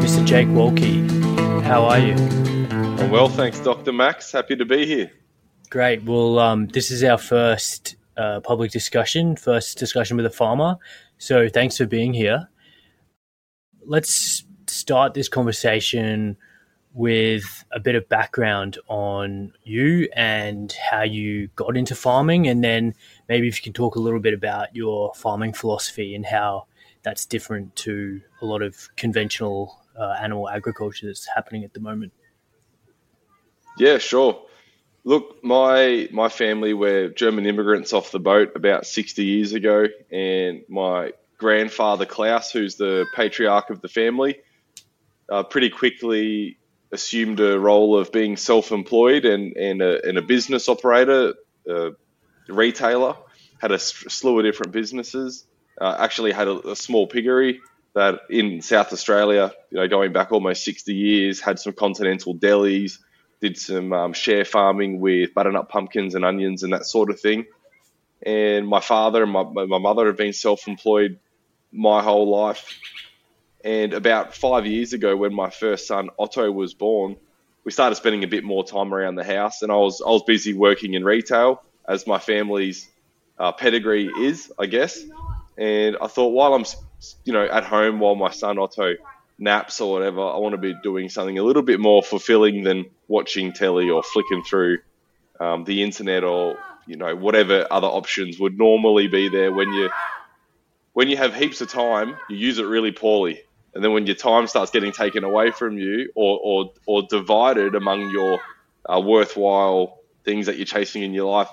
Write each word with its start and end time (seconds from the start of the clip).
Mr. 0.00 0.24
Jake 0.24 0.48
Wolki. 0.48 1.08
How 1.62 1.84
are 1.84 1.98
you? 1.98 2.14
I'm 2.14 3.10
well, 3.10 3.28
thanks, 3.28 3.60
Dr. 3.60 3.92
Max. 3.92 4.32
Happy 4.32 4.56
to 4.56 4.64
be 4.64 4.86
here. 4.86 5.10
Great. 5.68 6.02
Well, 6.04 6.38
um, 6.38 6.68
this 6.68 6.90
is 6.90 7.04
our 7.04 7.18
first 7.18 7.96
uh, 8.16 8.40
public 8.40 8.70
discussion, 8.70 9.36
first 9.36 9.76
discussion 9.76 10.16
with 10.16 10.24
a 10.24 10.30
farmer. 10.30 10.76
So 11.18 11.50
thanks 11.50 11.76
for 11.76 11.84
being 11.84 12.14
here. 12.14 12.48
Let's 13.84 14.44
start 14.66 15.12
this 15.12 15.28
conversation 15.28 16.38
with 16.94 17.64
a 17.70 17.78
bit 17.78 17.94
of 17.94 18.08
background 18.08 18.78
on 18.88 19.52
you 19.64 20.08
and 20.14 20.72
how 20.72 21.02
you 21.02 21.48
got 21.56 21.76
into 21.76 21.94
farming, 21.94 22.48
and 22.48 22.64
then 22.64 22.94
maybe 23.28 23.48
if 23.48 23.58
you 23.58 23.62
can 23.62 23.74
talk 23.74 23.96
a 23.96 24.00
little 24.00 24.18
bit 24.18 24.32
about 24.32 24.74
your 24.74 25.12
farming 25.14 25.52
philosophy 25.52 26.14
and 26.14 26.24
how 26.24 26.66
that's 27.02 27.26
different 27.26 27.76
to 27.76 28.20
a 28.42 28.46
lot 28.46 28.62
of 28.62 28.88
conventional 28.96 29.79
uh, 30.00 30.16
animal 30.20 30.48
agriculture 30.48 31.06
that's 31.06 31.26
happening 31.26 31.62
at 31.64 31.74
the 31.74 31.80
moment. 31.80 32.12
Yeah, 33.78 33.98
sure. 33.98 34.46
Look, 35.04 35.42
my 35.44 36.08
my 36.10 36.28
family 36.28 36.74
were 36.74 37.08
German 37.08 37.46
immigrants 37.46 37.92
off 37.92 38.10
the 38.10 38.18
boat 38.18 38.52
about 38.54 38.86
60 38.86 39.24
years 39.24 39.52
ago, 39.52 39.86
and 40.10 40.62
my 40.68 41.12
grandfather 41.38 42.04
Klaus, 42.06 42.50
who's 42.50 42.76
the 42.76 43.06
patriarch 43.14 43.70
of 43.70 43.80
the 43.80 43.88
family, 43.88 44.40
uh, 45.30 45.42
pretty 45.42 45.70
quickly 45.70 46.58
assumed 46.92 47.40
a 47.40 47.58
role 47.58 47.96
of 47.96 48.10
being 48.12 48.36
self-employed 48.36 49.24
and 49.24 49.56
and 49.56 49.80
a, 49.80 50.06
and 50.06 50.18
a 50.18 50.22
business 50.22 50.68
operator, 50.68 51.34
a 51.66 51.90
retailer. 52.48 53.16
Had 53.58 53.72
a 53.72 53.78
slew 53.78 54.38
of 54.38 54.44
different 54.44 54.72
businesses. 54.72 55.46
Uh, 55.78 55.94
actually, 55.98 56.32
had 56.32 56.48
a, 56.48 56.70
a 56.70 56.76
small 56.76 57.06
piggery 57.06 57.60
that 57.94 58.20
in 58.30 58.62
South 58.62 58.92
Australia, 58.92 59.52
you 59.70 59.78
know, 59.78 59.88
going 59.88 60.12
back 60.12 60.32
almost 60.32 60.64
60 60.64 60.94
years, 60.94 61.40
had 61.40 61.58
some 61.58 61.72
continental 61.72 62.34
delis 62.34 62.98
did 63.40 63.56
some 63.56 63.92
um, 63.92 64.12
share 64.12 64.44
farming 64.44 65.00
with 65.00 65.34
butternut 65.34 65.68
pumpkins 65.68 66.14
and 66.14 66.24
onions 66.24 66.62
and 66.62 66.72
that 66.72 66.84
sort 66.84 67.10
of 67.10 67.18
thing. 67.20 67.46
And 68.22 68.68
my 68.68 68.80
father 68.80 69.22
and 69.22 69.32
my, 69.32 69.44
my 69.44 69.78
mother 69.78 70.06
have 70.06 70.18
been 70.18 70.34
self 70.34 70.68
employed 70.68 71.18
my 71.72 72.02
whole 72.02 72.28
life. 72.28 72.78
And 73.64 73.94
about 73.94 74.34
five 74.34 74.66
years 74.66 74.92
ago, 74.92 75.16
when 75.16 75.34
my 75.34 75.50
first 75.50 75.86
son 75.86 76.10
Otto 76.18 76.50
was 76.50 76.74
born, 76.74 77.16
we 77.64 77.72
started 77.72 77.96
spending 77.96 78.24
a 78.24 78.26
bit 78.26 78.44
more 78.44 78.64
time 78.64 78.92
around 78.92 79.14
the 79.14 79.24
house. 79.24 79.62
And 79.62 79.72
I 79.72 79.76
was, 79.76 80.02
I 80.02 80.10
was 80.10 80.22
busy 80.26 80.52
working 80.52 80.94
in 80.94 81.04
retail, 81.04 81.62
as 81.88 82.06
my 82.06 82.18
family's 82.18 82.88
uh, 83.38 83.52
pedigree 83.52 84.10
is, 84.20 84.52
I 84.58 84.66
guess. 84.66 85.02
And 85.58 85.96
I 86.00 86.06
thought, 86.06 86.28
while 86.28 86.54
I'm, 86.54 86.64
you 87.24 87.32
know, 87.32 87.44
at 87.44 87.64
home 87.64 88.00
while 88.00 88.14
my 88.14 88.30
son 88.30 88.58
Otto 88.58 88.94
naps 89.38 89.80
or 89.80 89.92
whatever, 89.92 90.20
I 90.20 90.36
want 90.36 90.52
to 90.52 90.58
be 90.58 90.74
doing 90.82 91.08
something 91.08 91.38
a 91.38 91.42
little 91.42 91.62
bit 91.62 91.80
more 91.80 92.02
fulfilling 92.02 92.62
than 92.62 92.86
watching 93.08 93.52
telly 93.52 93.90
or 93.90 94.02
flicking 94.02 94.42
through 94.42 94.78
um, 95.40 95.64
the 95.64 95.82
internet 95.82 96.22
or 96.22 96.58
you 96.86 96.96
know 96.96 97.16
whatever 97.16 97.66
other 97.70 97.86
options 97.86 98.38
would 98.38 98.58
normally 98.58 99.08
be 99.08 99.28
there. 99.28 99.52
When 99.52 99.72
you 99.72 99.90
when 100.92 101.08
you 101.08 101.16
have 101.16 101.34
heaps 101.34 101.60
of 101.60 101.70
time 101.70 102.16
you 102.28 102.36
use 102.36 102.58
it 102.58 102.64
really 102.64 102.92
poorly. 102.92 103.42
And 103.74 103.84
then 103.84 103.92
when 103.92 104.06
your 104.06 104.16
time 104.16 104.48
starts 104.48 104.72
getting 104.72 104.92
taken 104.92 105.24
away 105.24 105.50
from 105.52 105.78
you 105.78 106.10
or 106.14 106.40
or, 106.42 106.72
or 106.86 107.02
divided 107.08 107.74
among 107.74 108.10
your 108.10 108.40
uh, 108.88 109.00
worthwhile 109.00 109.98
things 110.24 110.46
that 110.46 110.56
you're 110.56 110.66
chasing 110.66 111.02
in 111.02 111.14
your 111.14 111.30
life 111.30 111.48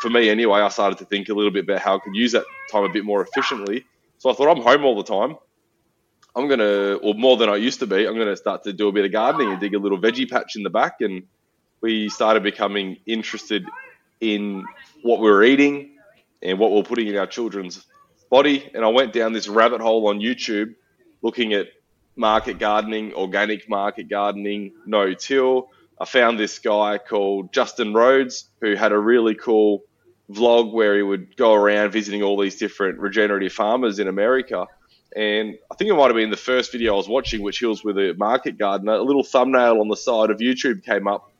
for 0.00 0.10
me 0.10 0.28
anyway 0.28 0.60
i 0.60 0.68
started 0.68 0.98
to 0.98 1.04
think 1.06 1.28
a 1.28 1.34
little 1.34 1.50
bit 1.50 1.64
about 1.64 1.80
how 1.80 1.96
i 1.96 1.98
could 1.98 2.14
use 2.14 2.32
that 2.32 2.44
time 2.70 2.84
a 2.84 2.88
bit 2.88 3.04
more 3.04 3.22
efficiently 3.22 3.84
so 4.18 4.30
i 4.30 4.32
thought 4.34 4.48
i'm 4.48 4.62
home 4.62 4.84
all 4.84 4.96
the 4.96 5.04
time 5.04 5.36
I'm 6.36 6.48
gonna, 6.48 6.96
or 6.96 7.14
more 7.14 7.38
than 7.38 7.48
I 7.48 7.56
used 7.56 7.80
to 7.80 7.86
be, 7.86 8.06
I'm 8.06 8.18
gonna 8.18 8.36
start 8.36 8.62
to 8.64 8.72
do 8.72 8.88
a 8.88 8.92
bit 8.92 9.06
of 9.06 9.12
gardening 9.12 9.50
and 9.50 9.58
dig 9.58 9.74
a 9.74 9.78
little 9.78 9.98
veggie 9.98 10.30
patch 10.30 10.54
in 10.54 10.62
the 10.62 10.68
back. 10.70 11.00
And 11.00 11.22
we 11.80 12.10
started 12.10 12.42
becoming 12.42 12.98
interested 13.06 13.64
in 14.20 14.64
what 15.02 15.20
we 15.20 15.30
were 15.30 15.42
eating 15.42 15.96
and 16.42 16.58
what 16.58 16.72
we 16.72 16.76
we're 16.76 16.82
putting 16.82 17.06
in 17.06 17.16
our 17.16 17.26
children's 17.26 17.86
body. 18.30 18.70
And 18.74 18.84
I 18.84 18.88
went 18.88 19.14
down 19.14 19.32
this 19.32 19.48
rabbit 19.48 19.80
hole 19.80 20.08
on 20.08 20.20
YouTube, 20.20 20.74
looking 21.22 21.54
at 21.54 21.68
market 22.16 22.58
gardening, 22.58 23.14
organic 23.14 23.66
market 23.66 24.10
gardening, 24.10 24.74
no 24.84 25.14
till. 25.14 25.70
I 25.98 26.04
found 26.04 26.38
this 26.38 26.58
guy 26.58 26.98
called 26.98 27.52
Justin 27.52 27.94
Rhodes 27.94 28.48
who 28.60 28.74
had 28.74 28.92
a 28.92 28.98
really 28.98 29.34
cool 29.34 29.82
vlog 30.30 30.72
where 30.72 30.96
he 30.96 31.02
would 31.02 31.36
go 31.36 31.54
around 31.54 31.92
visiting 31.92 32.22
all 32.22 32.38
these 32.38 32.56
different 32.56 32.98
regenerative 32.98 33.52
farmers 33.52 33.98
in 33.98 34.08
America 34.08 34.66
and 35.16 35.56
I 35.70 35.74
think 35.76 35.90
it 35.90 35.94
might 35.94 36.06
have 36.06 36.14
been 36.14 36.30
the 36.30 36.36
first 36.36 36.70
video 36.70 36.92
I 36.92 36.96
was 36.98 37.08
watching, 37.08 37.40
which 37.40 37.58
he 37.58 37.64
was 37.64 37.82
with 37.82 37.96
a 37.96 38.14
market 38.18 38.58
gardener. 38.58 38.92
A 38.92 39.02
little 39.02 39.24
thumbnail 39.24 39.80
on 39.80 39.88
the 39.88 39.96
side 39.96 40.28
of 40.28 40.38
YouTube 40.38 40.84
came 40.84 41.08
up, 41.08 41.32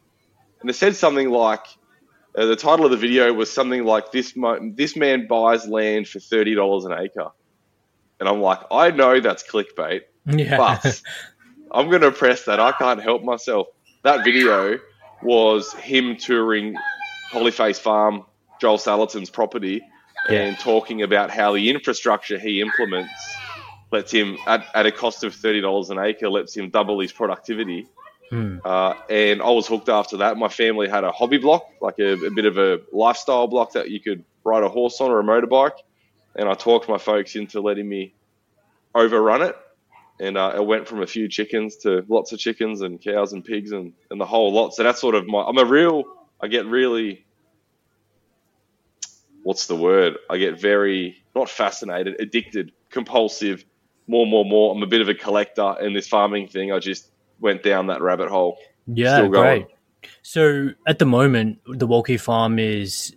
and 0.63 0.71
it 0.71 0.73
said 0.73 0.97
something 0.97 1.29
like, 1.29 1.61
uh, 2.37 2.47
the 2.47 2.57
title 2.57 2.87
of 2.87 2.91
the 2.91 2.97
video 2.97 3.33
was 3.35 3.53
something 3.53 3.85
like 3.85 4.13
this: 4.13 4.35
"This 4.75 4.97
man 4.97 5.27
buys 5.27 5.69
land 5.69 6.09
for 6.09 6.21
thirty 6.21 6.55
dollars 6.55 6.87
an 6.87 6.93
acre," 6.93 7.31
and 8.19 8.29
I'm 8.29 8.41
like, 8.41 8.61
I 8.71 8.91
know 8.93 9.21
that's 9.21 9.45
clickbait, 9.47 10.03
yeah. 10.27 10.57
but 10.57 11.03
I'm 11.71 11.91
going 11.91 12.03
to 12.03 12.13
press 12.13 12.45
that. 12.47 12.59
I 12.59 12.73
can't 12.73 13.03
help 13.03 13.23
myself. 13.25 13.67
That 14.07 14.23
video 14.23 14.79
was 15.21 15.73
him 15.73 16.17
touring 16.17 16.77
Polyface 17.33 17.81
Farm, 17.81 18.25
Joel 18.61 18.79
Salatin's 18.79 19.31
property, 19.31 19.83
yeah. 20.31 20.43
and 20.43 20.59
talking 20.61 21.03
about 21.03 21.33
how 21.33 21.55
the 21.55 21.69
infrastructure 21.69 22.39
he 22.39 22.61
implements 22.61 23.11
lets 23.91 24.13
him 24.13 24.39
at, 24.47 24.65
at 24.75 24.87
a 24.87 24.93
cost 24.93 25.25
of 25.25 25.35
thirty 25.35 25.61
dollars 25.61 25.91
an 25.91 25.99
acre 25.99 26.31
lets 26.31 26.57
him 26.57 26.71
double 26.71 27.01
his 27.01 27.11
productivity. 27.11 27.89
Hmm. 28.31 28.59
Uh, 28.65 28.95
and 29.11 29.43
I 29.43 29.51
was 29.51 29.67
hooked 29.67 29.89
after 29.89 30.19
that. 30.19 30.37
My 30.37 30.51
family 30.51 30.89
had 30.89 31.03
a 31.03 31.11
hobby 31.11 31.39
block, 31.39 31.67
like 31.81 31.99
a, 31.99 32.13
a, 32.13 32.31
bit 32.31 32.45
of 32.45 32.59
a 32.59 32.79
lifestyle 32.93 33.49
block 33.49 33.73
that 33.73 33.91
you 33.91 33.99
could 33.99 34.25
ride 34.45 34.63
a 34.63 34.69
horse 34.69 35.01
on 35.01 35.11
or 35.11 35.19
a 35.19 35.25
motorbike. 35.25 35.79
And 36.37 36.49
I 36.49 36.55
talked 36.55 36.89
my 36.89 36.99
folks 36.99 37.35
into 37.35 37.61
letting 37.61 37.89
me 37.89 38.15
overrun 38.95 39.43
it. 39.43 39.57
And 40.19 40.39
uh, 40.39 40.53
it 40.57 40.65
went 40.65 40.89
from 40.89 41.03
a 41.03 41.07
few 41.07 41.29
chickens 41.29 41.77
to 41.79 42.05
lots 42.09 42.33
of 42.33 42.39
chickens 42.39 42.81
and 42.81 43.01
cows 43.01 43.33
and 43.33 43.45
pigs 43.45 43.73
and, 43.73 43.93
and 44.11 44.21
the 44.21 44.25
whole 44.25 44.53
lot. 44.53 44.75
So 44.75 44.83
that's 44.83 45.01
sort 45.01 45.15
of 45.15 45.27
my, 45.27 45.43
I'm 45.43 45.59
a 45.59 45.65
real, 45.65 46.05
I 46.41 46.49
get 46.49 46.67
really, 46.67 47.27
what's 49.43 49.67
the 49.67 49.77
word? 49.77 50.17
I 50.31 50.39
get 50.39 50.59
very, 50.59 51.23
not 51.35 51.51
fascinated, 51.51 52.17
addicted, 52.19 52.73
compulsive 52.91 53.65
more, 54.07 54.27
more, 54.27 54.45
more. 54.45 54.75
I'm 54.75 54.83
a 54.83 54.87
bit 54.87 55.01
of 55.01 55.09
a 55.09 55.15
collector, 55.15 55.75
and 55.81 55.95
this 55.95 56.09
farming 56.09 56.49
thing, 56.49 56.73
I 56.73 56.79
just 56.79 57.11
went 57.41 57.63
down 57.63 57.89
that 57.89 58.01
rabbit 58.01 58.29
hole. 58.29 58.57
Yeah, 58.87 59.19
still 59.19 59.29
great. 59.29 59.67
So 60.23 60.71
at 60.87 60.99
the 60.99 61.07
moment, 61.07 61.59
the 61.67 61.87
Wolki 61.87 62.19
Farm 62.19 62.59
is 62.59 63.15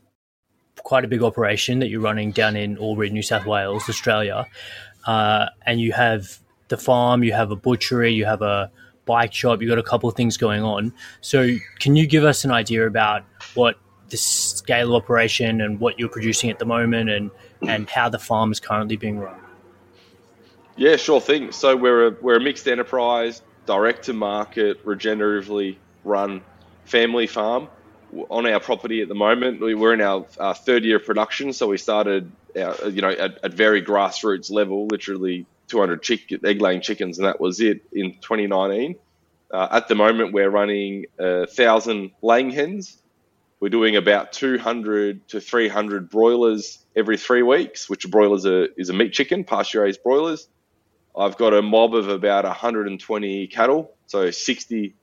quite 0.77 1.05
a 1.05 1.07
big 1.07 1.23
operation 1.23 1.79
that 1.79 1.89
you're 1.89 2.01
running 2.01 2.31
down 2.31 2.55
in 2.55 2.77
Albury, 2.77 3.09
New 3.09 3.21
South 3.21 3.45
Wales, 3.45 3.87
Australia, 3.87 4.45
uh, 5.05 5.47
and 5.65 5.79
you 5.79 5.91
have 5.91 6.39
the 6.69 6.77
farm, 6.77 7.23
you 7.23 7.33
have 7.33 7.51
a 7.51 7.55
butchery, 7.55 8.13
you 8.13 8.25
have 8.25 8.41
a 8.41 8.71
bike 9.05 9.33
shop, 9.33 9.61
you've 9.61 9.69
got 9.69 9.79
a 9.79 9.83
couple 9.83 10.07
of 10.07 10.15
things 10.15 10.37
going 10.37 10.63
on. 10.63 10.93
So 11.21 11.55
can 11.79 11.95
you 11.95 12.07
give 12.07 12.23
us 12.23 12.45
an 12.45 12.51
idea 12.51 12.87
about 12.87 13.23
what 13.55 13.77
the 14.09 14.17
scale 14.17 14.95
of 14.95 15.03
operation 15.03 15.61
and 15.61 15.79
what 15.79 15.99
you're 15.99 16.09
producing 16.09 16.49
at 16.49 16.59
the 16.59 16.65
moment 16.65 17.09
and, 17.09 17.31
and 17.67 17.89
how 17.89 18.09
the 18.09 18.19
farm 18.19 18.51
is 18.51 18.59
currently 18.59 18.97
being 18.97 19.19
run? 19.19 19.35
Yeah, 20.77 20.95
sure 20.95 21.19
thing. 21.19 21.51
So 21.51 21.75
we're 21.75 22.07
a, 22.07 22.11
we're 22.21 22.37
a 22.37 22.39
mixed 22.39 22.67
enterprise, 22.67 23.41
direct 23.65 24.05
to 24.05 24.13
market, 24.13 24.83
regeneratively 24.85 25.75
run 26.03 26.41
family 26.85 27.27
farm 27.27 27.67
on 28.29 28.47
our 28.47 28.59
property 28.59 29.01
at 29.01 29.07
the 29.07 29.15
moment. 29.15 29.59
We're 29.59 29.93
in 29.93 30.01
our 30.01 30.25
uh, 30.39 30.53
third 30.53 30.83
year 30.83 30.97
of 30.97 31.05
production, 31.05 31.53
so 31.53 31.67
we 31.67 31.77
started, 31.77 32.31
our, 32.55 32.89
you 32.89 33.01
know, 33.01 33.09
at, 33.09 33.43
at, 33.43 33.53
very 33.53 33.83
grassroots 33.83 34.49
level, 34.51 34.87
literally 34.87 35.45
200 35.69 36.01
chick, 36.01 36.31
egg 36.43 36.61
laying 36.61 36.81
chickens, 36.81 37.17
and 37.17 37.27
that 37.27 37.39
was 37.39 37.59
it 37.61 37.81
in 37.93 38.13
2019. 38.21 38.95
Uh, 39.51 39.67
at 39.71 39.87
the 39.87 39.95
moment, 39.95 40.33
we're 40.33 40.49
running 40.49 41.05
a 41.17 41.47
thousand 41.47 42.11
laying 42.21 42.51
hens. 42.51 42.97
We're 43.59 43.69
doing 43.69 43.95
about 43.95 44.31
200 44.31 45.27
to 45.29 45.41
300 45.41 46.09
broilers 46.09 46.79
every 46.95 47.17
three 47.17 47.41
weeks, 47.41 47.89
which 47.89 48.09
broilers 48.09 48.45
are, 48.45 48.67
is 48.77 48.89
a 48.89 48.93
meat 48.93 49.13
chicken, 49.13 49.43
pasture 49.43 49.81
raised 49.81 50.03
broilers. 50.03 50.47
I've 51.17 51.37
got 51.37 51.53
a 51.53 51.61
mob 51.61 51.95
of 51.95 52.07
about 52.07 52.45
120 52.45 53.47
cattle, 53.47 53.93
so 54.05 54.31
60 54.31 54.95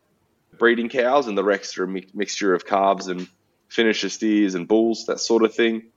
breeding 0.58 0.88
cows, 0.88 1.26
and 1.26 1.36
the 1.36 1.44
rest 1.44 1.78
are 1.78 1.84
a 1.84 1.88
mi- 1.88 2.08
mixture 2.14 2.54
of 2.54 2.64
calves 2.64 3.08
and 3.08 3.28
finisher 3.68 4.08
steers 4.08 4.54
and 4.54 4.66
bulls, 4.66 5.06
that 5.06 5.20
sort 5.20 5.44
of 5.44 5.54
thing. 5.54 5.90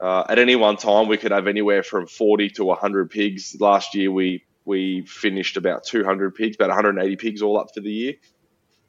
Uh, 0.00 0.24
at 0.28 0.38
any 0.38 0.56
one 0.56 0.76
time, 0.76 1.08
we 1.08 1.16
could 1.16 1.32
have 1.32 1.46
anywhere 1.46 1.82
from 1.82 2.06
40 2.06 2.50
to 2.50 2.64
100 2.64 3.10
pigs. 3.10 3.56
Last 3.58 3.94
year, 3.94 4.10
we 4.10 4.44
we 4.64 5.02
finished 5.02 5.56
about 5.56 5.84
200 5.84 6.34
pigs, 6.34 6.56
about 6.56 6.70
180 6.70 7.16
pigs 7.16 7.40
all 7.40 7.56
up 7.56 7.68
for 7.72 7.80
the 7.80 7.90
year. 7.90 8.14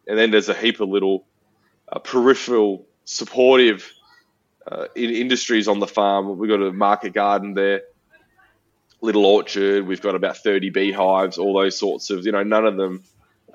And 0.07 0.17
then 0.17 0.31
there's 0.31 0.49
a 0.49 0.53
heap 0.55 0.79
of 0.79 0.89
little 0.89 1.27
uh, 1.87 1.99
peripheral 1.99 2.87
supportive 3.05 3.91
uh, 4.69 4.87
in 4.95 5.11
industries 5.11 5.67
on 5.67 5.79
the 5.79 5.85
farm. 5.85 6.37
We've 6.39 6.49
got 6.49 6.61
a 6.61 6.73
market 6.73 7.13
garden 7.13 7.53
there 7.53 7.81
little 9.01 9.25
orchard. 9.25 9.85
We've 9.87 10.01
got 10.01 10.15
about 10.15 10.37
30 10.37 10.69
beehives, 10.71 11.37
all 11.37 11.53
those 11.53 11.77
sorts 11.77 12.09
of, 12.09 12.25
you 12.25 12.31
know, 12.31 12.43
none 12.43 12.65
of 12.65 12.77
them 12.77 13.03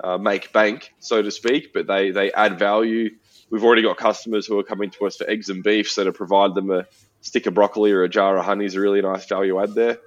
uh, 0.03 0.17
make 0.17 0.53
bank, 0.53 0.93
so 0.99 1.21
to 1.21 1.31
speak, 1.31 1.73
but 1.73 1.87
they, 1.87 2.11
they 2.11 2.31
add 2.31 2.59
value. 2.59 3.11
We've 3.49 3.63
already 3.63 3.81
got 3.81 3.97
customers 3.97 4.47
who 4.47 4.57
are 4.59 4.63
coming 4.63 4.89
to 4.91 5.05
us 5.05 5.17
for 5.17 5.29
eggs 5.29 5.49
and 5.49 5.63
beef, 5.63 5.91
so 5.91 6.05
to 6.05 6.11
provide 6.11 6.55
them 6.55 6.71
a 6.71 6.87
stick 7.23 7.47
of 7.47 7.55
broccoli 7.55 7.91
or 7.91 8.03
a 8.03 8.09
jar 8.09 8.37
of 8.37 8.45
honey 8.45 8.65
is 8.65 8.75
a 8.75 8.79
really 8.79 9.01
nice 9.01 9.25
value 9.25 9.59
add 9.59 9.73
there. 9.73 9.97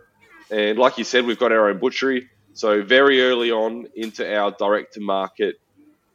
And 0.51 0.79
like 0.79 0.99
you 0.99 1.05
said, 1.05 1.27
we've 1.27 1.39
got 1.39 1.51
our 1.51 1.69
own 1.69 1.79
butchery. 1.79 2.29
So 2.53 2.83
very 2.83 3.23
early 3.23 3.51
on 3.51 3.89
into 3.97 4.23
our 4.39 4.53
direct 4.53 4.95
to 4.95 5.01
market 5.01 5.57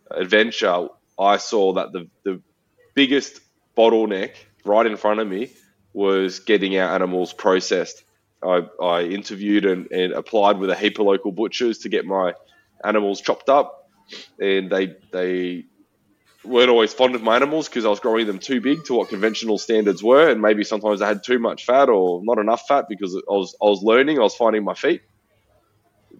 adventure, 0.09 0.87
I 1.19 1.37
saw 1.37 1.73
that 1.73 1.91
the, 1.91 2.07
the 2.23 2.41
biggest 2.93 3.41
bottleneck 3.77 4.35
right 4.63 4.85
in 4.85 4.95
front 4.95 5.19
of 5.19 5.27
me 5.27 5.51
was 5.93 6.39
getting 6.39 6.77
our 6.77 6.95
animals 6.95 7.33
processed. 7.33 8.03
I, 8.43 8.67
I 8.81 9.01
interviewed 9.03 9.65
and, 9.65 9.91
and 9.91 10.13
applied 10.13 10.57
with 10.57 10.69
a 10.69 10.75
heap 10.75 10.99
of 10.99 11.05
local 11.05 11.31
butchers 11.31 11.79
to 11.79 11.89
get 11.89 12.05
my 12.05 12.33
animals 12.83 13.21
chopped 13.21 13.49
up, 13.49 13.89
and 14.39 14.69
they 14.71 14.95
they 15.11 15.65
weren't 16.43 16.69
always 16.69 16.93
fond 16.93 17.15
of 17.15 17.21
my 17.21 17.35
animals 17.35 17.67
because 17.67 17.85
I 17.85 17.89
was 17.89 17.99
growing 17.99 18.27
them 18.27 18.39
too 18.39 18.61
big 18.61 18.83
to 18.85 18.95
what 18.95 19.09
conventional 19.09 19.57
standards 19.57 20.03
were, 20.03 20.29
and 20.29 20.41
maybe 20.41 20.63
sometimes 20.63 21.01
I 21.01 21.07
had 21.07 21.23
too 21.23 21.39
much 21.39 21.65
fat 21.65 21.89
or 21.89 22.21
not 22.23 22.39
enough 22.39 22.67
fat 22.67 22.85
because 22.89 23.15
I 23.15 23.19
was 23.33 23.55
I 23.61 23.65
was 23.65 23.83
learning, 23.83 24.19
I 24.19 24.23
was 24.23 24.35
finding 24.35 24.63
my 24.63 24.73
feet. 24.73 25.01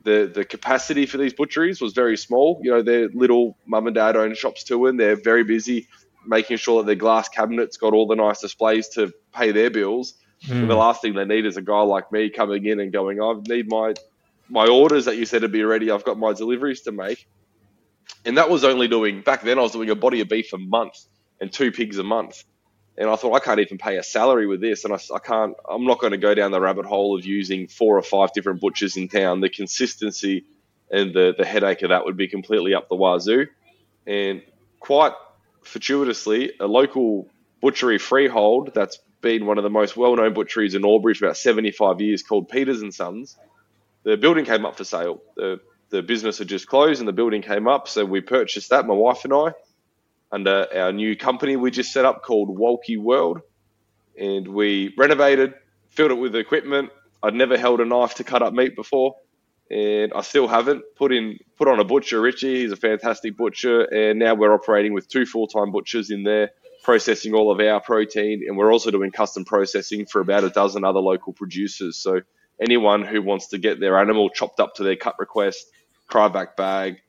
The 0.04 0.32
the 0.34 0.46
capacity 0.46 1.06
for 1.06 1.18
these 1.18 1.34
butcheries 1.34 1.82
was 1.82 1.94
very 1.94 2.18
small. 2.18 2.60
You 2.64 2.72
know, 2.72 2.82
they're 2.82 3.10
little 3.10 3.58
mum 3.66 3.88
and 3.88 3.96
dad 3.96 4.16
owned 4.16 4.38
shops 4.38 4.64
too, 4.64 4.88
and 4.88 5.00
they're 5.00 5.16
very 5.16 5.44
busy 5.44 5.88
making 6.26 6.58
sure 6.58 6.82
that 6.82 6.86
their 6.86 6.96
glass 6.96 7.28
cabinets 7.30 7.78
got 7.78 7.94
all 7.94 8.08
the 8.08 8.16
nice 8.16 8.42
displays 8.42 8.90
to 8.90 9.12
pay 9.34 9.52
their 9.52 9.70
bills. 9.70 10.14
Mm. 10.46 10.68
the 10.68 10.76
last 10.76 11.04
thing 11.04 11.14
they 11.14 11.26
need 11.26 11.46
is 11.46 11.58
a 11.58 11.62
guy 11.62 11.82
like 11.82 12.12
me 12.12 12.30
coming 12.32 12.66
in 12.66 12.80
and 12.80 12.92
going, 12.92 13.22
I 13.22 13.34
need 13.48 13.70
my 13.70 13.94
my 14.50 14.68
orders 14.68 15.06
that 15.06 15.18
you 15.18 15.26
said 15.26 15.42
to 15.42 15.48
be 15.48 15.64
ready. 15.64 15.92
I've 15.92 16.04
got 16.04 16.18
my 16.18 16.34
deliveries 16.34 16.82
to 16.82 16.92
make. 16.92 17.28
And 18.26 18.38
that 18.38 18.50
was 18.50 18.64
only 18.64 18.88
doing 18.88 19.22
back 19.22 19.42
then. 19.42 19.58
I 19.58 19.62
was 19.62 19.72
doing 19.72 19.90
a 19.90 19.96
body 19.96 20.22
of 20.22 20.30
beef 20.30 20.54
a 20.54 20.58
month 20.58 20.98
and 21.40 21.52
two 21.52 21.72
pigs 21.72 21.98
a 21.98 22.04
month. 22.04 22.44
And 22.98 23.10
I 23.10 23.16
thought 23.16 23.34
I 23.34 23.40
can't 23.40 23.60
even 23.60 23.78
pay 23.78 23.98
a 23.98 24.04
salary 24.04 24.46
with 24.46 24.62
this, 24.62 24.84
and 24.84 24.94
I, 24.94 25.00
I 25.16 25.20
can't. 25.20 25.56
I'm 25.68 25.86
not 25.86 26.00
going 26.00 26.12
to 26.12 26.18
go 26.18 26.36
down 26.36 26.52
the 26.52 26.62
rabbit 26.62 26.86
hole 26.86 27.18
of 27.18 27.26
using 27.26 27.68
four 27.68 27.98
or 27.98 28.04
five 28.04 28.34
different 28.34 28.60
butchers 28.62 28.98
in 28.98 29.08
town. 29.08 29.40
The 29.40 29.50
consistency 29.50 30.46
and 30.92 31.14
the 31.14 31.34
the 31.36 31.46
headache 31.46 31.82
of 31.84 31.90
that 31.90 32.06
would 32.06 32.18
be 32.18 32.28
completely 32.28 32.76
up 32.76 32.90
the 32.90 32.96
wazoo. 32.96 33.48
And 34.06 34.44
quite 34.80 35.14
fortuitously, 35.64 36.54
a 36.60 36.68
local 36.68 37.30
butchery 37.62 37.98
freehold 37.98 38.72
that's 38.74 39.00
been 39.22 39.46
one 39.46 39.58
of 39.58 39.64
the 39.64 39.70
most 39.70 39.96
well-known 39.96 40.34
butcheries 40.34 40.76
in 40.76 40.84
Albury 40.84 41.14
for 41.14 41.26
about 41.26 41.38
75 41.38 42.02
years, 42.02 42.24
called 42.24 42.50
Peters 42.50 42.82
and 42.82 42.94
Sons. 42.94 43.38
The 44.04 44.18
building 44.18 44.46
came 44.46 44.66
up 44.66 44.76
for 44.78 44.84
sale. 44.84 45.22
The 45.36 45.62
the 45.92 46.02
business 46.02 46.40
had 46.40 46.48
just 46.48 46.68
closed 46.68 47.00
and 47.00 47.08
the 47.08 47.14
building 47.14 47.42
came 47.42 47.68
up, 47.68 47.88
so 47.88 48.04
we 48.04 48.22
purchased 48.22 48.70
that, 48.70 48.88
my 48.88 48.94
wife 48.94 49.24
and 49.26 49.34
I, 49.34 49.54
under 50.32 50.68
our 50.74 50.92
new 50.92 51.16
company 51.16 51.56
we 51.56 51.70
just 51.72 51.92
set 51.92 52.06
up 52.06 52.24
called 52.24 52.58
Wolki 52.58 52.98
World, 52.98 53.42
and 54.18 54.48
we 54.48 54.94
renovated, 54.98 55.54
filled 55.90 56.12
it 56.12 56.16
with 56.16 56.36
equipment. 56.36 56.90
I'd 57.22 57.36
never 57.36 57.58
held 57.58 57.82
a 57.82 57.86
knife 57.86 58.16
to 58.16 58.24
cut 58.24 58.42
up 58.42 58.54
meat 58.54 58.76
before, 58.76 59.16
and 59.70 60.12
I 60.14 60.22
still 60.22 60.48
haven't. 60.48 60.84
Put 60.96 61.12
in 61.12 61.38
put 61.58 61.68
on 61.68 61.80
a 61.80 61.84
butcher, 61.84 62.20
Richie. 62.20 62.62
He's 62.62 62.72
a 62.72 62.78
fantastic 62.78 63.38
butcher, 63.38 63.84
and 63.84 64.18
now 64.18 64.34
we're 64.34 64.54
operating 64.54 64.94
with 64.94 65.08
two 65.08 65.26
full 65.26 65.48
time 65.48 65.72
butchers 65.72 66.10
in 66.10 66.24
there 66.24 66.52
processing 66.84 67.34
all 67.34 67.52
of 67.52 67.60
our 67.60 67.80
protein, 67.80 68.44
and 68.48 68.58
we're 68.58 68.72
also 68.72 68.92
doing 68.92 69.12
custom 69.12 69.46
processing 69.46 70.06
for 70.06 70.20
about 70.20 70.44
a 70.44 70.50
dozen 70.50 70.84
other 70.84 71.00
local 71.00 71.34
producers. 71.34 71.98
So 71.98 72.22
anyone 72.60 73.04
who 73.04 73.22
wants 73.22 73.48
to 73.50 73.58
get 73.58 73.80
their 73.80 73.98
animal 73.98 74.30
chopped 74.30 74.60
up 74.60 74.76
to 74.76 74.84
their 74.84 74.96
cut 74.96 75.16
request, 75.20 75.66
cryovac 76.12 76.56
bag, 76.56 77.02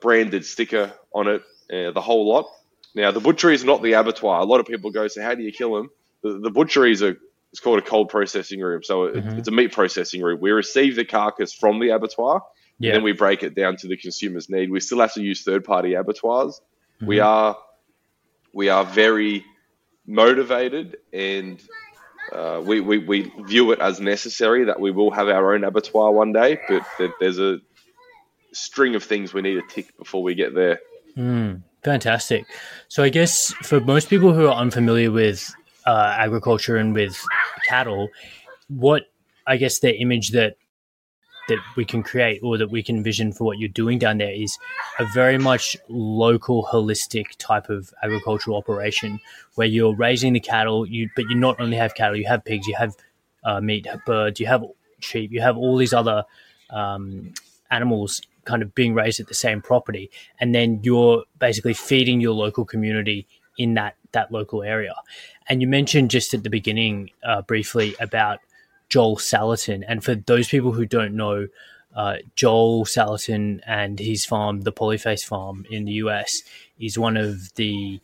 branded 0.00 0.44
sticker 0.44 0.92
on 1.12 1.28
it, 1.28 1.42
uh, 1.72 1.90
the 1.90 2.00
whole 2.00 2.28
lot. 2.28 2.46
Now 2.94 3.10
the 3.10 3.20
butchery 3.20 3.54
is 3.54 3.64
not 3.64 3.82
the 3.82 3.92
abattoir. 3.94 4.40
A 4.40 4.44
lot 4.44 4.60
of 4.60 4.66
people 4.66 4.90
go, 4.90 5.08
so 5.08 5.22
how 5.22 5.34
do 5.34 5.42
you 5.42 5.52
kill 5.52 5.74
them? 5.74 5.90
The, 6.22 6.38
the 6.38 6.50
butchery 6.50 6.92
is 6.92 7.02
a 7.02 7.16
it's 7.50 7.60
called 7.60 7.78
a 7.78 7.82
cold 7.82 8.08
processing 8.08 8.60
room. 8.60 8.82
So 8.82 9.04
it, 9.04 9.16
mm-hmm. 9.16 9.38
it's 9.38 9.48
a 9.48 9.50
meat 9.50 9.72
processing 9.72 10.22
room. 10.22 10.40
We 10.40 10.52
receive 10.52 10.96
the 10.96 11.04
carcass 11.04 11.52
from 11.52 11.80
the 11.80 11.90
abattoir, 11.90 12.42
yeah. 12.78 12.90
and 12.90 12.96
then 12.96 13.02
we 13.02 13.12
break 13.12 13.42
it 13.42 13.54
down 13.54 13.76
to 13.78 13.88
the 13.88 13.96
consumer's 13.96 14.48
need. 14.48 14.70
We 14.70 14.80
still 14.80 15.00
have 15.00 15.12
to 15.14 15.22
use 15.22 15.42
third 15.42 15.64
party 15.64 15.94
abattoirs. 15.94 16.60
Mm-hmm. 16.96 17.06
We 17.06 17.20
are 17.20 17.56
we 18.54 18.68
are 18.68 18.84
very 18.84 19.44
motivated 20.06 20.96
and 21.12 21.62
uh, 22.32 22.62
we, 22.64 22.80
we, 22.80 22.98
we 22.98 23.32
view 23.46 23.72
it 23.72 23.80
as 23.80 24.00
necessary 24.00 24.64
that 24.64 24.80
we 24.80 24.90
will 24.90 25.10
have 25.10 25.28
our 25.28 25.54
own 25.54 25.64
abattoir 25.64 26.12
one 26.12 26.32
day, 26.32 26.58
but 26.68 27.10
there's 27.20 27.38
a 27.38 27.58
string 28.52 28.94
of 28.94 29.02
things 29.02 29.34
we 29.34 29.42
need 29.42 29.54
to 29.54 29.62
tick 29.68 29.96
before 29.96 30.22
we 30.22 30.34
get 30.34 30.54
there. 30.54 30.80
Mm, 31.16 31.62
fantastic. 31.82 32.46
So 32.88 33.02
I 33.02 33.08
guess 33.08 33.52
for 33.62 33.80
most 33.80 34.08
people 34.08 34.32
who 34.32 34.46
are 34.46 34.54
unfamiliar 34.54 35.10
with 35.10 35.54
uh, 35.86 36.14
agriculture 36.16 36.76
and 36.76 36.94
with 36.94 37.20
cattle, 37.66 38.08
what 38.68 39.04
I 39.46 39.56
guess 39.56 39.80
the 39.80 39.94
image 39.96 40.30
that 40.30 40.56
that 41.48 41.58
we 41.76 41.84
can 41.84 42.02
create 42.02 42.40
or 42.42 42.56
that 42.56 42.70
we 42.70 42.82
can 42.82 42.96
envision 42.96 43.32
for 43.32 43.44
what 43.44 43.58
you're 43.58 43.68
doing 43.68 43.98
down 43.98 44.18
there 44.18 44.32
is 44.32 44.56
a 45.00 45.04
very 45.06 45.38
much 45.38 45.76
local 45.88 46.64
holistic 46.64 47.26
type 47.38 47.68
of 47.68 47.92
agricultural 48.04 48.56
operation 48.56 49.18
where 49.56 49.66
you're 49.66 49.94
raising 49.94 50.32
the 50.32 50.40
cattle 50.40 50.86
you 50.86 51.10
but 51.16 51.24
you 51.28 51.34
not 51.34 51.60
only 51.60 51.76
have 51.76 51.94
cattle 51.96 52.16
you 52.16 52.26
have 52.26 52.44
pigs 52.44 52.66
you 52.68 52.76
have 52.76 52.94
uh, 53.42 53.60
meat 53.60 53.86
birds 54.06 54.38
you 54.38 54.46
have 54.46 54.64
sheep 55.00 55.32
you 55.32 55.40
have 55.40 55.56
all 55.56 55.76
these 55.76 55.92
other 55.92 56.24
um, 56.70 57.34
animals 57.70 58.22
kind 58.44 58.62
of 58.62 58.74
being 58.74 58.94
raised 58.94 59.20
at 59.20 59.28
the 59.28 59.34
same 59.34 59.60
property 59.62 60.10
and 60.40 60.54
then 60.54 60.80
you're 60.82 61.24
basically 61.38 61.74
feeding 61.74 62.20
your 62.20 62.32
local 62.32 62.64
community 62.64 63.26
in 63.58 63.74
that 63.74 63.96
that 64.12 64.30
local 64.32 64.62
area 64.62 64.94
and 65.48 65.60
you 65.60 65.68
mentioned 65.68 66.10
just 66.10 66.34
at 66.34 66.42
the 66.42 66.50
beginning 66.50 67.10
uh, 67.24 67.42
briefly 67.42 67.94
about 68.00 68.40
Joel 68.92 69.16
Salatin. 69.16 69.82
And 69.88 70.04
for 70.04 70.14
those 70.14 70.48
people 70.48 70.72
who 70.72 70.84
don't 70.84 71.14
know, 71.14 71.48
uh, 71.96 72.16
Joel 72.36 72.84
Salatin 72.84 73.60
and 73.66 73.98
his 73.98 74.26
farm, 74.26 74.60
the 74.60 74.72
Polyface 74.72 75.24
Farm 75.24 75.64
in 75.70 75.86
the 75.86 75.92
US, 75.92 76.42
is 76.78 76.98
one 76.98 77.16
of 77.16 77.54
the, 77.54 78.00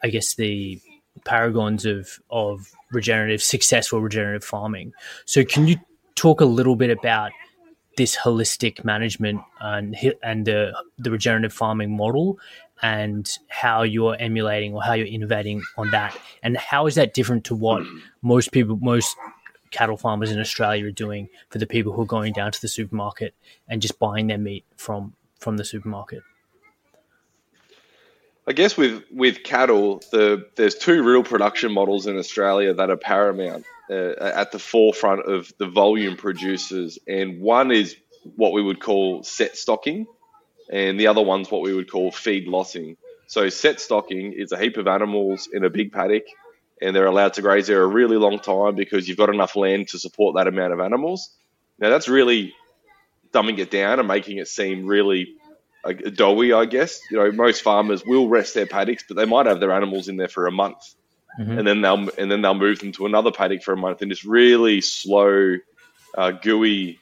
I 0.00 0.10
guess, 0.10 0.36
the 0.36 0.80
paragons 1.24 1.84
of 1.84 2.20
of 2.30 2.70
regenerative, 2.92 3.42
successful 3.42 4.00
regenerative 4.00 4.44
farming. 4.44 4.92
So, 5.24 5.44
can 5.44 5.66
you 5.66 5.76
talk 6.14 6.40
a 6.40 6.44
little 6.44 6.76
bit 6.76 6.90
about 6.90 7.32
this 7.98 8.16
holistic 8.16 8.84
management 8.84 9.42
and 9.60 9.96
and 10.22 10.46
the 10.46 10.72
the 10.98 11.10
regenerative 11.10 11.52
farming 11.52 11.94
model 11.94 12.38
and 12.80 13.38
how 13.48 13.82
you're 13.82 14.16
emulating 14.20 14.72
or 14.72 14.80
how 14.80 14.92
you're 14.92 15.06
innovating 15.06 15.60
on 15.76 15.90
that 15.90 16.16
and 16.44 16.56
how 16.56 16.86
is 16.86 16.94
that 16.94 17.12
different 17.12 17.44
to 17.44 17.56
what 17.56 17.82
most 18.22 18.52
people 18.52 18.78
most 18.80 19.16
cattle 19.72 19.96
farmers 19.96 20.30
in 20.30 20.38
Australia 20.38 20.86
are 20.86 20.92
doing 20.92 21.28
for 21.50 21.58
the 21.58 21.66
people 21.66 21.92
who 21.92 22.02
are 22.02 22.06
going 22.06 22.32
down 22.32 22.52
to 22.52 22.60
the 22.60 22.68
supermarket 22.68 23.34
and 23.68 23.82
just 23.82 23.98
buying 23.98 24.28
their 24.28 24.38
meat 24.38 24.64
from 24.76 25.12
from 25.40 25.56
the 25.56 25.64
supermarket. 25.64 26.22
I 28.46 28.52
guess 28.52 28.76
with 28.76 29.02
with 29.10 29.42
cattle, 29.42 30.00
the 30.12 30.46
there's 30.54 30.76
two 30.76 31.02
real 31.02 31.24
production 31.24 31.72
models 31.72 32.06
in 32.06 32.16
Australia 32.16 32.72
that 32.74 32.90
are 32.90 32.96
paramount 32.96 33.66
uh, 33.90 34.14
at 34.20 34.52
the 34.52 34.58
forefront 34.58 35.26
of 35.26 35.52
the 35.58 35.66
volume 35.66 36.16
producers, 36.16 36.98
and 37.06 37.40
one 37.40 37.70
is 37.70 37.96
what 38.36 38.52
we 38.52 38.62
would 38.62 38.80
call 38.80 39.22
set 39.22 39.56
stocking, 39.56 40.06
and 40.70 40.98
the 40.98 41.06
other 41.06 41.22
one's 41.22 41.50
what 41.50 41.62
we 41.62 41.74
would 41.74 41.90
call 41.90 42.10
feed 42.10 42.46
lotting. 42.46 42.96
So 43.26 43.48
set 43.48 43.80
stocking 43.80 44.32
is 44.32 44.52
a 44.52 44.58
heap 44.58 44.76
of 44.76 44.86
animals 44.86 45.48
in 45.52 45.64
a 45.64 45.70
big 45.70 45.92
paddock 45.92 46.24
and 46.80 46.94
they're 46.94 47.06
allowed 47.06 47.34
to 47.34 47.42
graze 47.42 47.66
there 47.66 47.82
a 47.82 47.86
really 47.86 48.16
long 48.16 48.38
time 48.38 48.74
because 48.74 49.08
you've 49.08 49.18
got 49.18 49.30
enough 49.30 49.56
land 49.56 49.88
to 49.88 49.98
support 49.98 50.36
that 50.36 50.46
amount 50.46 50.72
of 50.72 50.80
animals. 50.80 51.30
Now 51.78 51.90
that's 51.90 52.08
really 52.08 52.54
dumbing 53.32 53.58
it 53.58 53.70
down 53.70 53.98
and 53.98 54.08
making 54.08 54.38
it 54.38 54.48
seem 54.48 54.86
really 54.86 55.36
doughy, 56.14 56.52
I 56.52 56.64
guess. 56.64 57.00
You 57.10 57.18
know, 57.18 57.32
most 57.32 57.62
farmers 57.62 58.04
will 58.04 58.28
rest 58.28 58.54
their 58.54 58.66
paddocks, 58.66 59.04
but 59.06 59.16
they 59.16 59.24
might 59.24 59.46
have 59.46 59.60
their 59.60 59.72
animals 59.72 60.08
in 60.08 60.16
there 60.16 60.28
for 60.28 60.46
a 60.46 60.52
month, 60.52 60.94
mm-hmm. 61.38 61.58
and 61.58 61.66
then 61.66 61.80
they'll 61.80 62.08
and 62.18 62.30
then 62.30 62.42
they'll 62.42 62.54
move 62.54 62.80
them 62.80 62.92
to 62.92 63.06
another 63.06 63.30
paddock 63.30 63.62
for 63.62 63.72
a 63.72 63.76
month, 63.76 64.02
and 64.02 64.10
this 64.10 64.24
really 64.24 64.80
slow, 64.80 65.56
uh, 66.16 66.30
gooey 66.30 66.98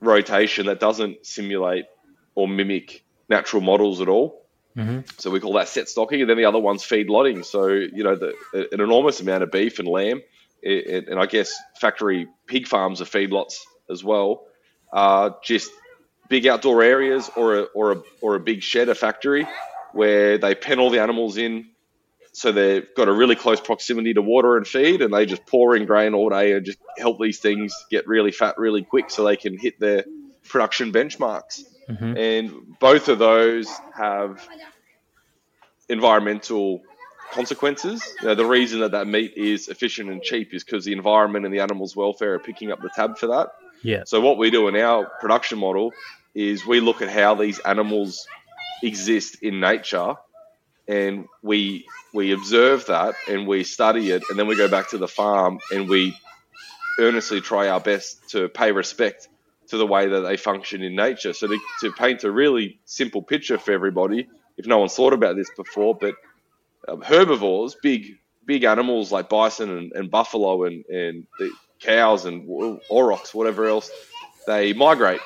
rotation 0.00 0.66
that 0.66 0.80
doesn't 0.80 1.24
simulate 1.24 1.86
or 2.34 2.48
mimic 2.48 3.04
natural 3.28 3.62
models 3.62 4.00
at 4.00 4.08
all. 4.08 4.42
Mm-hmm. 4.76 5.00
So 5.18 5.30
we 5.30 5.40
call 5.40 5.54
that 5.54 5.68
set 5.68 5.88
stocking, 5.88 6.20
and 6.22 6.30
then 6.30 6.36
the 6.36 6.46
other 6.46 6.58
one's 6.58 6.82
feed 6.82 7.08
lotting. 7.08 7.42
So 7.42 7.66
you 7.66 8.04
know, 8.04 8.16
the, 8.16 8.34
an 8.72 8.80
enormous 8.80 9.20
amount 9.20 9.42
of 9.42 9.50
beef 9.50 9.78
and 9.78 9.88
lamb, 9.88 10.22
it, 10.62 10.86
it, 10.86 11.08
and 11.08 11.20
I 11.20 11.26
guess 11.26 11.54
factory 11.78 12.28
pig 12.46 12.66
farms 12.66 13.00
are 13.00 13.06
feedlots 13.06 13.60
as 13.90 14.02
well. 14.02 14.46
Uh, 14.92 15.30
just 15.42 15.70
big 16.28 16.46
outdoor 16.46 16.82
areas, 16.82 17.30
or 17.36 17.58
a 17.58 17.62
or 17.74 17.92
a 17.92 18.02
or 18.22 18.34
a 18.34 18.40
big 18.40 18.62
shed, 18.62 18.88
a 18.88 18.94
factory, 18.94 19.46
where 19.92 20.38
they 20.38 20.54
pen 20.54 20.78
all 20.78 20.90
the 20.90 21.02
animals 21.02 21.36
in 21.36 21.68
so 22.32 22.50
they've 22.50 22.86
got 22.96 23.08
a 23.08 23.12
really 23.12 23.36
close 23.36 23.60
proximity 23.60 24.14
to 24.14 24.22
water 24.22 24.56
and 24.56 24.66
feed, 24.66 25.02
and 25.02 25.12
they 25.12 25.26
just 25.26 25.44
pour 25.46 25.76
in 25.76 25.86
grain 25.86 26.14
all 26.14 26.30
day 26.30 26.52
and 26.52 26.64
just 26.64 26.78
help 26.98 27.20
these 27.20 27.38
things 27.38 27.74
get 27.90 28.06
really 28.06 28.32
fat 28.32 28.56
really 28.58 28.82
quick, 28.82 29.10
so 29.10 29.24
they 29.24 29.36
can 29.36 29.58
hit 29.58 29.78
their 29.78 30.04
production 30.48 30.92
benchmarks. 30.92 31.64
Mm-hmm. 31.88 32.16
And 32.16 32.78
both 32.78 33.08
of 33.08 33.18
those 33.18 33.68
have 33.94 34.46
environmental 35.88 36.82
consequences. 37.32 38.02
You 38.20 38.28
know, 38.28 38.34
the 38.34 38.46
reason 38.46 38.80
that 38.80 38.92
that 38.92 39.06
meat 39.06 39.34
is 39.36 39.68
efficient 39.68 40.10
and 40.10 40.22
cheap 40.22 40.54
is 40.54 40.64
because 40.64 40.84
the 40.84 40.92
environment 40.92 41.44
and 41.44 41.54
the 41.54 41.60
animal's 41.60 41.94
welfare 41.94 42.34
are 42.34 42.38
picking 42.38 42.72
up 42.72 42.80
the 42.80 42.90
tab 42.94 43.18
for 43.18 43.26
that. 43.28 43.48
Yeah. 43.82 44.04
So 44.06 44.20
what 44.20 44.38
we 44.38 44.50
do 44.50 44.68
in 44.68 44.76
our 44.76 45.06
production 45.20 45.58
model 45.58 45.92
is 46.34 46.64
we 46.64 46.80
look 46.80 47.02
at 47.02 47.10
how 47.10 47.34
these 47.34 47.58
animals 47.60 48.26
exist 48.82 49.42
in 49.42 49.60
nature 49.60 50.14
and 50.88 51.26
we 51.42 51.86
we 52.12 52.32
observe 52.32 52.86
that 52.86 53.14
and 53.28 53.46
we 53.46 53.64
study 53.64 54.10
it 54.10 54.22
and 54.28 54.38
then 54.38 54.46
we 54.46 54.56
go 54.56 54.68
back 54.68 54.90
to 54.90 54.98
the 54.98 55.08
farm 55.08 55.58
and 55.70 55.88
we 55.88 56.16
earnestly 56.98 57.40
try 57.40 57.68
our 57.68 57.80
best 57.80 58.30
to 58.30 58.48
pay 58.48 58.72
respect 58.72 59.28
to 59.68 59.78
the 59.78 59.86
way 59.86 60.08
that 60.08 60.20
they 60.20 60.36
function 60.36 60.82
in 60.82 60.94
nature. 60.94 61.32
So 61.32 61.46
to, 61.46 61.58
to 61.80 61.92
paint 61.92 62.24
a 62.24 62.30
really 62.30 62.78
simple 62.84 63.22
picture 63.22 63.56
for 63.56 63.72
everybody, 63.72 64.28
if 64.58 64.66
no 64.66 64.78
one's 64.78 64.94
thought 64.94 65.14
about 65.14 65.36
this 65.36 65.50
before, 65.56 65.94
but 65.94 66.14
um, 66.88 67.00
herbivores, 67.00 67.76
big 67.82 68.18
big 68.44 68.64
animals 68.64 69.12
like 69.12 69.28
bison 69.28 69.70
and, 69.70 69.92
and 69.92 70.10
buffalo 70.10 70.64
and, 70.64 70.84
and 70.86 71.26
cows 71.80 72.24
and 72.26 72.48
aurochs, 72.90 73.32
whatever 73.32 73.66
else, 73.66 73.90
they 74.46 74.72
migrate 74.72 75.20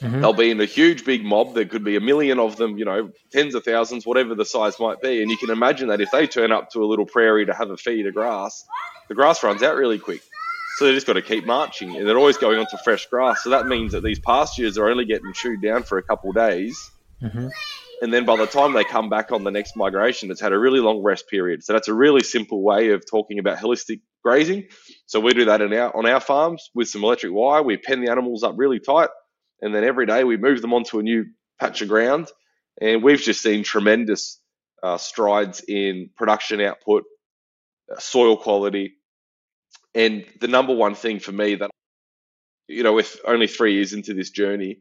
Mm-hmm. 0.00 0.20
They'll 0.20 0.32
be 0.32 0.50
in 0.50 0.60
a 0.60 0.64
huge 0.64 1.04
big 1.04 1.24
mob. 1.24 1.54
There 1.54 1.64
could 1.64 1.84
be 1.84 1.96
a 1.96 2.00
million 2.00 2.38
of 2.38 2.56
them, 2.56 2.76
you 2.78 2.84
know, 2.84 3.10
tens 3.30 3.54
of 3.54 3.64
thousands, 3.64 4.06
whatever 4.06 4.34
the 4.34 4.44
size 4.44 4.78
might 4.80 5.00
be. 5.00 5.22
And 5.22 5.30
you 5.30 5.36
can 5.36 5.50
imagine 5.50 5.88
that 5.88 6.00
if 6.00 6.10
they 6.10 6.26
turn 6.26 6.52
up 6.52 6.70
to 6.70 6.82
a 6.82 6.86
little 6.86 7.06
prairie 7.06 7.46
to 7.46 7.54
have 7.54 7.70
a 7.70 7.76
feed 7.76 8.06
of 8.06 8.14
grass, 8.14 8.64
the 9.08 9.14
grass 9.14 9.42
runs 9.42 9.62
out 9.62 9.76
really 9.76 9.98
quick. 9.98 10.22
So 10.76 10.86
they 10.86 10.92
just 10.92 11.06
got 11.06 11.12
to 11.12 11.22
keep 11.22 11.46
marching, 11.46 11.96
and 11.96 12.08
they're 12.08 12.18
always 12.18 12.36
going 12.36 12.58
onto 12.58 12.76
fresh 12.78 13.06
grass. 13.06 13.44
So 13.44 13.50
that 13.50 13.68
means 13.68 13.92
that 13.92 14.02
these 14.02 14.18
pastures 14.18 14.76
are 14.76 14.88
only 14.88 15.04
getting 15.04 15.32
chewed 15.32 15.62
down 15.62 15.84
for 15.84 15.98
a 15.98 16.02
couple 16.02 16.30
of 16.30 16.36
days, 16.36 16.90
mm-hmm. 17.22 17.46
and 18.02 18.12
then 18.12 18.24
by 18.24 18.36
the 18.36 18.46
time 18.46 18.72
they 18.72 18.82
come 18.82 19.08
back 19.08 19.30
on 19.30 19.44
the 19.44 19.52
next 19.52 19.76
migration, 19.76 20.32
it's 20.32 20.40
had 20.40 20.52
a 20.52 20.58
really 20.58 20.80
long 20.80 21.00
rest 21.00 21.28
period. 21.28 21.62
So 21.62 21.74
that's 21.74 21.86
a 21.86 21.94
really 21.94 22.24
simple 22.24 22.60
way 22.60 22.90
of 22.90 23.08
talking 23.08 23.38
about 23.38 23.58
holistic 23.58 24.00
grazing. 24.24 24.66
So 25.06 25.20
we 25.20 25.32
do 25.32 25.44
that 25.44 25.60
in 25.60 25.72
our, 25.74 25.96
on 25.96 26.06
our 26.06 26.18
farms 26.18 26.70
with 26.74 26.88
some 26.88 27.04
electric 27.04 27.32
wire. 27.32 27.62
We 27.62 27.76
pen 27.76 28.00
the 28.00 28.10
animals 28.10 28.42
up 28.42 28.54
really 28.56 28.80
tight 28.80 29.10
and 29.64 29.74
then 29.74 29.82
every 29.82 30.04
day 30.04 30.24
we 30.24 30.36
move 30.36 30.60
them 30.60 30.74
onto 30.74 30.98
a 30.98 31.02
new 31.02 31.24
patch 31.58 31.80
of 31.80 31.88
ground. 31.88 32.28
And 32.80 33.02
we've 33.02 33.20
just 33.20 33.40
seen 33.40 33.64
tremendous 33.64 34.38
uh, 34.82 34.98
strides 34.98 35.64
in 35.66 36.10
production 36.14 36.60
output, 36.60 37.04
uh, 37.90 37.98
soil 37.98 38.36
quality. 38.36 38.96
And 39.94 40.26
the 40.40 40.48
number 40.48 40.74
one 40.74 40.94
thing 40.94 41.18
for 41.18 41.32
me 41.32 41.54
that, 41.54 41.70
you 42.68 42.82
know, 42.82 42.92
with 42.92 43.18
only 43.26 43.46
three 43.46 43.74
years 43.74 43.94
into 43.94 44.12
this 44.12 44.30
journey, 44.30 44.80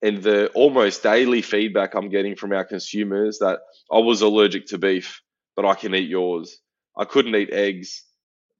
and 0.00 0.22
the 0.22 0.46
almost 0.54 1.02
daily 1.02 1.42
feedback 1.42 1.94
I'm 1.94 2.08
getting 2.08 2.34
from 2.34 2.52
our 2.52 2.64
consumers 2.64 3.40
that 3.40 3.58
I 3.92 3.98
was 3.98 4.22
allergic 4.22 4.66
to 4.68 4.78
beef, 4.78 5.20
but 5.54 5.66
I 5.66 5.74
can 5.74 5.94
eat 5.94 6.08
yours. 6.08 6.58
I 6.96 7.04
couldn't 7.04 7.34
eat 7.34 7.52
eggs, 7.52 8.04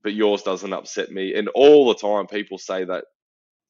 but 0.03 0.13
yours 0.13 0.43
doesn't 0.43 0.73
upset 0.75 1.11
me. 1.11 1.35
And 1.35 1.49
all 1.55 1.89
the 1.89 1.95
time, 1.95 2.27
people 2.27 2.59
say 2.59 2.85
that 2.85 3.05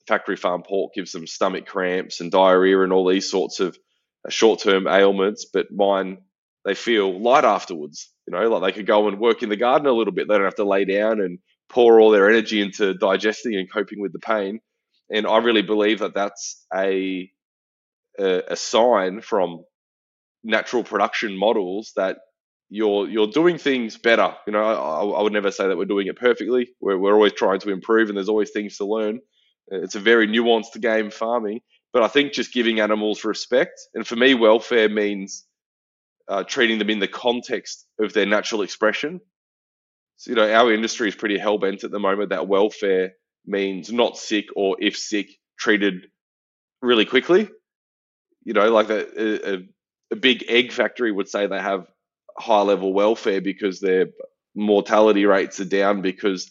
factory 0.08 0.36
farm 0.36 0.62
pork 0.62 0.94
gives 0.94 1.12
them 1.12 1.26
stomach 1.26 1.66
cramps 1.66 2.20
and 2.20 2.32
diarrhea 2.32 2.82
and 2.82 2.92
all 2.92 3.06
these 3.06 3.30
sorts 3.30 3.60
of 3.60 3.78
uh, 4.26 4.30
short 4.30 4.60
term 4.60 4.88
ailments, 4.88 5.46
but 5.52 5.70
mine, 5.70 6.18
they 6.64 6.74
feel 6.74 7.20
light 7.20 7.44
afterwards. 7.44 8.10
You 8.26 8.32
know, 8.32 8.48
like 8.48 8.62
they 8.62 8.78
could 8.78 8.86
go 8.86 9.08
and 9.08 9.20
work 9.20 9.42
in 9.42 9.48
the 9.48 9.56
garden 9.56 9.86
a 9.86 9.92
little 9.92 10.12
bit. 10.12 10.28
They 10.28 10.34
don't 10.34 10.44
have 10.44 10.54
to 10.56 10.64
lay 10.64 10.84
down 10.84 11.20
and 11.20 11.38
pour 11.68 12.00
all 12.00 12.10
their 12.10 12.28
energy 12.28 12.60
into 12.60 12.94
digesting 12.94 13.54
and 13.54 13.70
coping 13.70 14.00
with 14.00 14.12
the 14.12 14.18
pain. 14.18 14.60
And 15.10 15.26
I 15.26 15.38
really 15.38 15.62
believe 15.62 16.00
that 16.00 16.14
that's 16.14 16.66
a, 16.74 17.30
a, 18.18 18.42
a 18.48 18.56
sign 18.56 19.20
from 19.20 19.64
natural 20.44 20.84
production 20.84 21.36
models 21.36 21.92
that 21.96 22.18
you're 22.70 23.08
you're 23.08 23.28
doing 23.28 23.58
things 23.58 23.96
better. 23.96 24.34
You 24.46 24.52
know, 24.52 24.62
I, 24.62 25.04
I, 25.18 25.22
would 25.22 25.32
never 25.32 25.50
say 25.50 25.68
that 25.68 25.78
we're 25.78 25.86
doing 25.86 26.06
it 26.06 26.16
perfectly. 26.16 26.68
We're, 26.80 26.98
we're 26.98 27.14
always 27.14 27.32
trying 27.32 27.60
to 27.60 27.70
improve, 27.70 28.08
and 28.08 28.16
there's 28.16 28.28
always 28.28 28.50
things 28.50 28.76
to 28.76 28.84
learn. 28.84 29.20
It's 29.70 29.94
a 29.94 30.00
very 30.00 30.26
nuanced 30.26 30.80
game, 30.80 31.10
farming. 31.10 31.60
But 31.92 32.02
I 32.02 32.08
think 32.08 32.32
just 32.32 32.52
giving 32.52 32.80
animals 32.80 33.24
respect, 33.24 33.80
and 33.94 34.06
for 34.06 34.14
me, 34.14 34.34
welfare 34.34 34.88
means 34.88 35.46
uh, 36.28 36.44
treating 36.44 36.78
them 36.78 36.90
in 36.90 36.98
the 36.98 37.08
context 37.08 37.86
of 37.98 38.12
their 38.12 38.26
natural 38.26 38.62
expression. 38.62 39.20
So, 40.16 40.30
you 40.30 40.36
know, 40.36 40.52
our 40.52 40.72
industry 40.72 41.08
is 41.08 41.14
pretty 41.14 41.38
hell 41.38 41.58
bent 41.58 41.84
at 41.84 41.90
the 41.90 41.98
moment 41.98 42.30
that 42.30 42.46
welfare 42.46 43.12
means 43.46 43.90
not 43.90 44.18
sick 44.18 44.46
or 44.54 44.76
if 44.80 44.96
sick, 44.98 45.28
treated 45.58 46.08
really 46.82 47.06
quickly. 47.06 47.48
You 48.44 48.52
know, 48.52 48.70
like 48.70 48.90
a, 48.90 49.54
a, 49.54 49.58
a 50.10 50.16
big 50.16 50.44
egg 50.48 50.72
factory 50.72 51.10
would 51.10 51.28
say 51.28 51.46
they 51.46 51.60
have 51.60 51.86
high 52.38 52.62
level 52.62 52.92
welfare 52.92 53.40
because 53.40 53.80
their 53.80 54.06
mortality 54.54 55.24
rates 55.24 55.60
are 55.60 55.64
down 55.64 56.02
because 56.02 56.50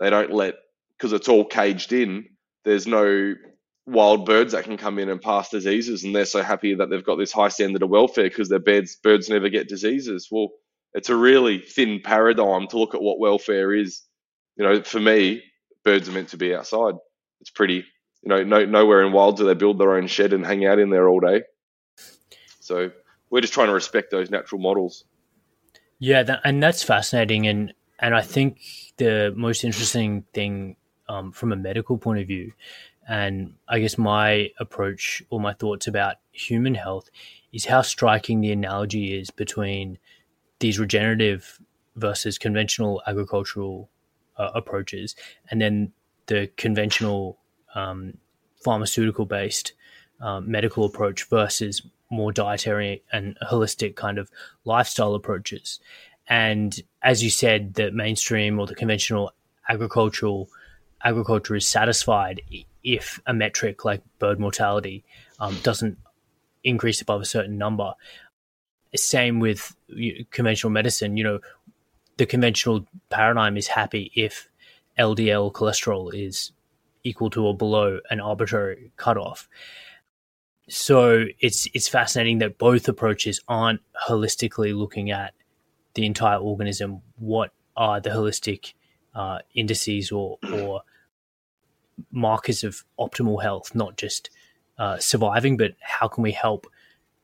they 0.00 0.10
don't 0.10 0.32
let 0.32 0.54
because 0.96 1.12
it's 1.12 1.28
all 1.28 1.44
caged 1.44 1.92
in 1.92 2.26
there's 2.68 2.86
no 2.86 3.34
wild 3.86 4.26
birds 4.26 4.52
that 4.52 4.64
can 4.64 4.76
come 4.76 4.98
in 4.98 5.08
and 5.08 5.22
pass 5.22 5.48
diseases, 5.48 6.04
and 6.04 6.14
they're 6.14 6.26
so 6.26 6.42
happy 6.42 6.74
that 6.74 6.90
they've 6.90 7.04
got 7.04 7.16
this 7.16 7.32
high 7.32 7.48
standard 7.48 7.82
of 7.82 7.88
welfare 7.88 8.28
because 8.28 8.50
their 8.50 8.58
birds 8.58 8.96
birds 8.96 9.30
never 9.30 9.48
get 9.48 9.68
diseases. 9.68 10.28
Well, 10.30 10.50
it's 10.92 11.08
a 11.08 11.16
really 11.16 11.60
thin 11.60 12.00
paradigm 12.04 12.66
to 12.68 12.78
look 12.78 12.94
at 12.94 13.00
what 13.00 13.18
welfare 13.18 13.74
is. 13.74 14.02
You 14.56 14.64
know, 14.64 14.82
for 14.82 15.00
me, 15.00 15.42
birds 15.82 16.08
are 16.08 16.12
meant 16.12 16.28
to 16.28 16.36
be 16.36 16.54
outside. 16.54 16.94
It's 17.40 17.50
pretty, 17.50 17.84
you 18.22 18.28
know, 18.28 18.44
no, 18.44 18.66
nowhere 18.66 19.02
in 19.02 19.12
wild 19.12 19.38
do 19.38 19.46
they 19.46 19.54
build 19.54 19.78
their 19.78 19.94
own 19.94 20.06
shed 20.06 20.32
and 20.34 20.44
hang 20.44 20.66
out 20.66 20.78
in 20.78 20.90
there 20.90 21.08
all 21.08 21.20
day. 21.20 21.44
So 22.60 22.90
we're 23.30 23.40
just 23.40 23.54
trying 23.54 23.68
to 23.68 23.74
respect 23.74 24.10
those 24.10 24.30
natural 24.30 24.60
models. 24.60 25.04
Yeah, 26.00 26.22
that, 26.24 26.40
and 26.44 26.62
that's 26.62 26.82
fascinating, 26.82 27.46
and 27.46 27.72
and 27.98 28.14
I 28.14 28.20
think 28.20 28.60
the 28.98 29.32
most 29.34 29.64
interesting 29.64 30.24
thing 30.34 30.76
um, 31.08 31.32
from 31.32 31.52
a 31.52 31.56
medical 31.56 31.98
point 31.98 32.20
of 32.20 32.26
view. 32.26 32.52
And 33.08 33.54
I 33.68 33.78
guess 33.78 33.96
my 33.96 34.50
approach 34.60 35.22
or 35.30 35.40
my 35.40 35.54
thoughts 35.54 35.86
about 35.86 36.16
human 36.30 36.74
health 36.74 37.08
is 37.52 37.64
how 37.64 37.82
striking 37.82 38.40
the 38.40 38.52
analogy 38.52 39.18
is 39.18 39.30
between 39.30 39.98
these 40.58 40.78
regenerative 40.78 41.58
versus 41.96 42.38
conventional 42.38 43.02
agricultural 43.06 43.88
uh, 44.36 44.50
approaches, 44.54 45.16
and 45.50 45.60
then 45.60 45.92
the 46.26 46.50
conventional 46.56 47.38
um, 47.74 48.18
pharmaceutical 48.62 49.24
based 49.24 49.72
um, 50.20 50.50
medical 50.50 50.84
approach 50.84 51.24
versus 51.24 51.82
more 52.10 52.32
dietary 52.32 53.02
and 53.12 53.36
holistic 53.42 53.96
kind 53.96 54.18
of 54.18 54.30
lifestyle 54.64 55.14
approaches. 55.14 55.80
And 56.28 56.80
as 57.02 57.22
you 57.22 57.30
said, 57.30 57.74
the 57.74 57.90
mainstream 57.90 58.58
or 58.58 58.66
the 58.66 58.74
conventional 58.74 59.32
agricultural 59.68 60.48
agriculture 61.02 61.54
is 61.54 61.66
satisfied 61.66 62.42
if 62.82 63.20
a 63.26 63.34
metric 63.34 63.84
like 63.84 64.02
bird 64.18 64.38
mortality 64.40 65.04
um, 65.38 65.56
doesn't 65.62 65.98
increase 66.64 67.00
above 67.00 67.20
a 67.20 67.26
certain 67.26 67.58
number. 67.58 67.94
Same 68.94 69.38
with 69.38 69.76
conventional 70.30 70.70
medicine. 70.70 71.16
You 71.16 71.24
know, 71.24 71.40
the 72.16 72.26
conventional 72.26 72.86
paradigm 73.10 73.56
is 73.56 73.68
happy 73.68 74.10
if 74.14 74.48
LDL 74.98 75.52
cholesterol 75.52 76.12
is 76.12 76.52
equal 77.04 77.30
to 77.30 77.44
or 77.44 77.56
below 77.56 78.00
an 78.10 78.20
arbitrary 78.20 78.92
cutoff. 78.96 79.48
So 80.68 81.26
it's 81.40 81.66
it's 81.72 81.88
fascinating 81.88 82.38
that 82.38 82.58
both 82.58 82.88
approaches 82.88 83.40
aren't 83.48 83.80
holistically 84.08 84.76
looking 84.76 85.10
at 85.10 85.32
the 85.94 86.04
entire 86.04 86.38
organism. 86.38 87.00
What 87.16 87.52
are 87.76 88.00
the 88.00 88.10
holistic 88.10 88.74
uh, 89.18 89.40
indices 89.54 90.12
or 90.12 90.38
or 90.52 90.82
markers 92.12 92.62
of 92.62 92.84
optimal 92.98 93.42
health, 93.42 93.74
not 93.74 93.96
just 93.96 94.30
uh, 94.78 94.96
surviving, 94.98 95.56
but 95.56 95.72
how 95.80 96.06
can 96.06 96.22
we 96.22 96.32
help 96.32 96.66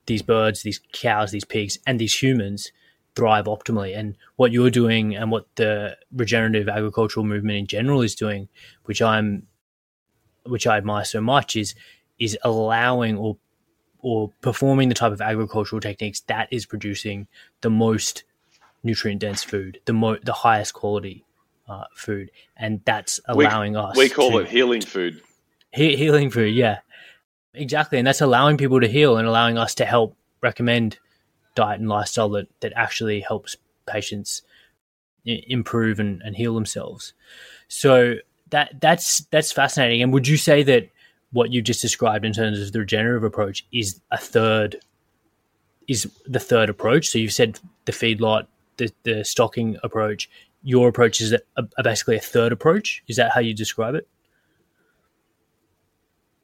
these 0.06 0.20
birds, 0.20 0.62
these 0.62 0.80
cows, 0.92 1.30
these 1.30 1.44
pigs, 1.44 1.78
and 1.86 2.00
these 2.00 2.20
humans 2.20 2.72
thrive 3.14 3.44
optimally? 3.44 3.96
And 3.96 4.16
what 4.34 4.50
you're 4.50 4.70
doing, 4.70 5.14
and 5.14 5.30
what 5.30 5.46
the 5.54 5.96
regenerative 6.12 6.68
agricultural 6.68 7.24
movement 7.24 7.58
in 7.58 7.66
general 7.68 8.02
is 8.02 8.16
doing, 8.16 8.48
which 8.86 9.00
I'm, 9.00 9.46
which 10.44 10.66
I 10.66 10.76
admire 10.76 11.04
so 11.04 11.20
much, 11.20 11.56
is 11.56 11.74
is 12.18 12.36
allowing 12.42 13.16
or 13.16 13.36
or 14.00 14.30
performing 14.42 14.88
the 14.88 14.94
type 14.94 15.12
of 15.12 15.20
agricultural 15.20 15.80
techniques 15.80 16.20
that 16.22 16.48
is 16.50 16.66
producing 16.66 17.26
the 17.62 17.70
most 17.70 18.24
nutrient 18.82 19.20
dense 19.20 19.42
food, 19.42 19.80
the 19.86 19.92
mo- 19.92 20.18
the 20.22 20.32
highest 20.32 20.74
quality 20.74 21.24
uh, 21.68 21.84
food, 21.94 22.30
and 22.56 22.80
that's 22.84 23.20
allowing 23.26 23.72
we, 23.72 23.78
us. 23.78 23.96
We 23.96 24.08
call 24.08 24.32
to, 24.32 24.38
it 24.38 24.48
healing 24.48 24.82
food. 24.82 25.20
He, 25.72 25.96
healing 25.96 26.30
food, 26.30 26.54
yeah, 26.54 26.78
exactly, 27.52 27.98
and 27.98 28.06
that's 28.06 28.20
allowing 28.20 28.56
people 28.56 28.80
to 28.80 28.88
heal 28.88 29.16
and 29.16 29.26
allowing 29.26 29.58
us 29.58 29.74
to 29.76 29.84
help 29.84 30.16
recommend 30.40 30.98
diet 31.54 31.80
and 31.80 31.88
lifestyle 31.88 32.28
that 32.30 32.48
that 32.60 32.72
actually 32.76 33.20
helps 33.20 33.56
patients 33.86 34.42
improve 35.24 35.98
and, 35.98 36.22
and 36.22 36.36
heal 36.36 36.54
themselves. 36.54 37.14
So 37.68 38.16
that 38.50 38.80
that's 38.80 39.20
that's 39.30 39.52
fascinating. 39.52 40.02
And 40.02 40.12
would 40.12 40.28
you 40.28 40.36
say 40.36 40.62
that 40.64 40.90
what 41.32 41.52
you 41.52 41.62
just 41.62 41.82
described 41.82 42.24
in 42.24 42.32
terms 42.32 42.60
of 42.60 42.72
the 42.72 42.80
regenerative 42.80 43.24
approach 43.24 43.66
is 43.72 44.00
a 44.10 44.18
third 44.18 44.76
is 45.88 46.10
the 46.26 46.40
third 46.40 46.68
approach? 46.68 47.08
So 47.08 47.18
you've 47.18 47.32
said 47.32 47.58
the 47.84 47.92
feedlot, 47.92 48.46
the, 48.76 48.92
the 49.02 49.24
stocking 49.24 49.76
approach. 49.82 50.30
Your 50.64 50.88
approach 50.88 51.20
is 51.20 51.32
a, 51.32 51.40
a, 51.76 51.82
basically 51.82 52.16
a 52.16 52.20
third 52.20 52.50
approach. 52.50 53.04
Is 53.06 53.16
that 53.16 53.30
how 53.32 53.40
you 53.40 53.54
describe 53.54 53.94
it? 53.94 54.08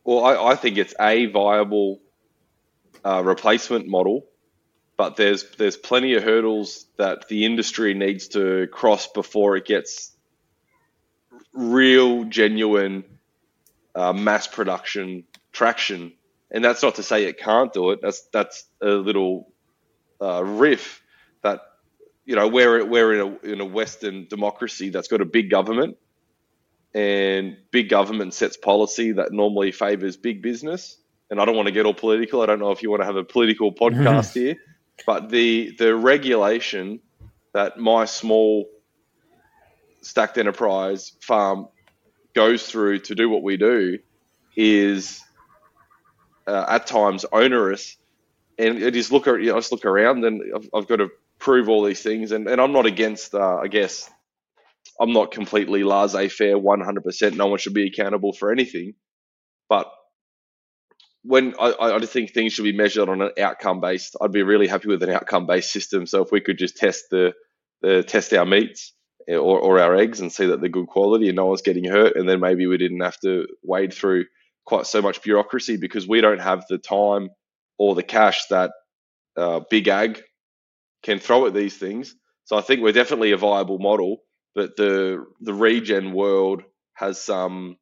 Well, 0.05 0.25
I, 0.25 0.51
I 0.51 0.55
think 0.57 0.77
it's 0.77 0.95
a 1.01 1.27
viable 1.27 2.01
uh, 3.05 3.23
replacement 3.25 3.89
model, 3.89 4.27
but 4.97 5.17
there's 5.17 5.51
there's 5.57 5.77
plenty 5.77 6.15
of 6.15 6.23
hurdles 6.23 6.87
that 6.99 7.29
the 7.29 7.47
industry 7.47 7.95
needs 7.95 8.29
to 8.29 8.69
cross 8.71 9.07
before 9.07 9.57
it 9.57 9.65
gets 9.65 10.15
real, 11.53 12.25
genuine 12.25 13.05
uh, 13.95 14.13
mass 14.13 14.47
production 14.47 15.25
traction. 15.53 16.13
And 16.51 16.65
that's 16.65 16.83
not 16.83 16.97
to 16.97 17.03
say 17.03 17.25
it 17.25 17.39
can't 17.39 17.73
do 17.73 17.91
it. 17.91 18.01
That's 18.03 18.23
that's 18.33 18.65
a 18.83 18.89
little 18.89 19.53
uh, 20.21 20.45
riff 20.45 21.03
that 21.43 21.61
you 22.25 22.37
know 22.37 22.49
we're 22.49 22.85
we're 22.85 23.15
in 23.15 23.21
a 23.21 23.53
in 23.53 23.61
a 23.61 23.65
Western 23.65 24.27
democracy 24.29 24.91
that's 24.91 25.09
got 25.09 25.21
a 25.21 25.25
big 25.25 25.51
government, 25.51 25.97
and 26.95 27.57
big 27.71 27.89
government 27.89 28.35
sets 28.35 28.57
policy 28.57 29.13
that 29.13 29.33
normally 29.33 29.73
favors 29.73 30.17
big 30.17 30.43
business. 30.43 30.97
And 31.31 31.41
I 31.41 31.45
don't 31.45 31.55
want 31.55 31.67
to 31.67 31.73
get 31.73 31.87
all 31.87 31.95
political. 31.95 32.43
I 32.43 32.47
don't 32.47 32.59
know 32.59 32.73
if 32.73 32.83
you 32.83 32.91
want 32.91 33.03
to 33.03 33.07
have 33.07 33.17
a 33.17 33.25
political 33.25 33.73
podcast 33.73 34.35
here, 34.35 34.57
but 35.07 35.29
the 35.31 35.75
the 35.79 35.95
regulation 35.95 37.01
that 37.53 37.79
my 37.79 38.05
small 38.05 38.69
stacked 40.03 40.39
enterprise 40.39 41.13
farm 41.21 41.69
goes 42.35 42.67
through 42.67 43.01
to 43.01 43.15
do 43.15 43.29
what 43.29 43.43
we 43.43 43.57
do 43.57 43.99
is 44.57 45.21
uh, 46.47 46.67
at 46.69 46.87
times 46.87 47.25
onerous. 47.33 47.97
And 48.59 48.83
it 48.83 48.97
is 48.97 49.11
look, 49.11 49.27
you 49.27 49.47
know, 49.47 49.57
I 49.57 49.59
just 49.59 49.73
look 49.73 49.85
around 49.85 50.25
and 50.25 50.43
I've, 50.55 50.69
I've, 50.75 50.87
got 50.87 50.97
to 50.97 51.09
prove 51.41 51.69
all 51.69 51.83
these 51.83 52.03
things. 52.03 52.33
And, 52.33 52.47
and 52.47 52.61
I'm 52.61 52.73
not 52.73 52.87
against, 52.87 53.35
uh, 53.35 53.57
I 53.57 53.67
guess, 53.67 54.09
I'm 55.01 55.13
not 55.13 55.33
completely 55.33 55.83
laissez 55.83 56.29
faire 56.29 56.57
100%. 56.57 57.37
No 57.37 57.47
one 57.47 57.59
should 57.59 57.75
be 57.75 57.87
accountable 57.87 58.33
for 58.33 58.53
anything. 58.53 58.95
But 59.69 59.91
when 61.23 61.55
I, 61.59 61.73
I 61.79 61.99
just 61.99 62.13
think 62.13 62.33
things 62.33 62.53
should 62.53 62.65
be 62.65 62.77
measured 62.77 63.09
on 63.09 63.23
an 63.23 63.31
outcome 63.41 63.81
based, 63.81 64.17
I'd 64.21 64.33
be 64.33 64.43
really 64.43 64.67
happy 64.67 64.89
with 64.89 65.03
an 65.03 65.11
outcome 65.11 65.47
based 65.47 65.73
system. 65.73 66.07
So 66.07 66.23
if 66.23 66.31
we 66.31 66.41
could 66.41 66.59
just 66.59 66.77
test 66.77 67.07
the, 67.11 67.33
the 67.83 68.03
test 68.03 68.33
our 68.35 68.47
meats 68.47 68.93
or, 69.29 69.59
or 69.59 69.79
our 69.79 69.97
eggs 69.97 70.21
and 70.21 70.33
see 70.33 70.47
that 70.47 70.61
they're 70.61 70.69
good 70.69 70.87
quality 70.87 71.29
and 71.29 71.37
no 71.37 71.47
one's 71.47 71.63
getting 71.63 71.85
hurt. 71.85 72.17
And 72.17 72.29
then 72.29 72.41
maybe 72.41 72.67
we 72.67 72.77
didn't 72.77 73.01
have 73.01 73.19
to 73.21 73.47
wade 73.63 73.95
through 73.95 74.27
quite 74.67 74.87
so 74.87 75.01
much 75.01 75.23
bureaucracy 75.23 75.79
because 75.79 76.07
we 76.07 76.21
don't 76.21 76.41
have 76.41 76.65
the 76.69 76.79
time 76.79 77.31
or 77.79 77.95
the 77.95 78.03
cash 78.03 78.47
that 78.49 78.73
uh, 79.37 79.61
big 79.71 79.89
ag 79.89 80.23
can 81.03 81.19
throw 81.19 81.47
at 81.47 81.55
these 81.55 81.77
things. 81.77 82.15
So 82.45 82.57
I 82.57 82.63
think 82.63 82.83
we're 82.83 82.93
definitely 82.93 83.33
a 83.33 83.37
viable 83.37 83.79
model, 83.79 84.19
but 84.55 84.77
the 84.77 85.25
the 85.41 85.55
regen 85.55 86.13
world 86.13 86.63
has 86.95 87.21
some 87.23 87.77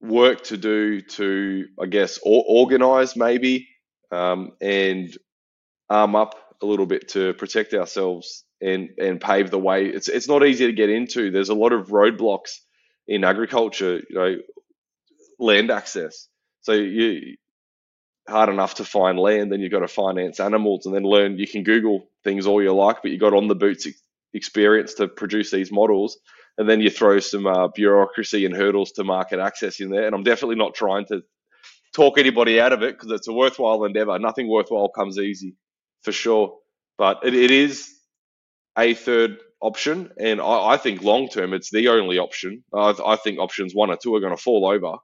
work 0.00 0.44
to 0.44 0.56
do 0.56 1.00
to, 1.00 1.66
I 1.80 1.86
guess, 1.86 2.18
or, 2.22 2.44
organize 2.48 3.16
maybe 3.16 3.68
um, 4.12 4.52
and 4.60 5.16
arm 5.90 6.16
up 6.16 6.34
a 6.62 6.66
little 6.66 6.86
bit 6.86 7.08
to 7.10 7.34
protect 7.34 7.74
ourselves 7.74 8.44
and 8.60 8.90
and 8.98 9.20
pave 9.20 9.50
the 9.50 9.58
way. 9.58 9.86
It's 9.86 10.08
it's 10.08 10.28
not 10.28 10.46
easy 10.46 10.66
to 10.66 10.72
get 10.72 10.90
into. 10.90 11.30
There's 11.30 11.50
a 11.50 11.54
lot 11.54 11.72
of 11.72 11.88
roadblocks 11.88 12.58
in 13.06 13.24
agriculture. 13.24 14.02
You 14.08 14.16
know, 14.16 14.36
land 15.38 15.70
access. 15.70 16.28
So 16.62 16.72
you 16.72 17.36
hard 18.28 18.48
enough 18.48 18.74
to 18.76 18.84
find 18.84 19.18
land, 19.18 19.52
then 19.52 19.60
you've 19.60 19.72
got 19.72 19.80
to 19.80 19.88
finance 19.88 20.40
animals, 20.40 20.86
and 20.86 20.94
then 20.94 21.04
learn. 21.04 21.38
You 21.38 21.46
can 21.46 21.62
Google 21.62 22.08
things 22.24 22.46
all 22.46 22.62
you 22.62 22.72
like, 22.72 23.02
but 23.02 23.10
you 23.10 23.18
got 23.18 23.34
on 23.34 23.48
the 23.48 23.54
boots 23.54 23.86
experience 24.34 24.94
to 24.94 25.08
produce 25.08 25.50
these 25.50 25.72
models, 25.72 26.18
and 26.58 26.68
then 26.68 26.80
you 26.80 26.90
throw 26.90 27.20
some 27.20 27.46
uh, 27.46 27.68
bureaucracy 27.68 28.44
and 28.44 28.56
hurdles 28.56 28.92
to 28.92 29.04
market 29.04 29.38
access 29.38 29.80
in 29.80 29.90
there. 29.90 30.06
And 30.06 30.14
I'm 30.14 30.24
definitely 30.24 30.56
not 30.56 30.74
trying 30.74 31.06
to 31.06 31.22
talk 31.94 32.18
anybody 32.18 32.60
out 32.60 32.72
of 32.72 32.82
it 32.82 32.94
because 32.94 33.12
it's 33.12 33.28
a 33.28 33.32
worthwhile 33.32 33.84
endeavor. 33.84 34.18
Nothing 34.18 34.48
worthwhile 34.48 34.88
comes 34.88 35.18
easy, 35.18 35.54
for 36.02 36.12
sure. 36.12 36.56
But 36.98 37.20
it, 37.24 37.34
it 37.34 37.50
is 37.50 37.92
a 38.76 38.94
third 38.94 39.38
option, 39.60 40.10
and 40.18 40.40
I, 40.40 40.70
I 40.70 40.76
think 40.76 41.02
long 41.02 41.28
term 41.28 41.54
it's 41.54 41.70
the 41.70 41.88
only 41.88 42.18
option. 42.18 42.64
I, 42.74 42.94
I, 43.04 43.16
think 43.16 43.38
options 43.38 43.74
one 43.74 43.90
or 43.90 43.96
two 43.96 44.14
are 44.14 44.20
going 44.20 44.36
to 44.36 44.42
fall 44.42 44.66
over. 44.66 44.96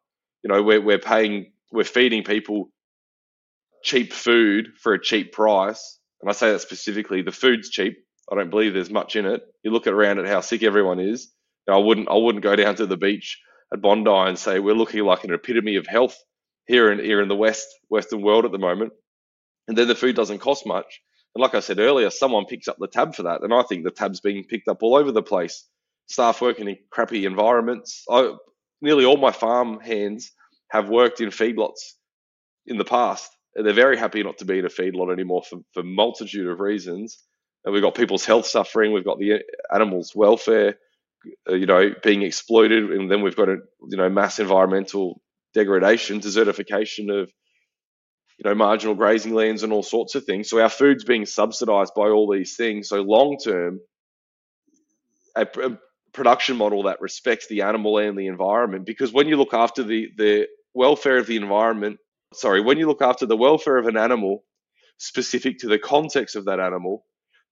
You 0.42 0.52
know, 0.52 0.62
we're 0.62 0.80
we're 0.80 0.98
paying, 0.98 1.52
we're 1.70 1.84
feeding 1.84 2.24
people 2.24 2.70
cheap 3.82 4.12
food 4.12 4.68
for 4.80 4.94
a 4.94 5.02
cheap 5.02 5.32
price, 5.32 5.98
and 6.20 6.30
I 6.30 6.32
say 6.32 6.52
that 6.52 6.60
specifically. 6.60 7.22
The 7.22 7.32
food's 7.32 7.68
cheap. 7.70 7.98
I 8.30 8.36
don't 8.36 8.50
believe 8.50 8.74
there's 8.74 8.90
much 8.90 9.16
in 9.16 9.26
it. 9.26 9.42
You 9.62 9.70
look 9.72 9.86
around 9.86 10.18
at 10.18 10.26
how 10.26 10.40
sick 10.40 10.62
everyone 10.62 11.00
is. 11.00 11.32
I 11.68 11.76
wouldn't 11.76 12.08
I 12.08 12.16
wouldn't 12.16 12.44
go 12.44 12.56
down 12.56 12.74
to 12.76 12.86
the 12.86 12.96
beach 12.96 13.40
at 13.72 13.80
Bondi 13.80 14.10
and 14.10 14.38
say 14.38 14.58
we're 14.58 14.74
looking 14.74 15.04
like 15.04 15.24
an 15.24 15.32
epitome 15.32 15.76
of 15.76 15.86
health 15.86 16.16
here 16.66 16.90
in 16.92 16.98
here 16.98 17.20
in 17.20 17.28
the 17.28 17.36
west 17.36 17.66
western 17.88 18.22
world 18.22 18.44
at 18.44 18.52
the 18.52 18.58
moment. 18.58 18.92
And 19.68 19.76
then 19.76 19.88
the 19.88 19.94
food 19.94 20.16
doesn't 20.16 20.38
cost 20.38 20.66
much. 20.66 21.00
And 21.34 21.42
like 21.42 21.54
I 21.54 21.60
said 21.60 21.78
earlier, 21.78 22.10
someone 22.10 22.46
picks 22.46 22.68
up 22.68 22.76
the 22.78 22.88
tab 22.88 23.14
for 23.14 23.22
that. 23.24 23.42
And 23.42 23.54
I 23.54 23.62
think 23.62 23.84
the 23.84 23.90
tab's 23.90 24.20
being 24.20 24.44
picked 24.44 24.68
up 24.68 24.82
all 24.82 24.96
over 24.96 25.12
the 25.12 25.22
place. 25.22 25.66
Staff 26.08 26.40
working 26.40 26.68
in 26.68 26.76
crappy 26.90 27.24
environments. 27.24 28.04
I, 28.10 28.34
nearly 28.80 29.04
all 29.04 29.16
my 29.16 29.32
farm 29.32 29.80
hands 29.80 30.32
have 30.70 30.88
worked 30.88 31.20
in 31.20 31.30
feedlots 31.30 31.92
in 32.66 32.76
the 32.76 32.84
past. 32.84 33.30
They're 33.54 33.72
very 33.72 33.96
happy 33.96 34.22
not 34.22 34.38
to 34.38 34.44
be 34.44 34.58
in 34.58 34.64
a 34.64 34.68
feedlot 34.68 35.12
anymore 35.12 35.42
for, 35.42 35.60
for 35.74 35.82
multitude 35.82 36.48
of 36.48 36.60
reasons. 36.60 37.18
And 37.64 37.72
we've 37.72 37.82
got 37.82 37.94
people's 37.94 38.24
health 38.24 38.46
suffering. 38.46 38.92
We've 38.92 39.04
got 39.04 39.18
the 39.18 39.42
animals' 39.72 40.12
welfare, 40.14 40.76
uh, 41.48 41.54
you 41.54 41.66
know, 41.66 41.90
being 42.02 42.22
exploited. 42.22 42.90
And 42.90 43.10
then 43.10 43.22
we've 43.22 43.36
got 43.36 43.48
a, 43.48 43.58
you 43.88 43.96
know, 43.96 44.08
mass 44.08 44.38
environmental 44.38 45.20
degradation, 45.54 46.20
desertification 46.20 47.22
of 47.22 47.30
you 48.42 48.48
know, 48.48 48.54
marginal 48.54 48.94
grazing 48.94 49.34
lands 49.34 49.62
and 49.62 49.72
all 49.72 49.82
sorts 49.82 50.14
of 50.14 50.24
things. 50.24 50.48
So 50.48 50.60
our 50.60 50.68
food's 50.68 51.04
being 51.04 51.26
subsidized 51.26 51.94
by 51.94 52.08
all 52.08 52.30
these 52.30 52.56
things. 52.56 52.88
So 52.88 53.02
long 53.02 53.36
term, 53.38 53.80
a, 55.36 55.42
a, 55.42 55.78
production 56.12 56.56
model 56.58 56.82
that 56.82 57.00
respects 57.00 57.46
the 57.46 57.62
animal 57.62 57.96
and 57.96 58.18
the 58.18 58.26
environment, 58.26 58.84
because 58.84 59.12
when 59.12 59.28
you 59.28 59.36
look 59.36 59.54
after 59.54 59.82
the 59.82 60.08
the 60.16 60.46
welfare 60.74 61.16
of 61.16 61.26
the 61.26 61.36
environment, 61.36 61.98
sorry, 62.32 62.60
when 62.60 62.78
you 62.78 62.86
look 62.86 63.02
after 63.02 63.26
the 63.26 63.36
welfare 63.36 63.78
of 63.78 63.86
an 63.86 63.96
animal 63.96 64.44
specific 64.98 65.58
to 65.58 65.68
the 65.68 65.78
context 65.78 66.36
of 66.36 66.44
that 66.46 66.60
animal, 66.60 67.04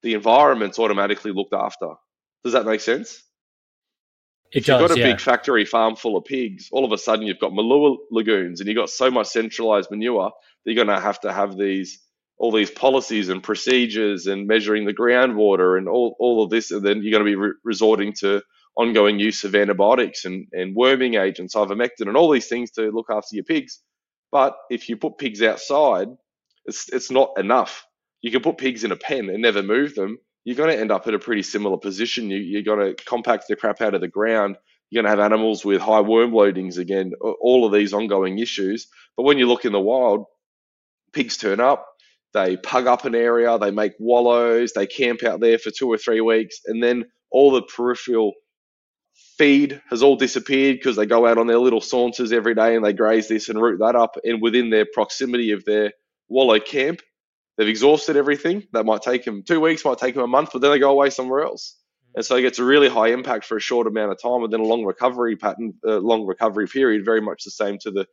the 0.03 0.15
environment's 0.15 0.79
automatically 0.79 1.33
looked 1.33 1.55
after. 1.55 1.89
Does 2.45 2.53
that 2.55 2.67
make 2.67 2.81
sense? 2.81 3.23
It 4.53 4.59
if 4.59 4.67
does, 4.67 4.81
you've 4.81 4.89
got 4.89 4.97
a 4.97 5.01
yeah. 5.01 5.13
big 5.13 5.21
factory 5.21 5.65
farm 5.65 5.97
full 5.97 6.17
of 6.17 6.25
pigs, 6.25 6.69
all 6.73 6.85
of 6.85 6.93
a 6.93 6.99
sudden 6.99 7.27
you've 7.27 7.39
got 7.39 7.53
Malua 7.53 7.97
lagoons 8.11 8.61
and 8.61 8.69
you've 8.69 8.77
got 8.77 8.91
so 8.91 9.11
much 9.11 9.29
centralized 9.29 9.91
manure 9.91 10.31
that 10.65 10.73
you're 10.73 10.85
going 10.85 10.95
to 10.95 11.03
have 11.03 11.21
to 11.21 11.33
have 11.33 11.57
these 11.57 12.01
all 12.41 12.51
these 12.51 12.71
policies 12.71 13.29
and 13.29 13.43
procedures 13.43 14.27
and 14.27 14.47
measuring 14.47 14.87
the 14.87 14.95
groundwater 14.95 15.77
and 15.77 15.87
all, 15.87 16.17
all 16.19 16.43
of 16.43 16.49
this. 16.49 16.71
And 16.71 16.83
then 16.83 17.03
you're 17.03 17.13
going 17.13 17.25
to 17.25 17.31
be 17.31 17.37
re- 17.37 17.53
resorting 17.65 18.15
to 18.21 18.43
ongoing 18.77 19.19
use 19.19 19.45
of 19.45 19.55
antibiotics 19.55 20.25
and, 20.25 20.47
and 20.53 20.75
worming 20.75 21.17
agents, 21.17 21.55
ivermectin, 21.55 22.09
and 22.09 22.17
all 22.17 22.31
these 22.31 22.49
things 22.49 22.71
to 22.73 22.91
look 22.93 23.09
after 23.11 23.37
your 23.37 23.45
pigs. 23.45 23.81
But 24.33 24.57
if 24.71 24.89
you 24.89 24.97
put 24.97 25.19
pigs 25.19 25.43
outside, 25.43 26.09
it's, 26.65 26.89
it's 26.91 27.11
not 27.11 27.33
enough. 27.39 27.87
You 28.23 28.31
can 28.31 28.43
put 28.43 28.59
pigs 28.59 28.85
in 28.85 28.93
a 28.93 28.97
pen 28.97 29.29
and 29.29 29.43
never 29.43 29.63
move 29.63 29.95
them 29.95 30.19
you're 30.45 30.57
going 30.57 30.71
to 30.71 30.81
end 30.81 30.91
up 30.91 31.07
at 31.07 31.15
a 31.15 31.19
pretty 31.19 31.43
similar 31.43 31.77
position. 31.77 32.31
You, 32.31 32.39
you're 32.39 32.63
going 32.63 32.95
to 32.95 33.05
compact 33.05 33.45
the 33.49 33.57
crap 33.57 33.81
out 33.81 33.95
of 33.95 34.01
the 34.01 34.09
ground. 34.09 34.57
You're 34.91 35.03
going 35.03 35.17
to 35.17 35.23
have 35.23 35.33
animals 35.33 35.65
with 35.65 35.81
high 35.81 36.01
worm 36.01 36.33
loadings 36.33 36.79
again, 36.79 37.13
all 37.21 37.67
of 37.67 37.73
these 37.73 37.93
ongoing 37.93 38.39
issues. 38.39 38.89
But 39.17 39.25
when 39.25 39.39
you 39.39 39.47
look 39.47 39.65
in 39.65 39.73
the 39.73 39.81
wild, 39.81 40.25
pigs 41.13 41.37
turn 41.37 41.61
up, 41.61 41.87
they 42.33 42.57
pug 42.57 42.87
up 42.87 43.05
an 43.05 43.15
area, 43.15 43.59
they 43.59 43.71
make 43.71 43.93
wallows, 43.99 44.73
they 44.73 44.87
camp 44.87 45.23
out 45.25 45.41
there 45.41 45.59
for 45.59 45.71
two 45.71 45.89
or 45.89 45.99
three 45.99 46.21
weeks, 46.21 46.61
and 46.67 46.83
then 46.83 47.05
all 47.31 47.51
the 47.51 47.63
peripheral 47.63 48.33
feed 49.41 49.81
has 49.89 50.03
all 50.03 50.17
disappeared 50.17 50.77
because 50.77 50.97
they 50.97 51.07
go 51.07 51.27
out 51.27 51.39
on 51.39 51.47
their 51.47 51.59
little 51.59 51.81
saunters 51.81 52.31
every 52.31 52.55
day 52.55 52.77
and 52.77 52.85
they 52.85 52.93
graze 52.93 53.27
this 53.27 53.49
and 53.49 53.59
root 53.59 53.79
that 53.79 53.97
up. 53.97 54.19
And 54.23 54.43
within 54.43 54.69
their 54.69 54.85
proximity 54.85 55.53
of 55.53 55.65
their 55.65 55.95
wallow 56.29 56.61
camp, 56.61 57.01
they've 57.57 57.67
exhausted 57.67 58.19
everything. 58.19 58.65
That 58.75 58.85
might 58.85 59.01
take 59.01 59.25
them 59.25 59.43
two 59.43 59.59
weeks, 59.59 59.83
might 59.83 59.97
take 59.97 60.15
them 60.15 60.25
a 60.25 60.27
month, 60.27 60.51
but 60.53 60.61
then 60.61 60.71
they 60.71 60.79
go 60.79 60.91
away 60.91 61.09
somewhere 61.09 61.41
else. 61.41 61.75
And 62.15 62.23
so 62.23 62.37
it 62.37 62.43
gets 62.43 62.59
a 62.59 62.65
really 62.65 62.91
high 62.91 63.13
impact 63.13 63.47
for 63.47 63.57
a 63.57 63.61
short 63.61 63.87
amount 63.87 64.13
of 64.13 64.21
time, 64.21 64.45
and 64.45 64.53
then 64.53 64.61
a 64.61 64.65
long 64.65 64.85
recovery 64.85 65.37
pattern, 65.37 65.73
a 65.87 65.93
long 65.93 66.27
recovery 66.27 66.67
period, 66.67 67.07
very 67.07 67.23
much 67.23 67.45
the 67.45 67.51
same 67.51 67.79
to 67.79 67.91
the 67.91 68.07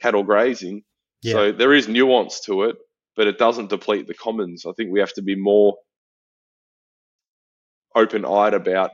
cattle 0.00 0.22
grazing. 0.22 0.84
Yeah. 1.22 1.32
So 1.32 1.52
there 1.52 1.74
is 1.74 1.88
nuance 1.88 2.40
to 2.42 2.62
it, 2.64 2.76
but 3.16 3.26
it 3.26 3.36
doesn't 3.36 3.70
deplete 3.70 4.06
the 4.06 4.14
commons. 4.14 4.64
I 4.64 4.72
think 4.76 4.92
we 4.92 5.00
have 5.00 5.14
to 5.14 5.22
be 5.22 5.34
more 5.34 5.76
open 7.96 8.24
eyed 8.24 8.54
about 8.54 8.90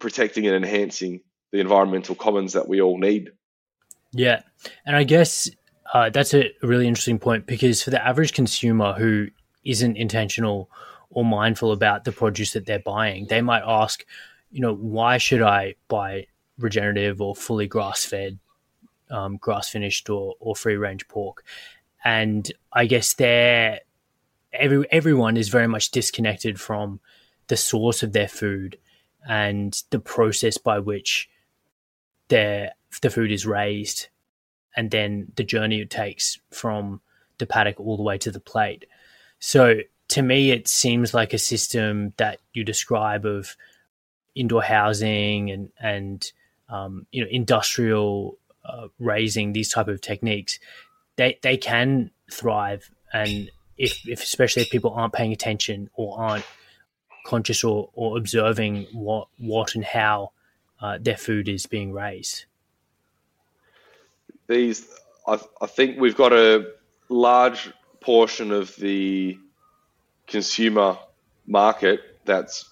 protecting 0.00 0.46
and 0.46 0.56
enhancing 0.56 1.20
the 1.52 1.60
environmental 1.60 2.14
commons 2.14 2.52
that 2.54 2.68
we 2.68 2.80
all 2.80 2.98
need. 2.98 3.30
Yeah. 4.12 4.42
And 4.86 4.96
I 4.96 5.04
guess 5.04 5.48
uh, 5.92 6.10
that's 6.10 6.34
a 6.34 6.50
really 6.62 6.88
interesting 6.88 7.18
point 7.18 7.46
because 7.46 7.82
for 7.82 7.90
the 7.90 8.04
average 8.04 8.32
consumer 8.32 8.92
who 8.92 9.28
isn't 9.64 9.96
intentional 9.96 10.70
or 11.10 11.24
mindful 11.24 11.72
about 11.72 12.04
the 12.04 12.12
produce 12.12 12.52
that 12.52 12.66
they're 12.66 12.78
buying, 12.78 13.26
they 13.28 13.42
might 13.42 13.62
ask, 13.66 14.04
you 14.50 14.60
know, 14.60 14.74
why 14.74 15.18
should 15.18 15.42
I 15.42 15.74
buy 15.88 16.26
regenerative 16.58 17.20
or 17.20 17.34
fully 17.34 17.66
grass 17.66 18.04
fed, 18.04 18.38
um, 19.10 19.36
grass 19.36 19.68
finished 19.68 20.08
or, 20.08 20.34
or 20.40 20.54
free 20.54 20.76
range 20.76 21.08
pork? 21.08 21.44
And 22.04 22.50
I 22.72 22.86
guess 22.86 23.14
they're, 23.14 23.80
every, 24.52 24.86
everyone 24.90 25.36
is 25.36 25.48
very 25.48 25.66
much 25.66 25.90
disconnected 25.90 26.60
from 26.60 27.00
the 27.48 27.56
source 27.56 28.02
of 28.02 28.12
their 28.12 28.28
food 28.28 28.78
and 29.28 29.82
the 29.90 30.00
process 30.00 30.58
by 30.58 30.78
which 30.78 31.28
their 32.28 32.72
the 33.02 33.10
food 33.10 33.30
is 33.30 33.46
raised 33.46 34.08
and 34.76 34.90
then 34.90 35.32
the 35.36 35.44
journey 35.44 35.80
it 35.80 35.90
takes 35.90 36.38
from 36.50 37.00
the 37.38 37.46
paddock 37.46 37.78
all 37.80 37.96
the 37.96 38.02
way 38.02 38.18
to 38.18 38.30
the 38.30 38.40
plate. 38.40 38.84
So 39.38 39.80
to 40.08 40.22
me, 40.22 40.50
it 40.50 40.68
seems 40.68 41.14
like 41.14 41.32
a 41.32 41.38
system 41.38 42.12
that 42.16 42.40
you 42.52 42.64
describe 42.64 43.24
of 43.24 43.56
indoor 44.34 44.62
housing 44.62 45.50
and 45.50 45.70
and 45.80 46.32
um, 46.68 47.06
you 47.10 47.22
know 47.22 47.28
industrial 47.30 48.38
uh, 48.64 48.88
raising 48.98 49.52
these 49.52 49.70
type 49.70 49.88
of 49.88 50.00
techniques. 50.00 50.58
They 51.16 51.38
they 51.42 51.56
can 51.56 52.10
thrive, 52.30 52.90
and 53.12 53.50
if, 53.76 54.06
if 54.08 54.22
especially 54.22 54.62
if 54.62 54.70
people 54.70 54.92
aren't 54.92 55.12
paying 55.12 55.32
attention 55.32 55.90
or 55.94 56.18
aren't 56.18 56.44
conscious 57.30 57.64
or, 57.64 57.88
or 57.94 58.18
observing 58.18 58.86
what 58.92 59.26
what 59.38 59.74
and 59.74 59.84
how 59.84 60.30
uh, 60.80 60.98
their 61.00 61.16
food 61.16 61.48
is 61.48 61.66
being 61.66 61.92
raised 61.92 62.44
these, 64.50 64.86
I, 65.26 65.38
I 65.62 65.66
think 65.66 65.98
we've 65.98 66.16
got 66.16 66.32
a 66.32 66.72
large 67.08 67.72
portion 68.00 68.50
of 68.50 68.74
the 68.76 69.38
consumer 70.26 70.98
market 71.46 72.00
that's 72.24 72.68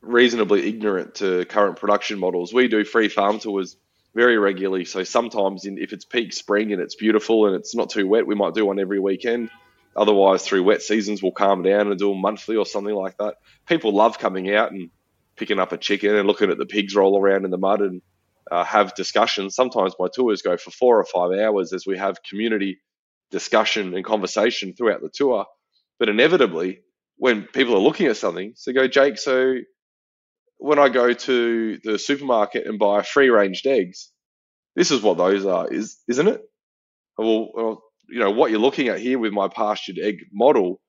reasonably 0.00 0.68
ignorant 0.68 1.14
to 1.16 1.44
current 1.44 1.76
production 1.76 2.18
models. 2.18 2.52
We 2.52 2.68
do 2.68 2.84
free 2.84 3.08
farm 3.08 3.38
tours 3.38 3.76
very 4.14 4.38
regularly. 4.38 4.84
So 4.84 5.04
sometimes, 5.04 5.66
in, 5.66 5.78
if 5.78 5.92
it's 5.92 6.04
peak 6.04 6.32
spring 6.32 6.72
and 6.72 6.80
it's 6.80 6.94
beautiful 6.94 7.46
and 7.46 7.54
it's 7.54 7.74
not 7.74 7.90
too 7.90 8.08
wet, 8.08 8.26
we 8.26 8.34
might 8.34 8.54
do 8.54 8.66
one 8.66 8.80
every 8.80 8.98
weekend. 8.98 9.50
Otherwise, 9.96 10.42
through 10.42 10.62
wet 10.64 10.82
seasons, 10.82 11.22
we'll 11.22 11.32
calm 11.32 11.62
down 11.62 11.88
and 11.88 11.98
do 11.98 12.10
them 12.10 12.20
monthly 12.20 12.56
or 12.56 12.66
something 12.66 12.94
like 12.94 13.16
that. 13.18 13.36
People 13.66 13.94
love 13.94 14.18
coming 14.18 14.54
out 14.54 14.72
and 14.72 14.90
picking 15.36 15.58
up 15.58 15.72
a 15.72 15.78
chicken 15.78 16.14
and 16.14 16.26
looking 16.26 16.50
at 16.50 16.58
the 16.58 16.66
pigs 16.66 16.94
roll 16.94 17.20
around 17.20 17.44
in 17.44 17.50
the 17.50 17.58
mud 17.58 17.80
and 17.80 18.02
uh, 18.50 18.64
have 18.64 18.94
discussions. 18.94 19.54
Sometimes 19.54 19.94
my 19.98 20.08
tours 20.14 20.42
go 20.42 20.56
for 20.56 20.70
four 20.70 20.98
or 20.98 21.04
five 21.04 21.38
hours 21.38 21.72
as 21.72 21.86
we 21.86 21.98
have 21.98 22.22
community 22.28 22.80
discussion 23.30 23.94
and 23.94 24.04
conversation 24.04 24.74
throughout 24.74 25.00
the 25.02 25.10
tour. 25.12 25.46
But 25.98 26.08
inevitably, 26.08 26.80
when 27.16 27.44
people 27.44 27.74
are 27.74 27.80
looking 27.80 28.06
at 28.06 28.16
something, 28.16 28.52
so 28.56 28.72
go, 28.72 28.86
Jake, 28.86 29.18
so 29.18 29.56
when 30.58 30.78
I 30.78 30.88
go 30.88 31.12
to 31.12 31.78
the 31.82 31.98
supermarket 31.98 32.66
and 32.66 32.78
buy 32.78 33.02
free 33.02 33.30
ranged 33.30 33.66
eggs, 33.66 34.10
this 34.74 34.90
is 34.90 35.02
what 35.02 35.18
those 35.18 35.46
are, 35.46 35.72
is 35.72 35.98
isn't 36.08 36.28
it? 36.28 36.42
Well, 37.18 37.50
well, 37.54 37.82
you 38.08 38.20
know, 38.20 38.30
what 38.30 38.50
you're 38.50 38.60
looking 38.60 38.88
at 38.88 39.00
here 39.00 39.18
with 39.18 39.32
my 39.32 39.48
pastured 39.48 39.98
egg 39.98 40.26
model 40.32 40.80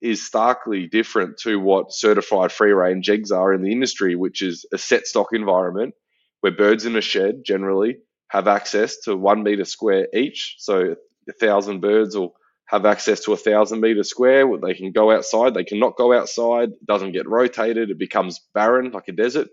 is 0.00 0.26
starkly 0.26 0.86
different 0.86 1.38
to 1.38 1.58
what 1.60 1.92
certified 1.92 2.52
free 2.52 2.72
range 2.72 3.10
eggs 3.10 3.30
are 3.30 3.52
in 3.52 3.62
the 3.62 3.72
industry, 3.72 4.16
which 4.16 4.42
is 4.42 4.64
a 4.72 4.78
set 4.78 5.06
stock 5.06 5.28
environment 5.32 5.94
where 6.40 6.52
birds 6.52 6.86
in 6.86 6.96
a 6.96 7.00
shed 7.00 7.42
generally 7.44 7.98
have 8.28 8.48
access 8.48 8.98
to 9.00 9.16
one 9.16 9.42
meter 9.42 9.64
square 9.64 10.08
each. 10.14 10.56
So 10.58 10.96
a 11.28 11.32
thousand 11.32 11.80
birds 11.80 12.16
will 12.16 12.34
have 12.66 12.86
access 12.86 13.20
to 13.24 13.32
a 13.32 13.36
thousand 13.36 13.80
meter 13.80 14.04
square. 14.04 14.46
They 14.58 14.74
can 14.74 14.92
go 14.92 15.10
outside. 15.10 15.54
They 15.54 15.64
cannot 15.64 15.96
go 15.96 16.12
outside. 16.12 16.70
It 16.70 16.86
doesn't 16.86 17.12
get 17.12 17.28
rotated. 17.28 17.90
It 17.90 17.98
becomes 17.98 18.40
barren 18.54 18.92
like 18.92 19.08
a 19.08 19.12
desert. 19.12 19.48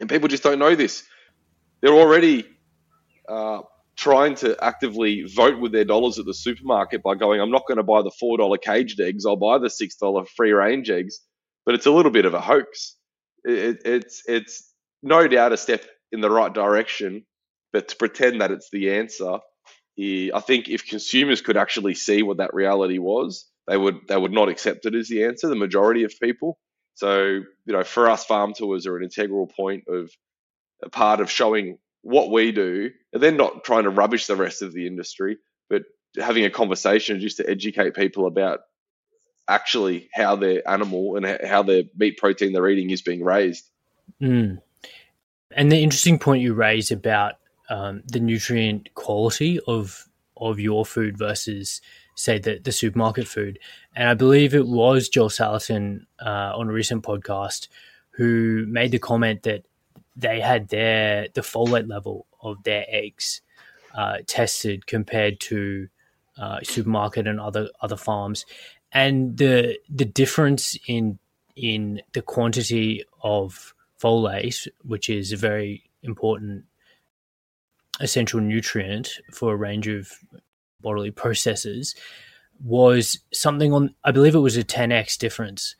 And 0.00 0.08
people 0.08 0.28
just 0.28 0.44
don't 0.44 0.60
know 0.60 0.76
this. 0.76 1.04
They're 1.80 1.92
already 1.92 2.46
uh, 3.28 3.62
trying 3.98 4.36
to 4.36 4.56
actively 4.64 5.24
vote 5.24 5.58
with 5.60 5.72
their 5.72 5.84
dollars 5.84 6.18
at 6.18 6.24
the 6.24 6.32
supermarket 6.32 7.02
by 7.02 7.16
going, 7.16 7.40
I'm 7.40 7.50
not 7.50 7.66
going 7.66 7.78
to 7.78 7.82
buy 7.82 8.02
the 8.02 8.12
$4 8.22 8.62
caged 8.62 9.00
eggs. 9.00 9.26
I'll 9.26 9.36
buy 9.36 9.58
the 9.58 9.66
$6 9.66 10.28
free 10.28 10.52
range 10.52 10.88
eggs. 10.88 11.18
But 11.66 11.74
it's 11.74 11.86
a 11.86 11.90
little 11.90 12.12
bit 12.12 12.24
of 12.24 12.32
a 12.32 12.40
hoax. 12.40 12.96
It, 13.44 13.82
it's, 13.84 14.22
it's 14.26 14.72
no 15.02 15.26
doubt 15.26 15.52
a 15.52 15.56
step 15.56 15.84
in 16.12 16.20
the 16.20 16.30
right 16.30 16.52
direction, 16.54 17.26
but 17.72 17.88
to 17.88 17.96
pretend 17.96 18.40
that 18.40 18.52
it's 18.52 18.70
the 18.70 18.92
answer, 18.92 19.38
I 19.98 20.40
think 20.46 20.68
if 20.68 20.86
consumers 20.86 21.40
could 21.40 21.56
actually 21.56 21.94
see 21.94 22.22
what 22.22 22.36
that 22.36 22.54
reality 22.54 22.98
was, 22.98 23.46
they 23.66 23.76
would 23.76 24.06
they 24.06 24.16
would 24.16 24.32
not 24.32 24.48
accept 24.48 24.86
it 24.86 24.94
as 24.94 25.08
the 25.08 25.24
answer. 25.24 25.48
The 25.48 25.56
majority 25.56 26.04
of 26.04 26.14
people. 26.22 26.56
So 26.94 27.24
you 27.24 27.72
know, 27.72 27.82
for 27.82 28.08
us, 28.08 28.24
farm 28.24 28.54
tours 28.54 28.86
are 28.86 28.96
an 28.96 29.02
integral 29.02 29.48
point 29.48 29.84
of 29.88 30.10
a 30.84 30.88
part 30.88 31.20
of 31.20 31.30
showing 31.30 31.78
what 32.02 32.30
we 32.30 32.52
do, 32.52 32.90
and 33.12 33.22
then 33.22 33.36
not 33.36 33.64
trying 33.64 33.84
to 33.84 33.90
rubbish 33.90 34.26
the 34.26 34.36
rest 34.36 34.62
of 34.62 34.72
the 34.72 34.86
industry, 34.86 35.38
but 35.68 35.82
having 36.18 36.44
a 36.44 36.50
conversation 36.50 37.20
just 37.20 37.36
to 37.38 37.48
educate 37.48 37.94
people 37.94 38.26
about 38.26 38.60
actually 39.48 40.08
how 40.12 40.36
their 40.36 40.68
animal 40.68 41.16
and 41.16 41.26
how 41.46 41.62
their 41.62 41.84
meat 41.96 42.18
protein 42.18 42.52
they're 42.52 42.68
eating 42.68 42.90
is 42.90 43.02
being 43.02 43.24
raised. 43.24 43.68
Mm. 44.20 44.60
And 45.50 45.72
the 45.72 45.82
interesting 45.82 46.18
point 46.18 46.42
you 46.42 46.54
raised 46.54 46.92
about 46.92 47.34
um, 47.70 48.02
the 48.06 48.20
nutrient 48.20 48.94
quality 48.94 49.60
of 49.66 50.08
of 50.36 50.60
your 50.60 50.86
food 50.86 51.18
versus 51.18 51.80
say 52.14 52.38
the, 52.38 52.58
the 52.58 52.72
supermarket 52.72 53.26
food. 53.26 53.58
And 53.94 54.08
I 54.08 54.14
believe 54.14 54.54
it 54.54 54.66
was 54.66 55.08
Joel 55.08 55.30
Salatin 55.30 56.06
uh, 56.24 56.52
on 56.54 56.68
a 56.68 56.72
recent 56.72 57.04
podcast 57.04 57.68
who 58.10 58.66
made 58.68 58.92
the 58.92 58.98
comment 58.98 59.42
that 59.44 59.64
they 60.18 60.40
had 60.40 60.68
their 60.68 61.28
the 61.34 61.40
folate 61.40 61.88
level 61.88 62.26
of 62.42 62.62
their 62.64 62.84
eggs 62.88 63.40
uh, 63.94 64.18
tested 64.26 64.86
compared 64.86 65.40
to 65.40 65.88
uh, 66.36 66.58
supermarket 66.62 67.26
and 67.26 67.40
other 67.40 67.68
other 67.80 67.96
farms, 67.96 68.44
and 68.92 69.38
the 69.38 69.78
the 69.88 70.04
difference 70.04 70.76
in 70.86 71.18
in 71.56 72.00
the 72.12 72.22
quantity 72.22 73.04
of 73.22 73.74
folate, 74.00 74.68
which 74.84 75.08
is 75.08 75.32
a 75.32 75.36
very 75.36 75.90
important 76.02 76.64
essential 78.00 78.40
nutrient 78.40 79.10
for 79.32 79.52
a 79.52 79.56
range 79.56 79.88
of 79.88 80.12
bodily 80.80 81.10
processes, 81.10 81.94
was 82.62 83.18
something 83.32 83.72
on, 83.72 83.94
I 84.04 84.12
believe 84.12 84.34
it 84.34 84.40
was 84.40 84.56
a 84.56 84.64
10x 84.64 85.18
difference. 85.18 85.74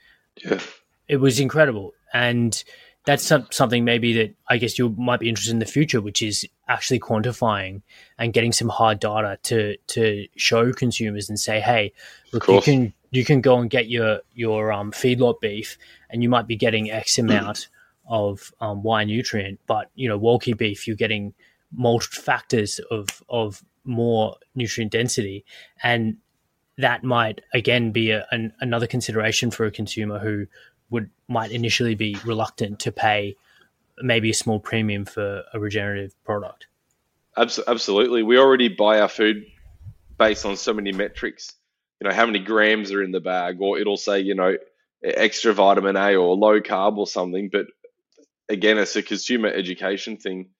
Yeah. 0.45 0.61
It 1.07 1.17
was 1.17 1.41
incredible. 1.41 1.95
And 2.13 2.63
that's 3.07 3.33
something 3.51 3.85
maybe 3.85 4.13
that 4.15 4.35
I 4.49 4.59
guess 4.59 4.79
you 4.79 4.91
might 4.91 5.21
be 5.21 5.29
interested 5.29 5.53
in 5.53 5.61
the 5.61 5.67
future, 5.67 6.01
which 6.01 6.21
is 6.21 6.47
actually 6.69 7.01
quantifying 7.01 7.83
and 8.19 8.33
getting 8.33 8.53
some 8.53 8.69
hard 8.69 9.01
data 9.01 9.39
to 9.45 9.77
to 9.89 10.27
show 10.37 10.73
consumers 10.73 11.29
and 11.29 11.39
say, 11.39 11.61
hey, 11.61 11.93
look, 12.33 12.49
you 12.49 12.61
can 12.61 12.93
you 13.11 13.25
can 13.25 13.41
go 13.41 13.59
and 13.59 13.71
get 13.71 13.89
your 13.89 14.21
your 14.35 14.73
um, 14.73 14.93
feedlot 14.93 15.41
beef, 15.41 15.79
and 16.11 16.23
you 16.23 16.29
might 16.29 16.47
be 16.47 16.57
getting 16.57 16.91
X 16.91 17.19
amount 17.19 17.69
of 18.09 18.53
um, 18.61 18.83
Y 18.83 19.05
nutrient, 19.05 19.61
but 19.67 19.91
you 19.95 20.09
know, 20.09 20.19
Wolki 20.19 20.57
beef, 20.57 20.87
you're 20.87 20.97
getting 20.97 21.35
multiple 21.73 22.23
factors 22.23 22.81
of 22.91 23.23
of 23.29 23.63
more 23.85 24.37
nutrient 24.55 24.93
density, 24.93 25.45
and 25.83 26.19
that 26.77 27.03
might 27.03 27.41
again 27.53 27.91
be 27.91 28.11
a, 28.11 28.27
an, 28.31 28.53
another 28.61 28.87
consideration 28.87 29.51
for 29.51 29.67
a 29.67 29.71
consumer 29.71 30.19
who 30.19 30.47
would 30.91 31.11
might 31.29 31.51
initially 31.51 31.95
be 31.95 32.17
reluctant 32.25 32.81
to 32.81 32.93
pay 32.93 33.37
maybe 34.01 34.31
a 34.31 34.35
small 34.35 34.61
premium 34.61 35.05
for 35.05 35.45
a 35.53 35.59
regenerative 35.59 36.15
product. 36.25 36.67
Absolutely, 37.37 38.23
we 38.23 38.39
already 38.39 38.69
buy 38.69 39.01
our 39.01 39.09
food 39.09 39.45
based 40.19 40.45
on 40.45 40.57
so 40.57 40.73
many 40.73 40.93
metrics. 40.93 41.55
You 42.01 42.09
know, 42.09 42.15
how 42.15 42.27
many 42.27 42.41
grams 42.41 42.93
are 42.93 43.03
in 43.03 43.13
the 43.13 43.21
bag, 43.21 43.61
or 43.61 43.79
it'll 43.79 43.97
say, 43.97 44.21
you 44.21 44.35
know, 44.35 44.57
extra 45.03 45.53
vitamin 45.53 45.97
A 45.97 46.17
or 46.17 46.37
low 46.37 46.61
carb 46.61 46.97
or 46.97 47.07
something. 47.07 47.49
But 47.51 47.67
again, 48.49 48.79
it's 48.79 48.97
a 48.97 49.03
consumer 49.03 49.49
education 49.49 50.17
thing. 50.17 50.51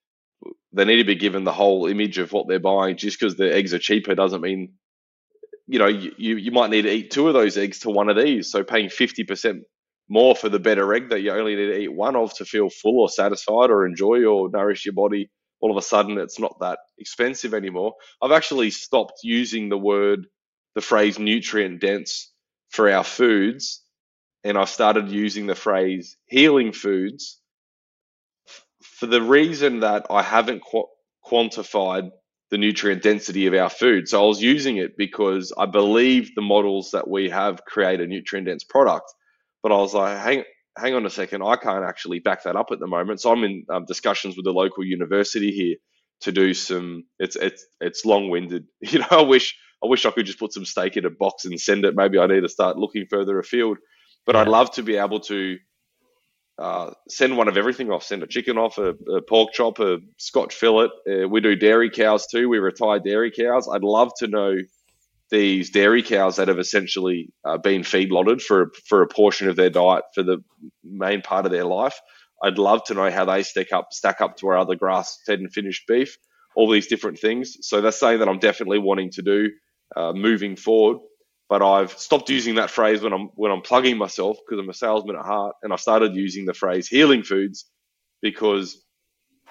They 0.71 0.85
need 0.85 0.97
to 0.97 1.03
be 1.03 1.15
given 1.15 1.43
the 1.43 1.51
whole 1.51 1.87
image 1.87 2.17
of 2.17 2.31
what 2.31 2.47
they're 2.47 2.59
buying. 2.59 2.97
Just 2.97 3.19
because 3.19 3.35
the 3.35 3.53
eggs 3.53 3.73
are 3.73 3.79
cheaper 3.79 4.15
doesn't 4.15 4.41
mean, 4.41 4.73
you 5.67 5.79
know, 5.79 5.87
you, 5.87 6.13
you 6.17 6.51
might 6.51 6.69
need 6.69 6.83
to 6.83 6.91
eat 6.91 7.11
two 7.11 7.27
of 7.27 7.33
those 7.33 7.57
eggs 7.57 7.79
to 7.79 7.89
one 7.89 8.09
of 8.09 8.17
these. 8.17 8.51
So 8.51 8.63
paying 8.63 8.89
50% 8.89 9.63
more 10.09 10.35
for 10.35 10.49
the 10.49 10.59
better 10.59 10.93
egg 10.93 11.09
that 11.11 11.21
you 11.21 11.31
only 11.31 11.55
need 11.55 11.67
to 11.67 11.79
eat 11.79 11.93
one 11.93 12.15
of 12.17 12.33
to 12.35 12.45
feel 12.45 12.69
full 12.69 13.01
or 13.01 13.09
satisfied 13.09 13.71
or 13.71 13.85
enjoy 13.85 14.25
or 14.25 14.49
nourish 14.49 14.85
your 14.85 14.93
body. 14.95 15.31
All 15.61 15.71
of 15.71 15.77
a 15.77 15.81
sudden, 15.83 16.17
it's 16.19 16.39
not 16.39 16.57
that 16.61 16.79
expensive 16.99 17.53
anymore. 17.53 17.93
I've 18.21 18.31
actually 18.33 18.71
stopped 18.71 19.21
using 19.23 19.69
the 19.69 19.77
word, 19.77 20.27
the 20.75 20.81
phrase 20.81 21.19
nutrient 21.19 21.81
dense 21.81 22.33
for 22.71 22.89
our 22.91 23.03
foods 23.05 23.81
and 24.45 24.57
I 24.57 24.65
started 24.65 25.11
using 25.11 25.47
the 25.47 25.55
phrase 25.55 26.17
healing 26.27 26.73
foods 26.73 27.41
for 28.83 29.07
the 29.07 29.21
reason 29.21 29.81
that 29.81 30.07
I 30.09 30.23
haven't 30.23 30.61
qu- 30.61 30.87
quantified 31.25 32.11
the 32.51 32.57
nutrient 32.59 33.03
density 33.03 33.47
of 33.47 33.55
our 33.55 33.69
food. 33.69 34.07
So 34.09 34.23
I 34.23 34.27
was 34.27 34.41
using 34.41 34.77
it 34.77 34.97
because 34.97 35.53
I 35.57 35.67
believe 35.67 36.35
the 36.35 36.41
models 36.41 36.91
that 36.91 37.09
we 37.09 37.29
have 37.29 37.65
create 37.65 38.01
a 38.01 38.07
nutrient 38.07 38.47
dense 38.47 38.63
product. 38.63 39.05
But 39.61 39.71
I 39.71 39.77
was 39.77 39.93
like, 39.93 40.17
hang, 40.17 40.43
hang 40.77 40.93
on 40.93 41.05
a 41.05 41.09
second, 41.09 41.43
I 41.43 41.55
can't 41.55 41.83
actually 41.83 42.19
back 42.19 42.43
that 42.43 42.55
up 42.55 42.67
at 42.71 42.79
the 42.79 42.87
moment. 42.87 43.21
So 43.21 43.31
I'm 43.31 43.43
in 43.43 43.65
um, 43.69 43.85
discussions 43.85 44.35
with 44.35 44.45
the 44.45 44.51
local 44.51 44.83
university 44.83 45.51
here 45.51 45.75
to 46.21 46.31
do 46.31 46.53
some. 46.53 47.03
It's 47.19 47.35
it's 47.35 47.65
it's 47.81 48.05
long 48.05 48.29
winded. 48.29 48.65
You 48.81 48.99
know, 48.99 49.07
I 49.11 49.21
wish 49.21 49.57
I 49.83 49.87
wish 49.87 50.05
I 50.05 50.11
could 50.11 50.25
just 50.25 50.39
put 50.39 50.53
some 50.53 50.65
steak 50.65 50.97
in 50.97 51.05
a 51.05 51.09
box 51.09 51.45
and 51.45 51.59
send 51.59 51.85
it. 51.85 51.95
Maybe 51.95 52.19
I 52.19 52.27
need 52.27 52.41
to 52.41 52.49
start 52.49 52.77
looking 52.77 53.05
further 53.09 53.39
afield. 53.39 53.77
But 54.25 54.35
yeah. 54.35 54.41
I'd 54.41 54.47
love 54.47 54.71
to 54.71 54.83
be 54.83 54.97
able 54.97 55.21
to 55.21 55.57
uh, 56.57 56.91
send 57.07 57.37
one 57.37 57.47
of 57.47 57.57
everything 57.57 57.89
off. 57.89 58.03
Send 58.03 58.21
a 58.21 58.27
chicken 58.27 58.57
off, 58.57 58.77
a, 58.77 58.89
a 59.11 59.21
pork 59.21 59.53
chop, 59.53 59.79
a 59.79 59.99
Scotch 60.17 60.53
fillet. 60.53 60.89
Uh, 61.09 61.27
we 61.27 61.39
do 61.39 61.55
dairy 61.55 61.89
cows 61.89 62.27
too. 62.27 62.49
We 62.49 62.59
retire 62.59 62.99
dairy 62.99 63.31
cows. 63.31 63.69
I'd 63.73 63.83
love 63.83 64.11
to 64.19 64.27
know 64.27 64.55
these 65.31 65.69
dairy 65.69 66.01
cows 66.03 66.37
that 66.37 66.47
have 66.47 66.59
essentially 66.59 67.29
uh, 67.45 67.57
been 67.57 67.81
feedlotted 67.81 68.41
for 68.41 68.71
for 68.87 69.01
a 69.01 69.07
portion 69.07 69.47
of 69.47 69.55
their 69.55 69.69
diet 69.69 70.03
for 70.13 70.23
the 70.23 70.43
main 70.83 71.21
part 71.21 71.45
of 71.45 71.51
their 71.51 71.65
life. 71.65 71.99
I'd 72.43 72.57
love 72.57 72.83
to 72.85 72.93
know 72.93 73.11
how 73.11 73.25
they 73.25 73.43
stack 73.43 73.71
up 73.71 73.89
stack 73.91 74.21
up 74.21 74.37
to 74.37 74.47
our 74.47 74.57
other 74.57 74.75
grass 74.75 75.19
fed 75.25 75.39
and 75.39 75.51
finished 75.51 75.87
beef. 75.87 76.17
All 76.55 76.69
these 76.69 76.87
different 76.87 77.19
things. 77.19 77.57
So 77.61 77.81
that's 77.81 77.99
something 77.99 78.19
that 78.19 78.29
I'm 78.29 78.39
definitely 78.39 78.79
wanting 78.79 79.11
to 79.11 79.21
do 79.21 79.49
uh, 79.95 80.13
moving 80.13 80.55
forward. 80.55 80.97
But 81.47 81.61
I've 81.63 81.91
stopped 81.91 82.29
using 82.29 82.55
that 82.55 82.69
phrase 82.69 83.01
when 83.01 83.13
I'm 83.13 83.29
when 83.35 83.51
I'm 83.51 83.61
plugging 83.61 83.97
myself 83.97 84.37
because 84.45 84.61
I'm 84.61 84.69
a 84.69 84.73
salesman 84.73 85.15
at 85.15 85.25
heart, 85.25 85.55
and 85.63 85.73
I 85.73 85.77
started 85.77 86.15
using 86.15 86.45
the 86.45 86.53
phrase 86.53 86.87
healing 86.87 87.23
foods 87.23 87.65
because 88.21 88.83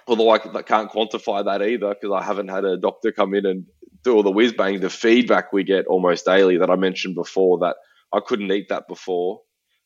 although 0.06 0.30
I 0.30 0.38
can't 0.38 0.90
quantify 0.90 1.44
that 1.44 1.62
either 1.62 1.94
because 1.94 2.12
I 2.12 2.24
haven't 2.24 2.48
had 2.48 2.64
a 2.64 2.76
doctor 2.76 3.12
come 3.12 3.34
in 3.34 3.46
and 3.46 3.66
do 4.04 4.14
all 4.14 4.22
the 4.22 4.30
whiz 4.30 4.52
bang, 4.52 4.80
the 4.80 4.90
feedback 4.90 5.52
we 5.52 5.64
get 5.64 5.86
almost 5.86 6.24
daily 6.24 6.58
that 6.58 6.70
I 6.70 6.76
mentioned 6.76 7.14
before 7.14 7.58
that 7.58 7.76
I 8.12 8.20
couldn't 8.20 8.50
eat 8.52 8.68
that 8.68 8.88
before. 8.88 9.42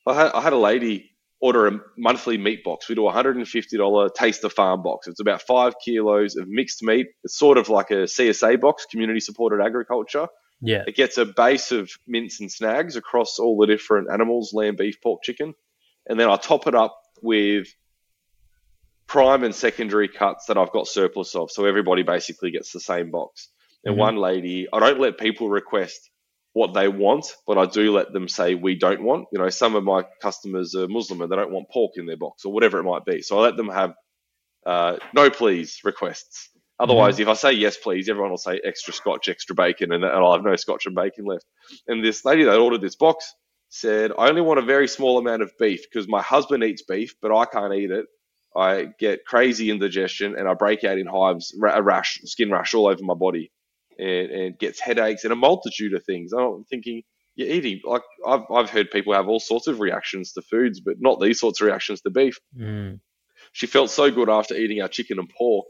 I 0.06 0.14
had, 0.14 0.32
I 0.32 0.40
had 0.40 0.52
a 0.52 0.58
lady 0.58 1.10
order 1.40 1.66
a 1.66 1.80
monthly 1.98 2.38
meat 2.38 2.62
box. 2.62 2.88
We 2.88 2.94
do 2.94 3.08
a 3.08 3.12
$150 3.12 4.14
taste 4.14 4.42
the 4.42 4.50
farm 4.50 4.82
box. 4.82 5.08
It's 5.08 5.20
about 5.20 5.42
five 5.42 5.74
kilos 5.84 6.36
of 6.36 6.48
mixed 6.48 6.82
meat. 6.84 7.08
It's 7.24 7.36
sort 7.36 7.58
of 7.58 7.68
like 7.68 7.90
a 7.90 8.04
CSA 8.04 8.60
box, 8.60 8.86
community 8.88 9.18
supported 9.18 9.60
agriculture. 9.60 10.28
Yeah. 10.60 10.84
It 10.86 10.94
gets 10.94 11.18
a 11.18 11.26
base 11.26 11.72
of 11.72 11.90
mince 12.06 12.40
and 12.40 12.50
snags 12.50 12.94
across 12.94 13.40
all 13.40 13.58
the 13.58 13.66
different 13.66 14.08
animals 14.12 14.52
lamb, 14.54 14.76
beef, 14.76 15.00
pork, 15.02 15.22
chicken. 15.24 15.54
And 16.06 16.18
then 16.18 16.30
I 16.30 16.36
top 16.36 16.68
it 16.68 16.76
up 16.76 16.96
with 17.20 17.66
prime 19.08 19.42
and 19.42 19.54
secondary 19.54 20.08
cuts 20.08 20.46
that 20.46 20.56
I've 20.56 20.70
got 20.70 20.86
surplus 20.86 21.34
of. 21.34 21.50
So 21.50 21.64
everybody 21.64 22.04
basically 22.04 22.52
gets 22.52 22.72
the 22.72 22.80
same 22.80 23.10
box. 23.10 23.48
And 23.84 23.94
mm-hmm. 23.94 24.00
one 24.00 24.16
lady, 24.16 24.68
I 24.72 24.80
don't 24.80 25.00
let 25.00 25.18
people 25.18 25.48
request 25.48 26.10
what 26.52 26.74
they 26.74 26.88
want, 26.88 27.34
but 27.46 27.58
I 27.58 27.66
do 27.66 27.92
let 27.92 28.12
them 28.12 28.28
say 28.28 28.54
we 28.54 28.74
don't 28.74 29.02
want. 29.02 29.26
You 29.32 29.38
know, 29.38 29.48
some 29.48 29.74
of 29.74 29.84
my 29.84 30.04
customers 30.20 30.74
are 30.74 30.88
Muslim 30.88 31.22
and 31.22 31.32
they 31.32 31.36
don't 31.36 31.52
want 31.52 31.70
pork 31.70 31.92
in 31.96 32.06
their 32.06 32.16
box 32.16 32.44
or 32.44 32.52
whatever 32.52 32.78
it 32.78 32.84
might 32.84 33.04
be. 33.04 33.22
So 33.22 33.38
I 33.38 33.42
let 33.42 33.56
them 33.56 33.68
have 33.68 33.94
uh, 34.66 34.96
no 35.14 35.30
please 35.30 35.80
requests. 35.84 36.50
Otherwise, 36.78 37.14
mm-hmm. 37.14 37.22
if 37.22 37.28
I 37.28 37.34
say 37.34 37.52
yes, 37.52 37.76
please, 37.76 38.08
everyone 38.08 38.30
will 38.30 38.38
say 38.38 38.60
extra 38.64 38.92
scotch, 38.92 39.28
extra 39.28 39.54
bacon, 39.54 39.92
and, 39.92 40.04
and 40.04 40.12
I'll 40.12 40.32
have 40.32 40.44
no 40.44 40.56
scotch 40.56 40.86
and 40.86 40.94
bacon 40.94 41.24
left. 41.24 41.44
And 41.86 42.04
this 42.04 42.24
lady 42.24 42.44
that 42.44 42.58
ordered 42.58 42.80
this 42.80 42.96
box 42.96 43.32
said, 43.68 44.12
I 44.18 44.28
only 44.28 44.42
want 44.42 44.58
a 44.58 44.62
very 44.62 44.88
small 44.88 45.18
amount 45.18 45.42
of 45.42 45.52
beef 45.58 45.84
because 45.90 46.08
my 46.08 46.20
husband 46.20 46.62
eats 46.64 46.82
beef, 46.82 47.14
but 47.22 47.34
I 47.34 47.46
can't 47.46 47.72
eat 47.72 47.90
it. 47.90 48.06
I 48.54 48.88
get 48.98 49.24
crazy 49.24 49.70
indigestion 49.70 50.36
and 50.36 50.46
I 50.46 50.54
break 50.54 50.84
out 50.84 50.98
in 50.98 51.06
hives, 51.06 51.56
a 51.66 51.82
rash, 51.82 52.20
skin 52.24 52.50
rash 52.50 52.74
all 52.74 52.86
over 52.86 53.02
my 53.02 53.14
body, 53.14 53.50
and, 53.98 54.30
and 54.30 54.58
gets 54.58 54.80
headaches 54.80 55.24
and 55.24 55.32
a 55.32 55.36
multitude 55.36 55.94
of 55.94 56.04
things. 56.04 56.32
I'm 56.32 56.64
thinking, 56.64 57.02
you're 57.34 57.48
eating 57.48 57.80
like 57.84 58.02
I've, 58.26 58.42
I've 58.50 58.70
heard 58.70 58.90
people 58.90 59.14
have 59.14 59.28
all 59.28 59.40
sorts 59.40 59.66
of 59.66 59.80
reactions 59.80 60.32
to 60.32 60.42
foods, 60.42 60.80
but 60.80 60.96
not 61.00 61.20
these 61.20 61.40
sorts 61.40 61.60
of 61.60 61.66
reactions 61.66 62.00
to 62.02 62.10
beef. 62.10 62.38
Mm. 62.56 63.00
She 63.52 63.66
felt 63.66 63.90
so 63.90 64.10
good 64.10 64.28
after 64.28 64.54
eating 64.54 64.82
our 64.82 64.88
chicken 64.88 65.18
and 65.18 65.28
pork 65.28 65.66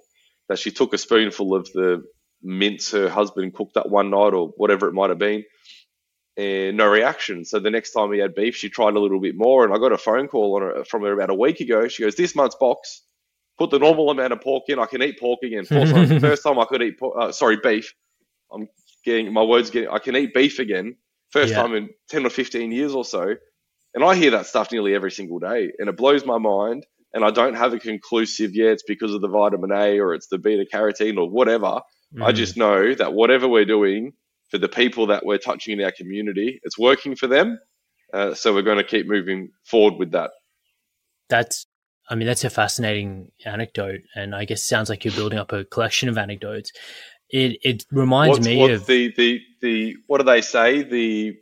that 0.48 0.58
she 0.58 0.70
took 0.70 0.92
a 0.92 0.98
spoonful 0.98 1.54
of 1.54 1.70
the 1.72 2.02
mince 2.42 2.90
her 2.90 3.08
husband 3.08 3.54
cooked 3.54 3.74
that 3.74 3.88
one 3.88 4.10
night 4.10 4.34
or 4.34 4.48
whatever 4.56 4.88
it 4.88 4.92
might 4.92 5.10
have 5.10 5.18
been 5.18 5.44
and 6.36 6.76
no 6.76 6.88
reaction. 6.88 7.44
So 7.44 7.58
the 7.58 7.70
next 7.70 7.92
time 7.92 8.08
we 8.08 8.18
had 8.18 8.34
beef, 8.34 8.56
she 8.56 8.68
tried 8.68 8.94
a 8.94 9.00
little 9.00 9.20
bit 9.20 9.36
more, 9.36 9.64
and 9.64 9.74
I 9.74 9.78
got 9.78 9.92
a 9.92 9.98
phone 9.98 10.28
call 10.28 10.60
her, 10.60 10.84
from 10.84 11.02
her 11.02 11.12
about 11.12 11.30
a 11.30 11.34
week 11.34 11.60
ago. 11.60 11.88
She 11.88 12.02
goes, 12.02 12.14
"This 12.14 12.34
month's 12.34 12.56
box, 12.56 13.02
put 13.58 13.70
the 13.70 13.78
normal 13.78 14.10
amount 14.10 14.32
of 14.32 14.40
pork 14.40 14.64
in. 14.68 14.78
I 14.78 14.86
can 14.86 15.02
eat 15.02 15.20
pork 15.20 15.40
again. 15.42 15.64
First 16.20 16.42
time 16.42 16.58
I 16.58 16.64
could 16.64 16.82
eat, 16.82 16.98
uh, 17.02 17.32
sorry, 17.32 17.58
beef. 17.62 17.94
I'm 18.52 18.68
getting 19.04 19.32
my 19.32 19.42
words 19.42 19.70
getting. 19.70 19.90
I 19.90 19.98
can 19.98 20.16
eat 20.16 20.34
beef 20.34 20.58
again. 20.58 20.96
First 21.30 21.52
yeah. 21.52 21.62
time 21.62 21.74
in 21.74 21.90
ten 22.08 22.26
or 22.26 22.30
fifteen 22.30 22.72
years 22.72 22.94
or 22.94 23.04
so, 23.04 23.34
and 23.94 24.04
I 24.04 24.14
hear 24.14 24.32
that 24.32 24.46
stuff 24.46 24.70
nearly 24.72 24.94
every 24.94 25.10
single 25.10 25.38
day, 25.38 25.72
and 25.78 25.88
it 25.88 25.96
blows 25.96 26.24
my 26.26 26.38
mind 26.38 26.84
and 27.14 27.24
I 27.24 27.30
don't 27.30 27.54
have 27.54 27.72
a 27.72 27.78
conclusive, 27.78 28.54
yeah, 28.54 28.70
it's 28.70 28.82
because 28.82 29.12
of 29.14 29.20
the 29.20 29.28
vitamin 29.28 29.70
A 29.72 29.98
or 29.98 30.14
it's 30.14 30.28
the 30.28 30.38
beta 30.38 30.64
carotene 30.72 31.18
or 31.18 31.28
whatever. 31.28 31.80
Mm. 32.14 32.24
I 32.24 32.32
just 32.32 32.56
know 32.56 32.94
that 32.94 33.12
whatever 33.12 33.48
we're 33.48 33.64
doing 33.64 34.12
for 34.50 34.58
the 34.58 34.68
people 34.68 35.06
that 35.08 35.24
we're 35.24 35.38
touching 35.38 35.78
in 35.78 35.84
our 35.84 35.92
community, 35.92 36.60
it's 36.62 36.78
working 36.78 37.14
for 37.14 37.26
them. 37.26 37.58
Uh, 38.12 38.34
so 38.34 38.52
we're 38.52 38.62
going 38.62 38.78
to 38.78 38.84
keep 38.84 39.06
moving 39.06 39.50
forward 39.64 39.98
with 39.98 40.12
that. 40.12 40.30
That's, 41.28 41.66
I 42.08 42.14
mean, 42.14 42.26
that's 42.26 42.44
a 42.44 42.50
fascinating 42.50 43.30
anecdote, 43.46 44.00
and 44.14 44.34
I 44.34 44.44
guess 44.44 44.62
sounds 44.62 44.90
like 44.90 45.04
you're 45.04 45.14
building 45.14 45.38
up 45.38 45.52
a 45.52 45.64
collection 45.64 46.08
of 46.08 46.18
anecdotes. 46.18 46.72
It 47.32 47.58
it 47.62 47.86
reminds 47.90 48.38
what's, 48.38 48.46
me 48.46 48.58
what's 48.58 48.82
of 48.82 48.86
the 48.86 49.12
the 49.16 49.40
the 49.60 49.96
what 50.06 50.18
do 50.18 50.24
they 50.24 50.42
say 50.42 50.82
the 50.82 51.36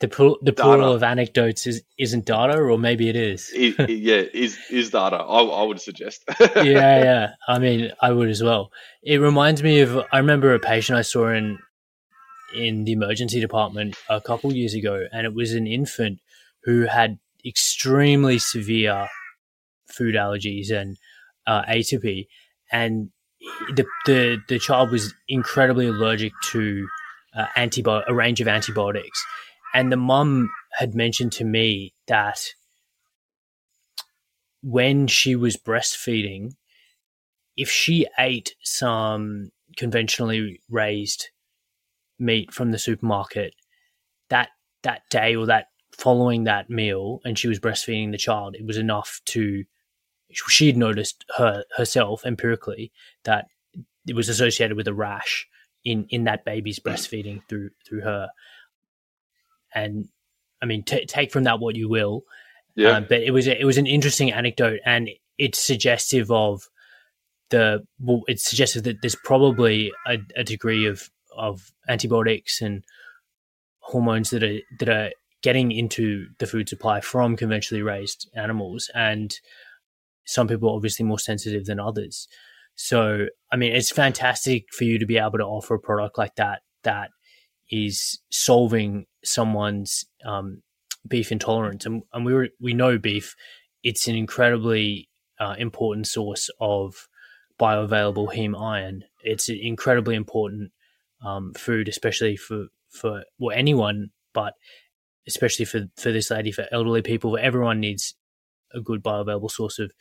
the 0.00 0.08
pl- 0.08 0.38
the 0.42 0.52
plural 0.52 0.92
of 0.92 1.02
anecdotes 1.02 1.66
is 1.66 1.82
isn't 1.98 2.26
data, 2.26 2.58
or 2.58 2.78
maybe 2.78 3.08
it 3.08 3.16
is. 3.16 3.50
it, 3.54 3.88
yeah, 3.88 4.22
is 4.34 4.58
is 4.70 4.90
data. 4.90 5.16
I, 5.16 5.42
I 5.42 5.62
would 5.62 5.80
suggest. 5.80 6.24
yeah, 6.40 6.62
yeah. 6.62 7.28
I 7.48 7.58
mean, 7.58 7.92
I 8.00 8.12
would 8.12 8.28
as 8.28 8.42
well. 8.42 8.70
It 9.02 9.18
reminds 9.18 9.62
me 9.62 9.80
of. 9.80 9.96
I 10.12 10.18
remember 10.18 10.52
a 10.52 10.58
patient 10.58 10.98
I 10.98 11.02
saw 11.02 11.28
in 11.28 11.58
in 12.54 12.84
the 12.84 12.92
emergency 12.92 13.40
department 13.40 13.96
a 14.08 14.20
couple 14.20 14.52
years 14.52 14.74
ago, 14.74 15.06
and 15.12 15.26
it 15.26 15.34
was 15.34 15.54
an 15.54 15.66
infant 15.66 16.20
who 16.64 16.82
had 16.82 17.18
extremely 17.46 18.38
severe 18.38 19.08
food 19.86 20.14
allergies 20.14 20.70
and 20.70 20.98
uh, 21.46 21.62
atopy, 21.62 22.26
and 22.70 23.10
the 23.74 23.84
the 24.06 24.38
the 24.48 24.58
child 24.58 24.90
was 24.90 25.14
incredibly 25.28 25.86
allergic 25.86 26.32
to 26.50 26.86
uh, 27.36 27.46
antibi- 27.56 28.04
a 28.06 28.14
range 28.14 28.40
of 28.40 28.48
antibiotics 28.48 29.24
and 29.74 29.90
the 29.90 29.96
mum 29.96 30.50
had 30.78 30.94
mentioned 30.94 31.32
to 31.32 31.44
me 31.44 31.92
that 32.06 32.38
when 34.62 35.06
she 35.08 35.36
was 35.36 35.56
breastfeeding, 35.56 36.52
if 37.56 37.68
she 37.68 38.06
ate 38.18 38.54
some 38.62 39.50
conventionally 39.76 40.60
raised 40.70 41.28
meat 42.18 42.52
from 42.52 42.70
the 42.70 42.78
supermarket, 42.78 43.54
that 44.30 44.48
that 44.82 45.02
day 45.10 45.34
or 45.34 45.46
that 45.46 45.66
following 45.92 46.44
that 46.44 46.70
meal, 46.70 47.20
and 47.24 47.38
she 47.38 47.48
was 47.48 47.58
breastfeeding 47.60 48.12
the 48.12 48.18
child, 48.18 48.54
it 48.54 48.64
was 48.64 48.78
enough 48.78 49.20
to. 49.26 49.64
She 50.34 50.66
had 50.66 50.76
noticed 50.76 51.24
her 51.36 51.64
herself 51.76 52.24
empirically 52.24 52.92
that 53.24 53.46
it 54.06 54.14
was 54.14 54.28
associated 54.28 54.76
with 54.76 54.88
a 54.88 54.94
rash 54.94 55.46
in 55.84 56.06
in 56.10 56.24
that 56.24 56.44
baby's 56.44 56.78
breastfeeding 56.78 57.42
through 57.48 57.70
through 57.86 58.02
her 58.02 58.28
and 59.74 60.08
I 60.64 60.66
mean, 60.66 60.82
t- 60.82 61.04
take 61.04 61.30
from 61.30 61.44
that 61.44 61.60
what 61.60 61.76
you 61.76 61.90
will. 61.90 62.24
Yeah. 62.74 62.90
Um, 62.90 63.06
but 63.08 63.20
it 63.20 63.32
was 63.32 63.46
a, 63.46 63.60
it 63.60 63.66
was 63.66 63.76
an 63.76 63.86
interesting 63.86 64.32
anecdote, 64.32 64.80
and 64.86 65.10
it's 65.38 65.58
suggestive 65.58 66.30
of 66.30 66.68
the. 67.50 67.86
Well, 68.00 68.22
it's 68.26 68.48
suggestive 68.48 68.84
that 68.84 69.02
there's 69.02 69.14
probably 69.14 69.92
a, 70.06 70.18
a 70.36 70.42
degree 70.42 70.86
of 70.86 71.10
of 71.36 71.72
antibiotics 71.88 72.62
and 72.62 72.82
hormones 73.80 74.30
that 74.30 74.42
are 74.42 74.58
that 74.78 74.88
are 74.88 75.10
getting 75.42 75.70
into 75.70 76.28
the 76.38 76.46
food 76.46 76.68
supply 76.68 77.00
from 77.00 77.36
conventionally 77.36 77.82
raised 77.82 78.30
animals, 78.34 78.90
and 78.94 79.38
some 80.24 80.48
people 80.48 80.70
are 80.70 80.76
obviously 80.76 81.04
more 81.04 81.18
sensitive 81.18 81.66
than 81.66 81.80
others. 81.80 82.28
So, 82.76 83.26
I 83.52 83.56
mean, 83.56 83.72
it's 83.72 83.90
fantastic 83.90 84.64
for 84.72 84.84
you 84.84 84.98
to 84.98 85.06
be 85.06 85.18
able 85.18 85.38
to 85.38 85.44
offer 85.44 85.74
a 85.74 85.80
product 85.80 86.18
like 86.18 86.34
that 86.36 86.62
that 86.82 87.10
is 87.70 88.20
solving 88.30 89.06
someone's 89.24 90.04
um, 90.24 90.62
beef 91.06 91.30
intolerance, 91.30 91.86
and, 91.86 92.02
and 92.12 92.24
we 92.24 92.50
we 92.60 92.74
know 92.74 92.98
beef. 92.98 93.34
It's 93.82 94.08
an 94.08 94.16
incredibly 94.16 95.08
uh, 95.38 95.54
important 95.58 96.06
source 96.06 96.50
of 96.60 97.08
bioavailable 97.60 98.34
heme 98.34 98.60
iron. 98.60 99.04
It's 99.22 99.48
an 99.48 99.58
incredibly 99.60 100.14
important 100.14 100.72
um, 101.24 101.52
food, 101.54 101.88
especially 101.88 102.36
for 102.36 102.66
for 102.90 103.24
well 103.38 103.56
anyone, 103.56 104.10
but 104.32 104.54
especially 105.26 105.64
for 105.64 105.86
for 105.96 106.12
this 106.12 106.30
lady, 106.30 106.52
for 106.52 106.66
elderly 106.72 107.02
people, 107.02 107.38
everyone 107.40 107.80
needs 107.80 108.14
a 108.74 108.80
good 108.80 109.02
bioavailable 109.02 109.50
source 109.50 109.78
of 109.78 109.92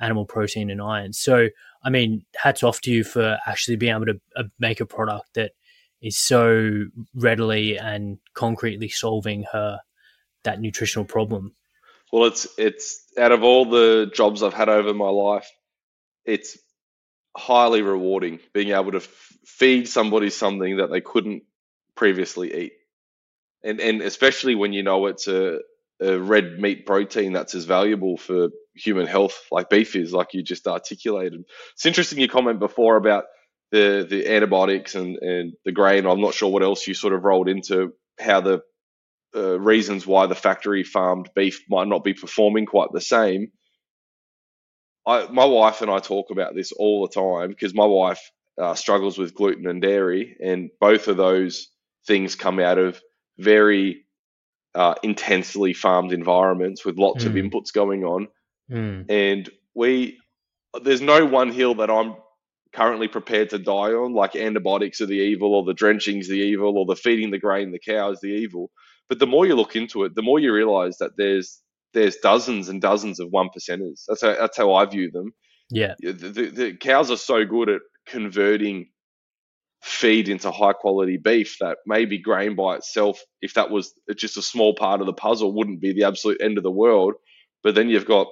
animal 0.00 0.24
protein 0.24 0.70
and 0.70 0.82
iron. 0.82 1.12
So, 1.12 1.48
I 1.84 1.90
mean, 1.90 2.24
hats 2.36 2.62
off 2.62 2.80
to 2.82 2.90
you 2.90 3.04
for 3.04 3.38
actually 3.46 3.76
being 3.76 3.94
able 3.94 4.06
to 4.06 4.20
uh, 4.36 4.44
make 4.58 4.80
a 4.80 4.86
product 4.86 5.34
that 5.34 5.52
is 6.00 6.18
so 6.18 6.84
readily 7.14 7.78
and 7.78 8.18
concretely 8.34 8.88
solving 8.88 9.44
her 9.52 9.80
that 10.44 10.60
nutritional 10.60 11.04
problem. 11.04 11.54
Well, 12.12 12.26
it's 12.26 12.46
it's 12.58 13.06
out 13.18 13.32
of 13.32 13.42
all 13.42 13.64
the 13.64 14.10
jobs 14.12 14.42
I've 14.42 14.52
had 14.52 14.68
over 14.68 14.92
my 14.92 15.08
life, 15.08 15.50
it's 16.24 16.58
highly 17.36 17.80
rewarding 17.80 18.40
being 18.52 18.70
able 18.70 18.92
to 18.92 18.98
f- 18.98 19.32
feed 19.46 19.88
somebody 19.88 20.28
something 20.28 20.76
that 20.76 20.90
they 20.90 21.00
couldn't 21.00 21.44
previously 21.94 22.54
eat, 22.54 22.72
and 23.62 23.80
and 23.80 24.02
especially 24.02 24.54
when 24.54 24.74
you 24.74 24.82
know 24.82 25.06
it's 25.06 25.26
a, 25.26 25.60
red 26.02 26.58
meat 26.58 26.86
protein 26.86 27.32
that's 27.32 27.54
as 27.54 27.64
valuable 27.64 28.16
for 28.16 28.48
human 28.74 29.06
health 29.06 29.46
like 29.50 29.70
beef 29.70 29.94
is, 29.96 30.12
like 30.12 30.34
you 30.34 30.42
just 30.42 30.66
articulated. 30.66 31.42
It's 31.74 31.86
interesting 31.86 32.18
your 32.18 32.28
comment 32.28 32.58
before 32.58 32.96
about 32.96 33.24
the 33.70 34.06
the 34.08 34.28
antibiotics 34.28 34.94
and 34.94 35.16
and 35.18 35.52
the 35.64 35.72
grain. 35.72 36.06
I'm 36.06 36.20
not 36.20 36.34
sure 36.34 36.50
what 36.50 36.62
else 36.62 36.86
you 36.86 36.94
sort 36.94 37.14
of 37.14 37.24
rolled 37.24 37.48
into 37.48 37.92
how 38.18 38.40
the 38.40 38.62
uh, 39.34 39.58
reasons 39.58 40.06
why 40.06 40.26
the 40.26 40.34
factory 40.34 40.84
farmed 40.84 41.30
beef 41.34 41.62
might 41.68 41.88
not 41.88 42.04
be 42.04 42.14
performing 42.14 42.66
quite 42.66 42.90
the 42.92 43.00
same. 43.00 43.52
I, 45.06 45.26
my 45.28 45.44
wife 45.44 45.82
and 45.82 45.90
I 45.90 45.98
talk 45.98 46.30
about 46.30 46.54
this 46.54 46.72
all 46.72 47.06
the 47.06 47.14
time 47.14 47.48
because 47.48 47.74
my 47.74 47.86
wife 47.86 48.20
uh, 48.60 48.74
struggles 48.74 49.18
with 49.18 49.34
gluten 49.34 49.66
and 49.66 49.80
dairy, 49.80 50.36
and 50.42 50.70
both 50.80 51.08
of 51.08 51.16
those 51.16 51.68
things 52.06 52.34
come 52.34 52.58
out 52.58 52.78
of 52.78 53.00
very 53.38 54.04
uh, 54.74 54.94
intensely 55.02 55.72
farmed 55.72 56.12
environments 56.12 56.84
with 56.84 56.98
lots 56.98 57.24
mm. 57.24 57.26
of 57.26 57.32
hmm. 57.32 57.38
inputs 57.38 57.72
going 57.72 58.04
on. 58.04 58.28
Mm. 58.70 59.10
And 59.10 59.50
we, 59.74 60.18
there's 60.82 61.02
no 61.02 61.26
one 61.26 61.52
hill 61.52 61.74
that 61.76 61.90
I'm 61.90 62.16
currently 62.72 63.08
prepared 63.08 63.50
to 63.50 63.58
die 63.58 63.92
on, 63.92 64.14
like 64.14 64.34
antibiotics 64.34 65.00
are 65.00 65.06
the 65.06 65.14
evil, 65.14 65.54
or 65.54 65.64
the 65.64 65.74
drenching's 65.74 66.28
the 66.28 66.38
evil, 66.38 66.78
or 66.78 66.86
the 66.86 66.96
feeding 66.96 67.30
the 67.30 67.38
grain 67.38 67.70
the 67.70 67.78
cow 67.78 68.10
is 68.10 68.20
the 68.20 68.28
evil. 68.28 68.70
But 69.08 69.18
the 69.18 69.26
more 69.26 69.46
you 69.46 69.54
look 69.54 69.76
into 69.76 70.04
it, 70.04 70.14
the 70.14 70.22
more 70.22 70.38
you 70.38 70.52
realize 70.52 70.98
that 70.98 71.16
there's 71.16 71.60
there's 71.92 72.16
dozens 72.16 72.70
and 72.70 72.80
dozens 72.80 73.20
of 73.20 73.28
one 73.30 73.50
percenters. 73.54 74.04
That's 74.08 74.22
how, 74.22 74.34
that's 74.34 74.56
how 74.56 74.72
I 74.72 74.86
view 74.86 75.10
them. 75.10 75.34
Yeah, 75.70 75.94
the, 76.00 76.12
the, 76.12 76.46
the 76.46 76.76
cows 76.76 77.10
are 77.10 77.18
so 77.18 77.44
good 77.44 77.68
at 77.68 77.80
converting 78.06 78.88
feed 79.82 80.28
into 80.28 80.50
high 80.50 80.72
quality 80.72 81.16
beef 81.16 81.56
that 81.60 81.78
maybe 81.86 82.16
grain 82.18 82.54
by 82.54 82.76
itself, 82.76 83.20
if 83.40 83.54
that 83.54 83.70
was 83.70 83.92
just 84.16 84.36
a 84.36 84.42
small 84.42 84.74
part 84.74 85.00
of 85.00 85.06
the 85.06 85.12
puzzle, 85.12 85.52
wouldn't 85.52 85.80
be 85.80 85.92
the 85.92 86.04
absolute 86.04 86.40
end 86.40 86.56
of 86.56 86.62
the 86.62 86.70
world. 86.70 87.14
But 87.64 87.74
then 87.74 87.88
you've 87.88 88.06
got 88.06 88.28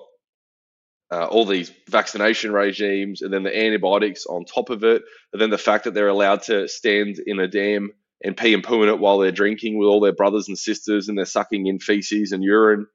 uh, 1.13 1.27
all 1.27 1.45
these 1.45 1.73
vaccination 1.89 2.53
regimes 2.53 3.21
and 3.21 3.33
then 3.33 3.43
the 3.43 3.57
antibiotics 3.57 4.27
on 4.27 4.45
top 4.45 4.71
of 4.71 4.85
it, 4.85 5.03
and 5.33 5.43
then 5.43 5.51
the 5.51 5.59
fact 5.59 5.85
that 5.85 5.95
they're 5.95 6.09
allowed 6.09 6.43
to 6.43 6.69
stand 6.69 7.19
in 7.27 7.41
a 7.41 7.49
dam 7.49 7.91
and 8.23 8.37
pee 8.37 8.55
and 8.55 8.63
poo 8.63 8.85
in 8.85 8.89
it 8.89 9.01
while 9.01 9.19
they're 9.19 9.33
drinking 9.33 9.77
with 9.77 9.89
all 9.89 10.01
their 10.01 10.13
brothers 10.13 10.47
and 10.47 10.57
sisters 10.57 11.09
and 11.09 11.19
they're 11.19 11.25
sucking 11.25 11.67
in 11.67 11.81
feces 11.81 12.31
and 12.31 12.45
urine, 12.45 12.87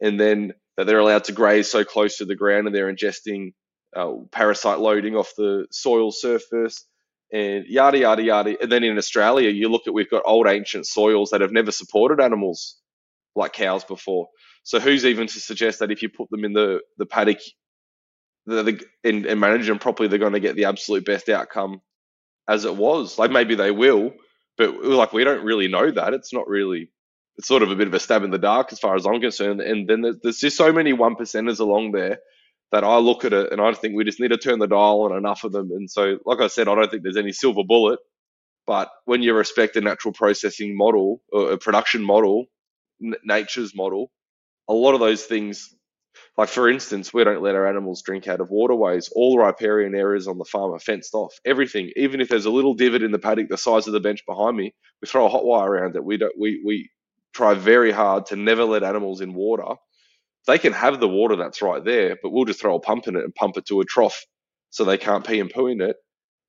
and 0.00 0.18
then 0.18 0.54
that 0.76 0.88
they're 0.88 0.98
allowed 0.98 1.24
to 1.24 1.32
graze 1.32 1.70
so 1.70 1.84
close 1.84 2.16
to 2.16 2.24
the 2.24 2.34
ground 2.34 2.66
and 2.66 2.74
they're 2.74 2.92
ingesting 2.92 3.52
uh, 3.94 4.10
parasite 4.32 4.80
loading 4.80 5.14
off 5.14 5.34
the 5.36 5.66
soil 5.70 6.10
surface 6.10 6.84
and 7.32 7.66
yada 7.66 7.98
yada 7.98 8.22
yada. 8.22 8.62
And 8.62 8.70
then 8.70 8.84
in 8.84 8.98
Australia, 8.98 9.48
you 9.48 9.68
look 9.68 9.86
at 9.86 9.94
we've 9.94 10.10
got 10.10 10.22
old 10.24 10.46
ancient 10.46 10.86
soils 10.86 11.30
that 11.30 11.40
have 11.40 11.52
never 11.52 11.72
supported 11.72 12.22
animals 12.22 12.76
like 13.34 13.54
cows 13.54 13.84
before. 13.84 14.28
So 14.64 14.78
who's 14.78 15.04
even 15.04 15.26
to 15.26 15.40
suggest 15.40 15.80
that 15.80 15.90
if 15.90 16.02
you 16.02 16.08
put 16.08 16.30
them 16.30 16.44
in 16.44 16.52
the 16.52 16.80
the 16.98 17.06
paddock 17.06 17.38
the, 18.44 18.62
the, 18.62 18.84
and, 19.04 19.24
and 19.24 19.40
manage 19.40 19.66
them 19.66 19.78
properly, 19.78 20.08
they're 20.08 20.18
going 20.18 20.32
to 20.32 20.40
get 20.40 20.56
the 20.56 20.64
absolute 20.64 21.04
best 21.04 21.28
outcome 21.28 21.80
as 22.48 22.64
it 22.64 22.76
was. 22.76 23.18
Like 23.18 23.30
maybe 23.30 23.54
they 23.54 23.70
will, 23.70 24.12
but 24.58 24.84
like 24.84 25.12
we 25.12 25.24
don't 25.24 25.44
really 25.44 25.68
know 25.68 25.90
that. 25.90 26.14
It's 26.14 26.32
not 26.32 26.48
really. 26.48 26.90
It's 27.38 27.48
sort 27.48 27.62
of 27.62 27.70
a 27.70 27.76
bit 27.76 27.86
of 27.86 27.94
a 27.94 27.98
stab 27.98 28.24
in 28.24 28.30
the 28.30 28.38
dark 28.38 28.72
as 28.72 28.78
far 28.78 28.94
as 28.94 29.06
I'm 29.06 29.20
concerned. 29.20 29.62
And 29.62 29.88
then 29.88 30.02
there's, 30.02 30.16
there's 30.22 30.38
just 30.38 30.56
so 30.56 30.70
many 30.70 30.92
one 30.92 31.14
percenters 31.14 31.60
along 31.60 31.92
there 31.92 32.18
that 32.72 32.84
I 32.84 32.98
look 32.98 33.24
at 33.24 33.32
it 33.34 33.52
and 33.52 33.60
I 33.60 33.72
think 33.74 33.96
we 33.96 34.04
just 34.04 34.20
need 34.20 34.30
to 34.30 34.38
turn 34.38 34.60
the 34.60 34.68
dial 34.68 35.02
on 35.02 35.16
enough 35.16 35.44
of 35.44 35.52
them. 35.52 35.70
And 35.72 35.90
so, 35.90 36.18
like 36.26 36.40
I 36.40 36.48
said, 36.48 36.68
I 36.68 36.74
don't 36.76 36.90
think 36.90 37.04
there's 37.04 37.16
any 37.18 37.32
silver 37.32 37.64
bullet. 37.64 38.00
But 38.66 38.90
when 39.06 39.22
you 39.22 39.34
respect 39.34 39.74
the 39.74 39.82
natural 39.82 40.14
processing 40.14 40.76
model 40.76 41.22
or 41.32 41.52
a 41.52 41.58
production 41.58 42.02
model, 42.04 42.46
n- 43.04 43.14
nature's 43.24 43.74
model, 43.76 44.10
a 44.68 44.74
lot 44.74 44.94
of 44.94 45.00
those 45.00 45.24
things, 45.24 45.74
like 46.38 46.50
for 46.50 46.68
instance, 46.68 47.14
we 47.14 47.24
don't 47.24 47.42
let 47.42 47.56
our 47.56 47.68
animals 47.68 48.02
drink 48.02 48.28
out 48.28 48.40
of 48.40 48.50
waterways. 48.50 49.10
All 49.14 49.38
riparian 49.38 49.94
areas 49.94 50.28
on 50.28 50.38
the 50.38 50.44
farm 50.46 50.72
are 50.74 50.80
fenced 50.80 51.14
off. 51.14 51.34
Everything, 51.46 51.92
even 51.96 52.20
if 52.20 52.28
there's 52.28 52.46
a 52.46 52.50
little 52.50 52.74
divot 52.74 53.02
in 53.04 53.12
the 53.12 53.20
paddock 53.20 53.48
the 53.50 53.58
size 53.58 53.86
of 53.88 53.94
the 53.94 54.00
bench 54.00 54.26
behind 54.26 54.56
me, 54.56 54.74
we 55.02 55.08
throw 55.08 55.26
a 55.26 55.30
hot 55.30 55.44
wire 55.46 55.70
around 55.72 55.96
it. 55.96 56.04
We 56.04 56.18
don't. 56.18 56.34
We 56.38 56.62
we 56.66 56.90
try 57.34 57.54
very 57.54 57.92
hard 57.92 58.26
to 58.26 58.36
never 58.36 58.64
let 58.64 58.84
animals 58.84 59.20
in 59.22 59.34
water. 59.34 59.76
They 60.46 60.58
can 60.58 60.72
have 60.72 61.00
the 61.00 61.08
water 61.08 61.36
that's 61.36 61.62
right 61.62 61.84
there, 61.84 62.16
but 62.22 62.30
we'll 62.30 62.44
just 62.44 62.60
throw 62.60 62.74
a 62.76 62.80
pump 62.80 63.06
in 63.08 63.16
it 63.16 63.24
and 63.24 63.34
pump 63.34 63.56
it 63.56 63.66
to 63.66 63.80
a 63.80 63.84
trough 63.84 64.24
so 64.70 64.84
they 64.84 64.98
can't 64.98 65.26
pee 65.26 65.40
and 65.40 65.50
poo 65.50 65.68
in 65.68 65.80
it. 65.80 65.96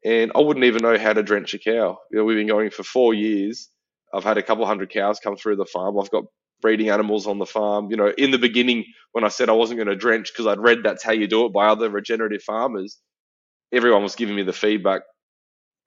And 0.06 0.32
I 0.36 0.40
wouldn't 0.40 0.66
even 0.66 0.82
know 0.82 0.98
how 0.98 1.14
to 1.14 1.24
drench 1.24 1.54
a 1.54 1.60
cow. 1.60 1.98
You 2.12 2.18
know, 2.18 2.26
we've 2.26 2.38
been 2.38 2.48
going 2.48 2.72
for 2.72 2.84
four 2.84 3.14
years. 3.14 3.70
I've 4.14 4.24
had 4.24 4.38
a 4.38 4.44
couple 4.44 4.66
hundred 4.66 4.92
cows 4.92 5.20
come 5.20 5.38
through 5.38 5.58
the 5.58 5.66
farm. 5.66 6.00
I've 6.00 6.12
got 6.12 6.26
breeding 6.62 6.90
animals 6.90 7.28
on 7.28 7.40
the 7.40 7.46
farm. 7.46 7.90
You 7.92 7.98
know, 7.98 8.14
in 8.18 8.32
the 8.32 8.38
beginning, 8.38 8.86
when 9.12 9.24
I 9.24 9.30
said 9.30 9.50
I 9.50 9.54
wasn't 9.54 9.78
going 9.78 9.88
to 9.88 9.96
drench 9.96 10.32
because 10.34 10.48
I'd 10.48 10.60
read 10.60 10.84
that's 10.84 11.04
how 11.04 11.14
you 11.14 11.28
do 11.28 11.46
it 11.46 11.54
by 11.54 11.68
other 11.68 11.90
regenerative 11.90 12.44
farmers, 12.44 13.00
everyone 13.72 14.04
was 14.04 14.16
giving 14.16 14.36
me 14.36 14.44
the 14.44 14.54
feedback, 14.54 15.02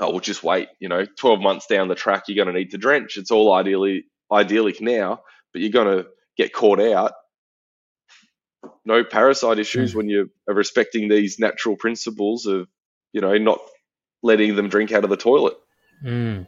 oh, 0.00 0.10
well, 0.10 0.20
just 0.20 0.44
wait. 0.44 0.68
You 0.80 0.88
know, 0.88 1.06
12 1.18 1.40
months 1.40 1.66
down 1.66 1.88
the 1.88 1.94
track, 1.94 2.24
you're 2.28 2.42
going 2.42 2.54
to 2.54 2.58
need 2.58 2.70
to 2.72 2.78
drench. 2.78 3.16
It's 3.16 3.30
all 3.30 3.52
ideally 3.52 4.04
idyllic 4.32 4.80
now, 4.80 5.20
but 5.52 5.62
you're 5.62 5.70
going 5.70 5.98
to 5.98 6.06
get 6.36 6.52
caught 6.52 6.80
out. 6.80 7.12
No 8.84 9.04
parasite 9.04 9.58
issues 9.58 9.92
mm. 9.92 9.96
when 9.96 10.08
you 10.08 10.30
are 10.48 10.54
respecting 10.54 11.08
these 11.08 11.38
natural 11.38 11.76
principles 11.76 12.46
of, 12.46 12.68
you 13.12 13.20
know, 13.20 13.36
not 13.38 13.60
letting 14.22 14.56
them 14.56 14.68
drink 14.68 14.92
out 14.92 15.04
of 15.04 15.10
the 15.10 15.16
toilet. 15.16 15.56
Mm. 16.04 16.46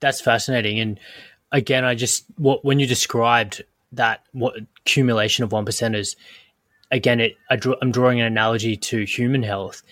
That's 0.00 0.20
fascinating. 0.20 0.80
And 0.80 1.00
again, 1.52 1.84
I 1.84 1.94
just 1.94 2.24
what 2.36 2.64
when 2.64 2.78
you 2.78 2.86
described 2.86 3.62
that 3.92 4.24
what 4.32 4.54
accumulation 4.80 5.44
of 5.44 5.52
one 5.52 5.66
percenters, 5.66 6.16
again, 6.90 7.20
it 7.20 7.36
I 7.48 7.56
draw, 7.56 7.74
I'm 7.80 7.92
drawing 7.92 8.20
an 8.20 8.26
analogy 8.26 8.76
to 8.76 9.04
human 9.04 9.42
health 9.42 9.82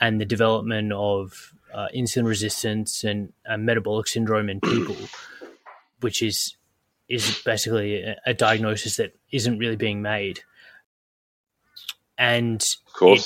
and 0.00 0.20
the 0.20 0.24
development 0.24 0.92
of 0.92 1.52
uh, 1.72 1.88
insulin 1.94 2.26
resistance 2.26 3.04
and 3.04 3.32
uh, 3.48 3.56
metabolic 3.56 4.06
syndrome 4.06 4.48
in 4.48 4.60
people, 4.60 4.96
which 6.00 6.22
is 6.22 6.56
is 7.08 7.40
basically 7.44 8.02
a, 8.02 8.16
a, 8.26 8.34
diagnosis 8.34 8.96
that 8.96 9.14
isn't 9.32 9.58
really 9.58 9.76
being 9.76 10.02
made, 10.02 10.40
and 12.18 12.66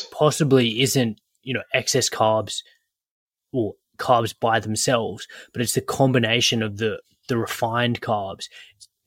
it 0.04 0.08
possibly 0.12 0.82
isn't 0.82 1.20
you 1.42 1.54
know 1.54 1.62
excess 1.74 2.08
carbs 2.08 2.58
or 3.52 3.74
carbs 3.98 4.34
by 4.38 4.60
themselves, 4.60 5.26
but 5.52 5.62
it's 5.62 5.74
the 5.74 5.80
combination 5.80 6.62
of 6.62 6.78
the 6.78 7.00
the 7.28 7.36
refined 7.36 8.00
carbs. 8.00 8.44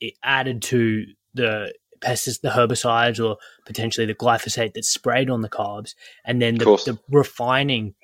It 0.00 0.14
added 0.22 0.62
to 0.62 1.06
the 1.34 1.72
pesticides, 2.00 2.40
the 2.40 2.50
herbicides, 2.50 3.24
or 3.24 3.36
potentially 3.64 4.06
the 4.06 4.14
glyphosate 4.14 4.74
that's 4.74 4.88
sprayed 4.88 5.30
on 5.30 5.42
the 5.42 5.48
carbs, 5.48 5.94
and 6.24 6.42
then 6.42 6.56
the, 6.56 6.64
the 6.84 6.98
refining 7.08 7.94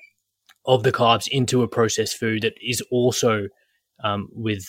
of 0.65 0.83
the 0.83 0.91
carbs 0.91 1.27
into 1.27 1.61
a 1.61 1.67
processed 1.67 2.17
food 2.17 2.41
that 2.43 2.53
is 2.61 2.81
also 2.89 3.47
um, 4.03 4.29
with 4.31 4.65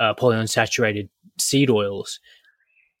uh, 0.00 0.14
polyunsaturated 0.14 1.08
seed 1.38 1.70
oils 1.70 2.18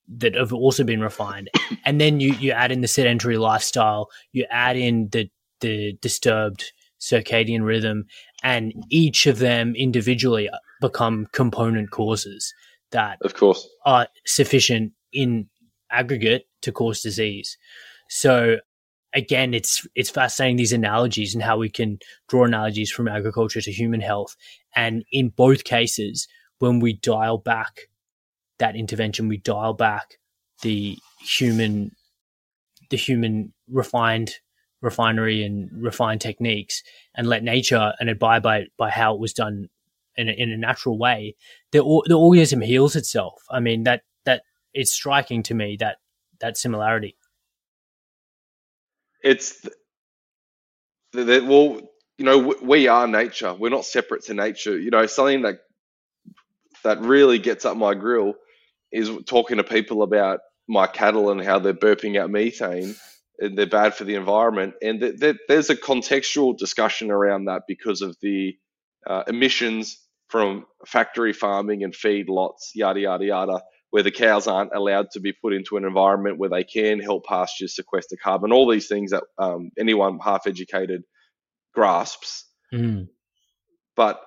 that 0.08 0.34
have 0.34 0.52
also 0.52 0.84
been 0.84 1.00
refined. 1.00 1.50
And 1.84 2.00
then 2.00 2.20
you, 2.20 2.34
you 2.34 2.52
add 2.52 2.72
in 2.72 2.80
the 2.80 2.88
sedentary 2.88 3.38
lifestyle, 3.38 4.10
you 4.32 4.46
add 4.50 4.76
in 4.76 5.08
the, 5.12 5.30
the 5.60 5.94
disturbed 6.00 6.72
circadian 7.00 7.64
rhythm, 7.64 8.06
and 8.42 8.72
each 8.90 9.26
of 9.26 9.38
them 9.38 9.74
individually 9.76 10.48
uh, 10.48 10.56
become 10.80 11.26
component 11.32 11.90
causes 11.90 12.52
that 12.90 13.18
of 13.22 13.34
course 13.34 13.68
are 13.84 14.06
sufficient 14.24 14.92
in 15.12 15.48
aggregate 15.90 16.46
to 16.62 16.72
cause 16.72 17.02
disease. 17.02 17.58
So 18.08 18.58
again, 19.14 19.54
it's 19.54 19.86
it's 19.94 20.10
fascinating 20.10 20.56
these 20.56 20.72
analogies 20.72 21.34
and 21.34 21.42
how 21.42 21.58
we 21.58 21.68
can 21.68 21.98
draw 22.28 22.44
analogies 22.44 22.90
from 22.90 23.08
agriculture 23.08 23.60
to 23.60 23.72
human 23.72 24.00
health. 24.00 24.36
And 24.74 25.04
in 25.12 25.28
both 25.30 25.64
cases, 25.64 26.28
when 26.58 26.80
we 26.80 26.94
dial 26.94 27.38
back 27.38 27.88
that 28.64 28.76
intervention, 28.76 29.28
we 29.28 29.36
dial 29.36 29.74
back 29.74 30.18
the 30.62 30.96
human 31.20 31.90
the 32.90 32.96
human 32.96 33.52
refined 33.70 34.36
refinery 34.80 35.42
and 35.44 35.70
refined 35.72 36.20
techniques 36.20 36.82
and 37.14 37.26
let 37.26 37.42
nature 37.42 37.92
and 38.00 38.08
abide 38.08 38.42
by 38.42 38.64
by 38.78 38.88
how 38.90 39.14
it 39.14 39.20
was 39.20 39.34
done 39.34 39.68
in 40.16 40.28
a, 40.28 40.32
in 40.32 40.50
a 40.50 40.56
natural 40.56 40.98
way, 40.98 41.34
the 41.72 41.78
the 42.06 42.18
organism 42.18 42.60
heals 42.62 42.96
itself. 42.96 43.42
I 43.50 43.60
mean 43.60 43.84
that 43.84 44.02
that 44.24 44.42
it's 44.72 44.92
striking 44.92 45.42
to 45.44 45.54
me 45.54 45.76
that 45.80 45.98
that 46.40 46.56
similarity. 46.56 47.16
It's 49.22 49.66
that 51.12 51.44
well, 51.44 51.80
you 52.16 52.24
know, 52.24 52.54
we 52.62 52.88
are 52.88 53.06
nature. 53.06 53.52
We're 53.52 53.68
not 53.68 53.84
separate 53.84 54.24
to 54.24 54.34
nature. 54.34 54.78
You 54.78 54.90
know, 54.90 55.04
something 55.04 55.42
that 55.42 55.58
that 56.82 57.00
really 57.00 57.38
gets 57.38 57.64
up 57.66 57.76
my 57.76 57.94
grill 57.94 58.34
is 58.94 59.10
talking 59.26 59.56
to 59.58 59.64
people 59.64 60.02
about 60.02 60.40
my 60.68 60.86
cattle 60.86 61.30
and 61.30 61.42
how 61.42 61.58
they're 61.58 61.74
burping 61.74 62.18
out 62.18 62.30
methane 62.30 62.94
and 63.38 63.58
they're 63.58 63.66
bad 63.66 63.94
for 63.94 64.04
the 64.04 64.14
environment. 64.14 64.74
And 64.80 65.00
th- 65.00 65.20
th- 65.20 65.36
there's 65.48 65.70
a 65.70 65.76
contextual 65.76 66.56
discussion 66.56 67.10
around 67.10 67.46
that 67.46 67.62
because 67.66 68.00
of 68.00 68.16
the 68.22 68.56
uh, 69.06 69.24
emissions 69.26 69.98
from 70.28 70.64
factory 70.86 71.32
farming 71.32 71.82
and 71.84 71.94
feed 71.94 72.28
lots, 72.28 72.70
yada, 72.74 73.00
yada, 73.00 73.24
yada, 73.24 73.62
where 73.90 74.02
the 74.02 74.10
cows 74.10 74.46
aren't 74.46 74.74
allowed 74.74 75.10
to 75.12 75.20
be 75.20 75.32
put 75.32 75.52
into 75.52 75.76
an 75.76 75.84
environment 75.84 76.38
where 76.38 76.48
they 76.48 76.64
can 76.64 76.98
help 77.00 77.24
pastures 77.24 77.76
sequester 77.76 78.16
carbon, 78.22 78.52
all 78.52 78.68
these 78.68 78.88
things 78.88 79.10
that 79.10 79.24
um, 79.38 79.70
anyone 79.78 80.18
half 80.18 80.46
educated 80.46 81.02
grasps. 81.74 82.46
Mm. 82.72 83.08
But 83.96 84.20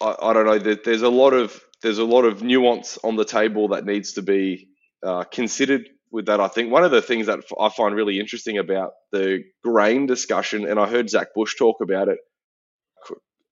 I, 0.00 0.16
I, 0.20 0.32
don't 0.32 0.46
know. 0.46 0.74
There's 0.74 1.02
a 1.02 1.08
lot 1.08 1.32
of 1.32 1.60
there's 1.84 1.98
a 1.98 2.04
lot 2.04 2.24
of 2.24 2.42
nuance 2.42 2.98
on 3.04 3.14
the 3.14 3.26
table 3.26 3.68
that 3.68 3.84
needs 3.84 4.14
to 4.14 4.22
be 4.22 4.68
uh, 5.04 5.24
considered 5.24 5.86
with 6.10 6.26
that. 6.26 6.40
I 6.40 6.48
think 6.48 6.72
one 6.72 6.82
of 6.82 6.90
the 6.90 7.02
things 7.02 7.26
that 7.26 7.40
I 7.60 7.68
find 7.68 7.94
really 7.94 8.18
interesting 8.18 8.56
about 8.56 8.92
the 9.12 9.44
grain 9.62 10.06
discussion, 10.06 10.66
and 10.66 10.80
I 10.80 10.88
heard 10.88 11.10
Zach 11.10 11.34
Bush 11.34 11.56
talk 11.56 11.82
about 11.82 12.08
it 12.08 12.18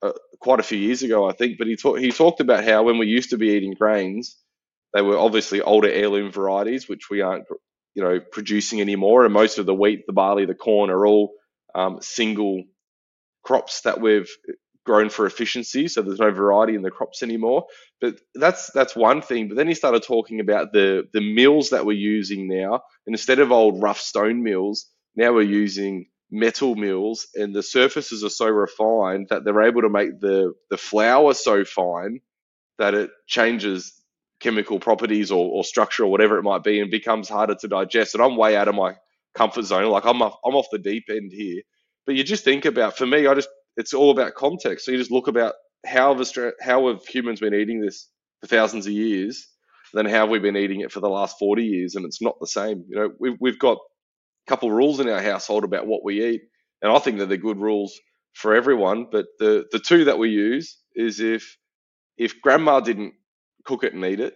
uh, 0.00 0.12
quite 0.40 0.60
a 0.60 0.62
few 0.62 0.78
years 0.78 1.02
ago, 1.02 1.28
I 1.28 1.32
think, 1.32 1.58
but 1.58 1.66
he 1.66 1.76
talked 1.76 2.00
he 2.00 2.10
talked 2.10 2.40
about 2.40 2.64
how 2.64 2.84
when 2.84 2.96
we 2.96 3.06
used 3.06 3.30
to 3.30 3.36
be 3.36 3.50
eating 3.50 3.74
grains, 3.74 4.38
they 4.94 5.02
were 5.02 5.18
obviously 5.18 5.60
older 5.60 5.90
heirloom 5.90 6.32
varieties, 6.32 6.88
which 6.88 7.10
we 7.10 7.20
aren't 7.20 7.44
you 7.94 8.02
know 8.02 8.18
producing 8.18 8.80
anymore, 8.80 9.26
and 9.26 9.34
most 9.34 9.58
of 9.58 9.66
the 9.66 9.74
wheat, 9.74 10.06
the 10.06 10.14
barley, 10.14 10.46
the 10.46 10.54
corn 10.54 10.88
are 10.88 11.06
all 11.06 11.34
um, 11.74 11.98
single 12.00 12.64
crops 13.44 13.82
that 13.82 14.00
we've 14.00 14.30
grown 14.84 15.08
for 15.10 15.26
efficiency, 15.26 15.88
so 15.88 16.02
there's 16.02 16.18
no 16.18 16.30
variety 16.30 16.74
in 16.74 16.82
the 16.82 16.90
crops 16.90 17.22
anymore. 17.22 17.66
But 18.00 18.20
that's 18.34 18.70
that's 18.72 18.96
one 18.96 19.22
thing. 19.22 19.48
But 19.48 19.56
then 19.56 19.68
he 19.68 19.74
started 19.74 20.02
talking 20.02 20.40
about 20.40 20.72
the 20.72 21.04
the 21.12 21.20
mills 21.34 21.70
that 21.70 21.86
we're 21.86 21.92
using 21.92 22.48
now, 22.48 22.74
and 23.06 23.14
instead 23.14 23.38
of 23.38 23.52
old 23.52 23.82
rough 23.82 24.00
stone 24.00 24.42
mills, 24.42 24.86
now 25.16 25.32
we're 25.32 25.42
using 25.42 26.06
metal 26.30 26.74
mills, 26.74 27.26
and 27.34 27.54
the 27.54 27.62
surfaces 27.62 28.24
are 28.24 28.30
so 28.30 28.48
refined 28.48 29.28
that 29.30 29.44
they're 29.44 29.62
able 29.62 29.82
to 29.82 29.90
make 29.90 30.20
the 30.20 30.54
the 30.70 30.76
flour 30.78 31.34
so 31.34 31.64
fine 31.64 32.20
that 32.78 32.94
it 32.94 33.10
changes 33.26 33.92
chemical 34.40 34.80
properties 34.80 35.30
or, 35.30 35.48
or 35.50 35.64
structure 35.64 36.04
or 36.04 36.10
whatever 36.10 36.38
it 36.38 36.42
might 36.42 36.64
be 36.64 36.80
and 36.80 36.90
becomes 36.90 37.28
harder 37.28 37.54
to 37.54 37.68
digest. 37.68 38.14
And 38.14 38.22
I'm 38.22 38.36
way 38.36 38.56
out 38.56 38.68
of 38.68 38.74
my 38.74 38.94
comfort 39.34 39.62
zone. 39.64 39.86
Like 39.90 40.04
I'm 40.04 40.20
off, 40.20 40.36
I'm 40.44 40.54
off 40.56 40.66
the 40.72 40.78
deep 40.78 41.04
end 41.08 41.32
here. 41.32 41.62
But 42.06 42.16
you 42.16 42.24
just 42.24 42.44
think 42.44 42.64
about 42.64 42.96
for 42.98 43.06
me, 43.06 43.26
I 43.26 43.34
just 43.34 43.48
it's 43.76 43.94
all 43.94 44.10
about 44.10 44.34
context. 44.34 44.84
So 44.84 44.92
you 44.92 44.98
just 44.98 45.10
look 45.10 45.28
about 45.28 45.54
how 45.86 46.14
have 46.14 46.52
how 46.60 46.88
have 46.88 47.04
humans 47.06 47.40
been 47.40 47.54
eating 47.54 47.80
this 47.80 48.08
for 48.40 48.46
thousands 48.46 48.86
of 48.86 48.92
years, 48.92 49.48
then 49.94 50.06
how 50.06 50.20
have 50.20 50.30
we 50.30 50.38
been 50.38 50.56
eating 50.56 50.80
it 50.80 50.92
for 50.92 51.00
the 51.00 51.08
last 51.08 51.38
40 51.38 51.64
years, 51.64 51.94
and 51.94 52.04
it's 52.04 52.22
not 52.22 52.36
the 52.40 52.46
same. 52.46 52.84
You 52.88 52.96
know, 52.96 53.10
we've 53.18 53.36
we've 53.40 53.58
got 53.58 53.78
a 53.78 54.50
couple 54.50 54.68
of 54.68 54.74
rules 54.74 55.00
in 55.00 55.08
our 55.08 55.22
household 55.22 55.64
about 55.64 55.86
what 55.86 56.04
we 56.04 56.24
eat, 56.24 56.42
and 56.82 56.92
I 56.92 56.98
think 56.98 57.18
that 57.18 57.28
they're 57.28 57.38
good 57.38 57.60
rules 57.60 57.98
for 58.34 58.54
everyone. 58.54 59.06
But 59.10 59.26
the 59.38 59.64
the 59.72 59.80
two 59.80 60.04
that 60.04 60.18
we 60.18 60.30
use 60.30 60.78
is 60.94 61.20
if 61.20 61.56
if 62.16 62.40
grandma 62.40 62.80
didn't 62.80 63.14
cook 63.64 63.84
it 63.84 63.94
and 63.94 64.04
eat 64.04 64.20
it, 64.20 64.34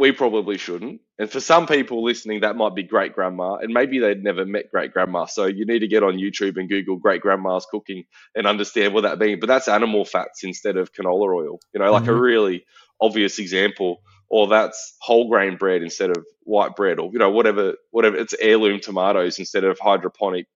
we 0.00 0.12
probably 0.12 0.56
shouldn't. 0.56 1.02
And 1.18 1.30
for 1.30 1.40
some 1.40 1.66
people 1.66 2.02
listening, 2.02 2.40
that 2.40 2.56
might 2.56 2.74
be 2.74 2.82
great 2.82 3.14
grandma, 3.14 3.56
and 3.56 3.72
maybe 3.72 3.98
they'd 3.98 4.24
never 4.24 4.46
met 4.46 4.70
great 4.70 4.92
grandma. 4.92 5.26
So 5.26 5.44
you 5.44 5.66
need 5.66 5.80
to 5.80 5.86
get 5.86 6.02
on 6.02 6.14
YouTube 6.14 6.56
and 6.56 6.68
Google 6.68 6.96
great 6.96 7.20
grandma's 7.20 7.66
cooking 7.70 8.04
and 8.34 8.46
understand 8.46 8.94
what 8.94 9.02
that 9.02 9.18
means. 9.18 9.40
But 9.40 9.48
that's 9.48 9.68
animal 9.68 10.06
fats 10.06 10.42
instead 10.42 10.78
of 10.78 10.92
canola 10.94 11.34
oil, 11.34 11.60
you 11.74 11.80
know, 11.80 11.92
like 11.92 12.04
mm-hmm. 12.04 12.12
a 12.12 12.20
really 12.20 12.64
obvious 13.00 13.38
example. 13.38 14.02
Or 14.30 14.46
that's 14.46 14.96
whole 15.00 15.28
grain 15.28 15.56
bread 15.56 15.82
instead 15.82 16.10
of 16.10 16.24
white 16.44 16.76
bread, 16.76 16.98
or 16.98 17.10
you 17.12 17.18
know, 17.18 17.30
whatever, 17.30 17.74
whatever. 17.90 18.16
It's 18.16 18.34
heirloom 18.40 18.80
tomatoes 18.80 19.38
instead 19.38 19.64
of 19.64 19.78
hydroponic 19.78 20.46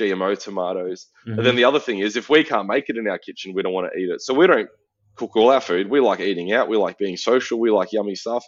GMO 0.00 0.38
tomatoes. 0.38 1.08
Mm-hmm. 1.26 1.38
And 1.38 1.46
then 1.46 1.56
the 1.56 1.64
other 1.64 1.80
thing 1.80 1.98
is, 1.98 2.16
if 2.16 2.30
we 2.30 2.44
can't 2.44 2.68
make 2.68 2.88
it 2.88 2.96
in 2.96 3.08
our 3.08 3.18
kitchen, 3.18 3.52
we 3.52 3.62
don't 3.62 3.72
want 3.72 3.92
to 3.92 3.98
eat 3.98 4.08
it. 4.08 4.22
So 4.22 4.34
we 4.34 4.46
don't 4.46 4.68
cook 5.16 5.36
all 5.36 5.50
our 5.50 5.60
food. 5.60 5.90
We 5.90 6.00
like 6.00 6.20
eating 6.20 6.52
out. 6.52 6.68
We 6.68 6.76
like 6.76 6.96
being 6.96 7.16
social. 7.16 7.58
We 7.58 7.70
like 7.70 7.92
yummy 7.92 8.14
stuff. 8.14 8.44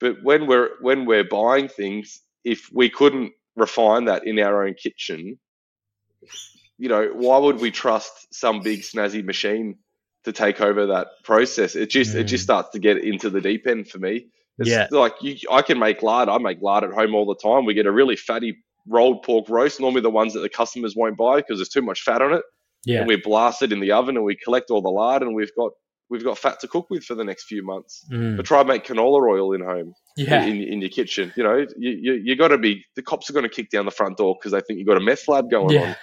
But 0.00 0.22
when 0.22 0.46
we're 0.46 0.70
when 0.80 1.06
we're 1.06 1.24
buying 1.24 1.68
things, 1.68 2.20
if 2.44 2.68
we 2.72 2.90
couldn't 2.90 3.32
refine 3.56 4.06
that 4.06 4.26
in 4.26 4.38
our 4.38 4.66
own 4.66 4.74
kitchen, 4.74 5.38
you 6.78 6.88
know, 6.88 7.10
why 7.14 7.38
would 7.38 7.60
we 7.60 7.70
trust 7.70 8.34
some 8.34 8.60
big 8.60 8.80
snazzy 8.80 9.24
machine 9.24 9.76
to 10.24 10.32
take 10.32 10.60
over 10.60 10.86
that 10.86 11.08
process? 11.22 11.74
It 11.74 11.90
just 11.90 12.14
mm. 12.14 12.20
it 12.20 12.24
just 12.24 12.42
mm. 12.42 12.46
starts 12.46 12.70
to 12.70 12.78
get 12.78 13.04
into 13.04 13.30
the 13.30 13.40
deep 13.40 13.66
end 13.66 13.88
for 13.88 13.98
me. 13.98 14.26
It's 14.58 14.70
yeah. 14.70 14.86
like 14.90 15.14
you, 15.20 15.36
I 15.50 15.62
can 15.62 15.78
make 15.78 16.02
lard. 16.02 16.28
I 16.28 16.38
make 16.38 16.60
lard 16.62 16.84
at 16.84 16.92
home 16.92 17.14
all 17.14 17.26
the 17.26 17.34
time. 17.34 17.64
We 17.64 17.74
get 17.74 17.86
a 17.86 17.92
really 17.92 18.16
fatty 18.16 18.56
rolled 18.86 19.22
pork 19.22 19.48
roast, 19.48 19.80
normally 19.80 20.02
the 20.02 20.10
ones 20.10 20.34
that 20.34 20.40
the 20.40 20.48
customers 20.48 20.94
won't 20.94 21.16
buy 21.16 21.36
because 21.36 21.58
there's 21.58 21.68
too 21.68 21.82
much 21.82 22.02
fat 22.02 22.22
on 22.22 22.32
it. 22.32 22.42
Yeah. 22.84 22.98
And 22.98 23.08
we 23.08 23.16
blast 23.16 23.62
it 23.62 23.72
in 23.72 23.80
the 23.80 23.92
oven 23.92 24.16
and 24.16 24.24
we 24.24 24.36
collect 24.36 24.70
all 24.70 24.82
the 24.82 24.90
lard 24.90 25.22
and 25.22 25.34
we've 25.34 25.54
got 25.56 25.72
we've 26.10 26.24
got 26.24 26.38
fat 26.38 26.60
to 26.60 26.68
cook 26.68 26.90
with 26.90 27.04
for 27.04 27.14
the 27.14 27.24
next 27.24 27.44
few 27.44 27.64
months. 27.64 28.06
Mm. 28.10 28.36
But 28.36 28.46
try 28.46 28.60
and 28.60 28.68
make 28.68 28.84
canola 28.84 29.28
oil 29.28 29.52
in 29.52 29.62
home, 29.62 29.94
yeah. 30.16 30.44
in, 30.44 30.62
in 30.62 30.80
your 30.80 30.90
kitchen. 30.90 31.32
You 31.36 31.44
know, 31.44 31.66
you 31.76 31.90
you, 31.90 32.12
you 32.14 32.36
got 32.36 32.48
to 32.48 32.58
be 32.58 32.84
the 32.96 33.02
cops 33.02 33.28
are 33.30 33.32
going 33.32 33.44
to 33.44 33.48
kick 33.48 33.70
down 33.70 33.84
the 33.84 33.90
front 33.90 34.18
door 34.18 34.36
because 34.38 34.52
they 34.52 34.60
think 34.60 34.78
you've 34.78 34.88
got 34.88 34.96
a 34.96 35.00
meth 35.00 35.28
lab 35.28 35.50
going 35.50 35.70
yeah. 35.70 35.94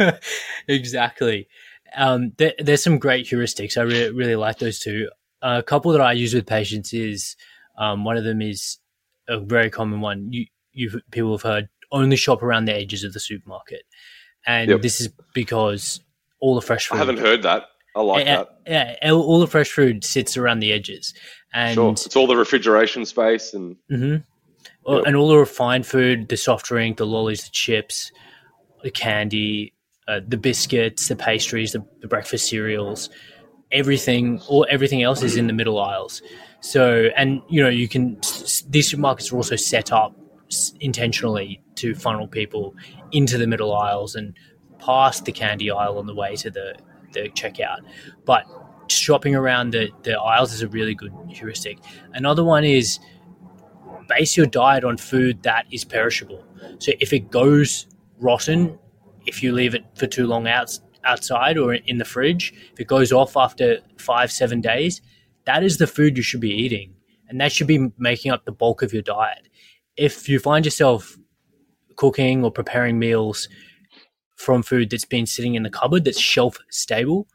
on. 0.00 0.12
exactly. 0.68 1.48
Um, 1.96 2.32
there, 2.36 2.54
there's 2.58 2.82
some 2.82 2.98
great 2.98 3.26
heuristics. 3.26 3.76
I 3.76 3.82
really 3.82 4.12
really 4.12 4.36
like 4.36 4.58
those 4.58 4.78
two. 4.78 5.08
A 5.42 5.62
couple 5.62 5.92
that 5.92 6.00
I 6.00 6.12
use 6.12 6.34
with 6.34 6.46
patients 6.46 6.92
is 6.92 7.36
um, 7.78 8.04
one 8.04 8.16
of 8.16 8.24
them 8.24 8.42
is 8.42 8.78
a 9.28 9.38
very 9.38 9.70
common 9.70 10.00
one. 10.00 10.32
You 10.32 10.46
you 10.72 11.00
people 11.10 11.32
have 11.32 11.42
heard 11.42 11.68
only 11.90 12.16
shop 12.16 12.42
around 12.42 12.66
the 12.66 12.74
edges 12.74 13.04
of 13.04 13.12
the 13.12 13.20
supermarket, 13.20 13.82
and 14.46 14.70
yep. 14.70 14.82
this 14.82 15.00
is 15.00 15.08
because 15.34 16.00
all 16.40 16.54
the 16.54 16.62
fresh 16.62 16.86
food. 16.86 16.96
I 16.96 16.98
haven't 16.98 17.18
heard 17.18 17.42
that. 17.42 17.64
I 17.98 18.02
like 18.02 18.26
yeah, 18.26 18.44
that. 18.66 18.96
Yeah, 19.02 19.12
all 19.12 19.40
the 19.40 19.48
fresh 19.48 19.72
food 19.72 20.04
sits 20.04 20.36
around 20.36 20.60
the 20.60 20.72
edges, 20.72 21.14
and 21.52 21.74
sure. 21.74 21.90
it's 21.90 22.14
all 22.14 22.28
the 22.28 22.36
refrigeration 22.36 23.04
space 23.04 23.54
and 23.54 23.74
mm-hmm. 23.90 25.04
and 25.04 25.16
all 25.16 25.28
the 25.28 25.38
refined 25.38 25.84
food, 25.84 26.28
the 26.28 26.36
soft 26.36 26.66
drink, 26.66 26.98
the 26.98 27.06
lollies, 27.06 27.42
the 27.42 27.50
chips, 27.50 28.12
the 28.84 28.90
candy, 28.92 29.74
uh, 30.06 30.20
the 30.26 30.36
biscuits, 30.36 31.08
the 31.08 31.16
pastries, 31.16 31.72
the, 31.72 31.84
the 32.00 32.06
breakfast 32.06 32.48
cereals, 32.48 33.10
everything, 33.72 34.40
or 34.48 34.64
everything 34.70 35.02
else 35.02 35.24
is 35.24 35.36
in 35.36 35.48
the 35.48 35.52
middle 35.52 35.80
aisles. 35.80 36.22
So, 36.60 37.08
and 37.16 37.42
you 37.48 37.60
know, 37.60 37.68
you 37.68 37.88
can 37.88 38.14
these 38.68 38.92
supermarkets 38.92 39.32
are 39.32 39.36
also 39.36 39.56
set 39.56 39.90
up 39.90 40.14
intentionally 40.78 41.60
to 41.74 41.96
funnel 41.96 42.28
people 42.28 42.76
into 43.10 43.38
the 43.38 43.46
middle 43.48 43.74
aisles 43.74 44.14
and 44.14 44.34
past 44.78 45.24
the 45.24 45.32
candy 45.32 45.68
aisle 45.68 45.98
on 45.98 46.06
the 46.06 46.14
way 46.14 46.36
to 46.36 46.48
the 46.48 46.76
the 47.12 47.28
checkout. 47.30 47.80
But 48.24 48.44
shopping 48.88 49.34
around 49.34 49.72
the, 49.72 49.90
the 50.02 50.18
aisles 50.18 50.52
is 50.52 50.62
a 50.62 50.68
really 50.68 50.94
good 50.94 51.12
heuristic. 51.28 51.78
Another 52.12 52.44
one 52.44 52.64
is 52.64 52.98
base 54.08 54.36
your 54.36 54.46
diet 54.46 54.84
on 54.84 54.96
food 54.96 55.42
that 55.42 55.66
is 55.70 55.84
perishable. 55.84 56.44
So 56.78 56.92
if 57.00 57.12
it 57.12 57.30
goes 57.30 57.86
rotten, 58.18 58.78
if 59.26 59.42
you 59.42 59.52
leave 59.52 59.74
it 59.74 59.84
for 59.94 60.06
too 60.06 60.26
long 60.26 60.48
out, 60.48 60.78
outside 61.04 61.58
or 61.58 61.74
in 61.74 61.98
the 61.98 62.04
fridge, 62.04 62.52
if 62.72 62.80
it 62.80 62.86
goes 62.86 63.12
off 63.12 63.36
after 63.36 63.78
five, 63.98 64.32
seven 64.32 64.60
days, 64.60 65.02
that 65.44 65.62
is 65.62 65.78
the 65.78 65.86
food 65.86 66.16
you 66.16 66.22
should 66.22 66.40
be 66.40 66.50
eating. 66.50 66.94
And 67.28 67.40
that 67.40 67.52
should 67.52 67.66
be 67.66 67.90
making 67.98 68.32
up 68.32 68.44
the 68.44 68.52
bulk 68.52 68.82
of 68.82 68.92
your 68.92 69.02
diet. 69.02 69.48
If 69.96 70.28
you 70.28 70.38
find 70.38 70.64
yourself 70.64 71.18
cooking 71.96 72.44
or 72.44 72.50
preparing 72.50 72.98
meals 72.98 73.48
from 74.38 74.62
food 74.62 74.88
that's 74.88 75.04
been 75.04 75.26
sitting 75.26 75.56
in 75.56 75.64
the 75.64 75.70
cupboard 75.70 76.04
that's 76.04 76.18
shelf 76.18 76.58
stable, 76.70 77.26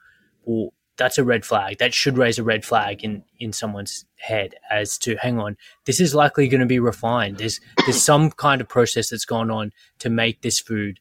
well, 0.46 0.74
that's 0.98 1.18
a 1.18 1.24
red 1.24 1.46
flag. 1.46 1.78
That 1.80 1.94
should 1.94 2.18
raise 2.18 2.40
a 2.40 2.44
red 2.44 2.64
flag 2.64 3.04
in 3.04 3.24
in 3.40 3.52
someone's 3.52 4.06
head 4.18 4.56
as 4.72 4.98
to 5.00 5.18
hang 5.18 5.40
on, 5.40 5.58
this 5.86 6.00
is 6.00 6.16
likely 6.16 6.48
going 6.48 6.62
to 6.62 6.68
be 6.68 6.80
refined. 6.80 7.38
There's 7.38 7.60
there's 7.86 8.02
some 8.02 8.32
kind 8.32 8.62
of 8.62 8.70
process 8.70 9.10
that's 9.10 9.26
gone 9.26 9.52
on 9.52 9.72
to 10.00 10.10
make 10.10 10.42
this 10.42 10.60
food 10.60 11.00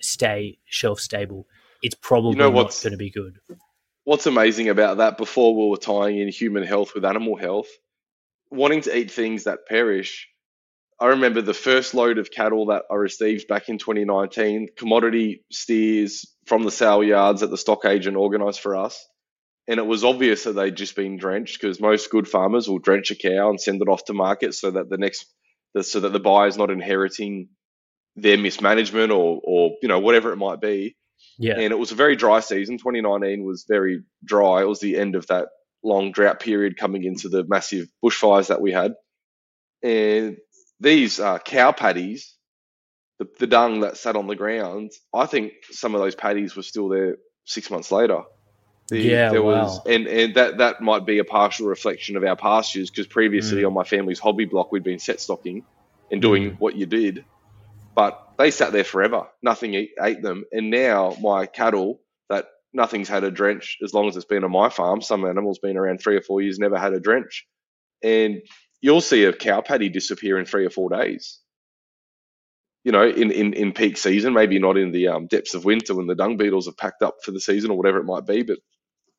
stay 0.00 0.58
shelf 0.64 0.98
stable. 0.98 1.46
It's 1.82 1.94
probably 1.94 2.32
you 2.32 2.38
know 2.38 2.50
not 2.50 2.78
going 2.82 2.92
to 2.92 2.96
be 2.96 3.10
good. 3.10 3.38
What's 4.04 4.26
amazing 4.26 4.68
about 4.68 4.98
that? 4.98 5.16
Before 5.16 5.54
we 5.54 5.70
were 5.70 5.76
tying 5.76 6.18
in 6.18 6.28
human 6.28 6.62
health 6.62 6.94
with 6.94 7.04
animal 7.04 7.36
health, 7.36 7.68
wanting 8.50 8.82
to 8.82 8.96
eat 8.96 9.10
things 9.10 9.44
that 9.44 9.66
perish 9.66 10.28
I 11.04 11.08
remember 11.08 11.42
the 11.42 11.52
first 11.52 11.92
load 11.92 12.16
of 12.16 12.30
cattle 12.30 12.66
that 12.66 12.84
I 12.90 12.94
received 12.94 13.46
back 13.46 13.68
in 13.68 13.76
2019, 13.76 14.68
commodity 14.74 15.44
steers 15.52 16.24
from 16.46 16.62
the 16.62 16.70
sale 16.70 17.04
yards 17.04 17.42
that 17.42 17.50
the 17.50 17.58
stock 17.58 17.84
agent 17.84 18.16
organised 18.16 18.62
for 18.62 18.74
us. 18.74 19.06
and 19.68 19.78
it 19.78 19.86
was 19.86 20.02
obvious 20.02 20.44
that 20.44 20.54
they'd 20.54 20.74
just 20.74 20.96
been 20.96 21.18
drenched 21.18 21.60
because 21.60 21.78
most 21.78 22.10
good 22.10 22.26
farmers 22.26 22.70
will 22.70 22.78
drench 22.78 23.10
a 23.10 23.14
cow 23.14 23.50
and 23.50 23.60
send 23.60 23.82
it 23.82 23.88
off 23.88 24.02
to 24.06 24.14
market 24.14 24.54
so 24.54 24.70
that 24.70 24.88
the 24.88 24.96
next 24.96 25.26
so 25.82 26.00
that 26.00 26.14
the 26.14 26.20
buyer's 26.20 26.56
not 26.56 26.70
inheriting 26.70 27.48
their 28.16 28.38
mismanagement 28.38 29.12
or 29.12 29.42
or 29.44 29.72
you 29.82 29.88
know 29.88 30.00
whatever 30.00 30.32
it 30.32 30.36
might 30.36 30.60
be. 30.62 30.96
Yeah. 31.38 31.58
And 31.58 31.70
it 31.70 31.78
was 31.78 31.92
a 31.92 31.96
very 31.96 32.16
dry 32.16 32.40
season. 32.40 32.78
2019 32.78 33.44
was 33.44 33.66
very 33.68 34.02
dry. 34.24 34.62
It 34.62 34.68
was 34.68 34.80
the 34.80 34.96
end 34.96 35.16
of 35.16 35.26
that 35.26 35.48
long 35.82 36.12
drought 36.12 36.40
period 36.40 36.78
coming 36.78 37.04
into 37.04 37.28
the 37.28 37.44
massive 37.46 37.88
bushfires 38.02 38.48
that 38.48 38.62
we 38.62 38.72
had. 38.72 38.94
And 39.82 40.38
these 40.80 41.20
uh, 41.20 41.38
cow 41.38 41.72
paddies, 41.72 42.34
the, 43.18 43.28
the 43.38 43.46
dung 43.46 43.80
that 43.80 43.96
sat 43.96 44.16
on 44.16 44.26
the 44.26 44.36
ground, 44.36 44.92
I 45.12 45.26
think 45.26 45.52
some 45.70 45.94
of 45.94 46.00
those 46.00 46.14
paddies 46.14 46.56
were 46.56 46.62
still 46.62 46.88
there 46.88 47.16
six 47.44 47.70
months 47.70 47.92
later. 47.92 48.22
The, 48.88 49.00
yeah, 49.00 49.30
there 49.30 49.42
wow. 49.42 49.62
was, 49.62 49.80
and 49.86 50.06
and 50.06 50.34
that 50.34 50.58
that 50.58 50.82
might 50.82 51.06
be 51.06 51.18
a 51.18 51.24
partial 51.24 51.66
reflection 51.66 52.18
of 52.18 52.24
our 52.24 52.36
pastures 52.36 52.90
because 52.90 53.06
previously 53.06 53.62
mm. 53.62 53.66
on 53.66 53.72
my 53.72 53.84
family's 53.84 54.18
hobby 54.18 54.44
block 54.44 54.72
we'd 54.72 54.84
been 54.84 54.98
set 54.98 55.20
stocking 55.20 55.64
and 56.10 56.20
doing 56.20 56.50
mm. 56.50 56.58
what 56.58 56.76
you 56.76 56.84
did, 56.84 57.24
but 57.94 58.32
they 58.36 58.50
sat 58.50 58.72
there 58.72 58.84
forever. 58.84 59.26
Nothing 59.42 59.72
eat, 59.72 59.92
ate 59.98 60.20
them, 60.20 60.44
and 60.52 60.70
now 60.70 61.16
my 61.22 61.46
cattle 61.46 62.02
that 62.28 62.44
nothing's 62.74 63.08
had 63.08 63.24
a 63.24 63.30
drench 63.30 63.78
as 63.82 63.94
long 63.94 64.06
as 64.06 64.16
it's 64.16 64.26
been 64.26 64.44
on 64.44 64.50
my 64.50 64.68
farm. 64.68 65.00
Some 65.00 65.24
animals 65.24 65.60
been 65.60 65.78
around 65.78 66.02
three 66.02 66.16
or 66.16 66.22
four 66.22 66.42
years, 66.42 66.58
never 66.58 66.78
had 66.78 66.92
a 66.92 67.00
drench, 67.00 67.46
and 68.02 68.42
you'll 68.80 69.00
see 69.00 69.24
a 69.24 69.32
cow 69.32 69.60
paddy 69.62 69.88
disappear 69.88 70.38
in 70.38 70.46
three 70.46 70.66
or 70.66 70.70
four 70.70 70.90
days. 70.90 71.40
You 72.84 72.92
know, 72.92 73.06
in, 73.08 73.30
in, 73.30 73.54
in 73.54 73.72
peak 73.72 73.96
season, 73.98 74.34
maybe 74.34 74.58
not 74.58 74.76
in 74.78 74.92
the 74.92 75.08
um, 75.08 75.26
depths 75.26 75.54
of 75.54 75.64
winter 75.64 75.94
when 75.94 76.06
the 76.06 76.14
dung 76.14 76.36
beetles 76.36 76.66
have 76.66 76.76
packed 76.76 77.02
up 77.02 77.16
for 77.24 77.32
the 77.32 77.40
season 77.40 77.70
or 77.70 77.78
whatever 77.78 77.98
it 77.98 78.04
might 78.04 78.26
be, 78.26 78.42
but 78.42 78.58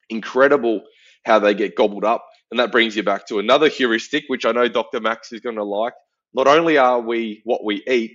incredible 0.09 0.83
how 1.25 1.39
they 1.39 1.55
get 1.55 1.75
gobbled 1.75 2.05
up. 2.05 2.25
And 2.51 2.59
that 2.61 2.71
brings 2.73 2.95
you 2.95 3.03
back 3.03 3.27
to 3.27 3.39
another 3.39 3.69
heuristic, 3.69 4.25
which 4.27 4.45
I 4.45 4.53
know 4.53 4.69
Dr. 4.69 5.01
Max 5.01 5.33
is 5.33 5.41
going 5.41 5.57
to 5.57 5.65
like. 5.65 5.93
Not 6.33 6.47
only 6.47 6.77
are 6.79 7.01
we 7.01 7.41
what 7.45 7.65
we 7.65 7.83
eat, 7.87 8.13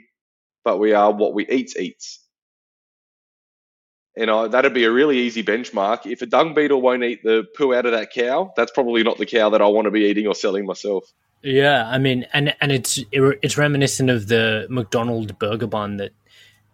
but 0.64 0.78
we 0.78 0.92
are 0.92 1.12
what 1.12 1.34
we 1.34 1.46
eat 1.48 1.76
eats. 1.78 2.20
And 4.16 4.30
I, 4.30 4.48
that'd 4.48 4.74
be 4.74 4.84
a 4.84 4.92
really 4.92 5.18
easy 5.18 5.42
benchmark. 5.42 6.06
If 6.06 6.22
a 6.22 6.26
dung 6.26 6.54
beetle 6.54 6.82
won't 6.82 7.04
eat 7.04 7.22
the 7.24 7.46
poo 7.56 7.74
out 7.74 7.86
of 7.86 7.92
that 7.92 8.12
cow, 8.12 8.52
that's 8.56 8.72
probably 8.72 9.02
not 9.02 9.18
the 9.18 9.26
cow 9.26 9.50
that 9.50 9.62
I 9.62 9.66
want 9.68 9.86
to 9.86 9.90
be 9.90 10.02
eating 10.06 10.26
or 10.26 10.34
selling 10.34 10.66
myself. 10.66 11.04
Yeah, 11.42 11.88
I 11.88 11.98
mean, 11.98 12.26
and 12.32 12.54
and 12.60 12.70
it's 12.70 13.00
it's 13.12 13.56
reminiscent 13.56 14.10
of 14.10 14.28
the 14.28 14.66
McDonald 14.68 15.38
burger 15.38 15.66
bun 15.66 15.96
that 15.96 16.12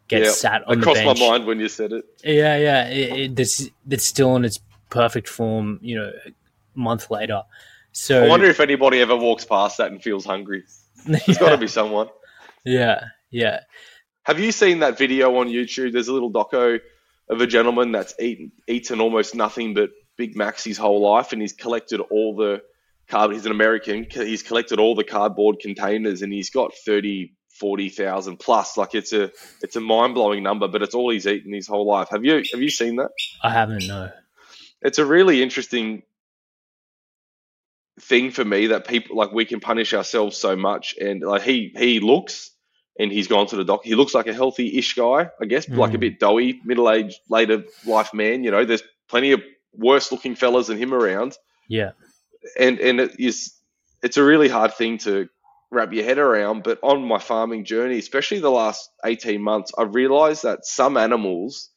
gets 0.08 0.24
yeah, 0.24 0.32
sat 0.32 0.66
on 0.66 0.78
it 0.78 0.80
the 0.80 0.86
bench. 0.86 1.04
crossed 1.04 1.20
my 1.20 1.28
mind 1.28 1.46
when 1.46 1.60
you 1.60 1.68
said 1.68 1.92
it. 1.92 2.04
Yeah, 2.24 2.56
yeah, 2.56 2.88
it, 2.88 3.18
it, 3.18 3.40
it's 3.40 3.68
it's 3.88 4.04
still 4.04 4.34
in 4.36 4.44
its 4.44 4.58
perfect 4.90 5.28
form, 5.28 5.78
you 5.82 5.96
know, 5.96 6.10
a 6.26 6.78
month 6.78 7.10
later. 7.10 7.42
So 7.92 8.24
I 8.24 8.28
wonder 8.28 8.46
if 8.46 8.60
anybody 8.60 9.00
ever 9.00 9.16
walks 9.16 9.44
past 9.44 9.78
that 9.78 9.90
and 9.90 10.02
feels 10.02 10.24
hungry. 10.24 10.64
There's 11.06 11.28
yeah. 11.28 11.34
got 11.34 11.50
to 11.50 11.58
be 11.58 11.68
someone. 11.68 12.08
Yeah, 12.64 13.04
yeah. 13.30 13.60
Have 14.24 14.40
you 14.40 14.50
seen 14.50 14.80
that 14.80 14.98
video 14.98 15.36
on 15.36 15.48
YouTube? 15.48 15.92
There's 15.92 16.08
a 16.08 16.12
little 16.12 16.32
doco 16.32 16.80
of 17.28 17.40
a 17.40 17.46
gentleman 17.46 17.92
that's 17.92 18.14
eaten 18.18 18.50
eaten 18.66 19.00
almost 19.00 19.36
nothing 19.36 19.74
but 19.74 19.90
Big 20.16 20.36
Macs 20.36 20.64
his 20.64 20.76
whole 20.76 21.00
life, 21.00 21.32
and 21.32 21.40
he's 21.40 21.52
collected 21.52 22.00
all 22.00 22.34
the 22.34 22.62
card. 23.08 23.32
He's 23.32 23.46
an 23.46 23.52
American. 23.52 24.06
He's 24.10 24.42
collected 24.42 24.78
all 24.78 24.94
the 24.94 25.04
cardboard 25.04 25.60
containers, 25.60 26.22
and 26.22 26.32
he's 26.32 26.50
got 26.50 26.72
thirty, 26.84 27.34
forty 27.58 27.88
thousand 27.88 28.38
plus. 28.38 28.76
Like 28.76 28.94
it's 28.94 29.12
a 29.12 29.30
it's 29.62 29.76
a 29.76 29.80
mind 29.80 30.14
blowing 30.14 30.42
number, 30.42 30.68
but 30.68 30.82
it's 30.82 30.94
all 30.94 31.10
he's 31.10 31.26
eaten 31.26 31.52
his 31.52 31.66
whole 31.66 31.86
life. 31.86 32.08
Have 32.10 32.24
you 32.24 32.42
have 32.52 32.62
you 32.62 32.70
seen 32.70 32.96
that? 32.96 33.10
I 33.42 33.50
haven't. 33.50 33.86
No 33.86 34.10
it's 34.82 34.98
a 34.98 35.06
really 35.06 35.42
interesting 35.42 36.02
thing 38.00 38.30
for 38.30 38.44
me 38.44 38.68
that 38.68 38.86
people 38.86 39.16
like 39.16 39.32
we 39.32 39.44
can 39.44 39.60
punish 39.60 39.94
ourselves 39.94 40.36
so 40.36 40.54
much 40.54 40.94
and 41.00 41.22
like 41.22 41.42
he 41.42 41.72
he 41.76 42.00
looks 42.00 42.50
and 42.98 43.10
he's 43.10 43.28
gone 43.28 43.46
to 43.48 43.56
the 43.56 43.64
doc. 43.64 43.80
He 43.84 43.94
looks 43.94 44.14
like 44.14 44.26
a 44.26 44.32
healthy-ish 44.32 44.94
guy, 44.94 45.28
I 45.38 45.44
guess, 45.44 45.66
mm. 45.66 45.76
like 45.76 45.92
a 45.92 45.98
mm. 45.98 46.00
bit 46.00 46.18
doughy, 46.18 46.60
middle-aged, 46.64 47.18
later 47.28 47.64
life 47.84 48.14
man. 48.14 48.42
You 48.42 48.50
know, 48.50 48.64
there's 48.64 48.82
plenty 49.08 49.32
of 49.32 49.42
worse-looking 49.74 50.34
fellas 50.34 50.68
than 50.68 50.78
him 50.78 50.94
around. 50.94 51.36
Yeah, 51.68 51.90
and 52.58 52.78
and 52.80 53.00
it 53.00 53.18
is 53.18 53.54
it's 54.02 54.16
a 54.16 54.24
really 54.24 54.48
hard 54.48 54.74
thing 54.74 54.98
to 54.98 55.28
wrap 55.70 55.92
your 55.92 56.04
head 56.04 56.18
around. 56.18 56.62
But 56.62 56.78
on 56.82 57.06
my 57.06 57.18
farming 57.18 57.64
journey, 57.64 57.98
especially 57.98 58.40
the 58.40 58.50
last 58.50 58.90
eighteen 59.04 59.42
months, 59.42 59.72
I've 59.76 59.94
realised 59.94 60.42
that 60.44 60.64
some 60.64 60.96
animals 60.96 61.70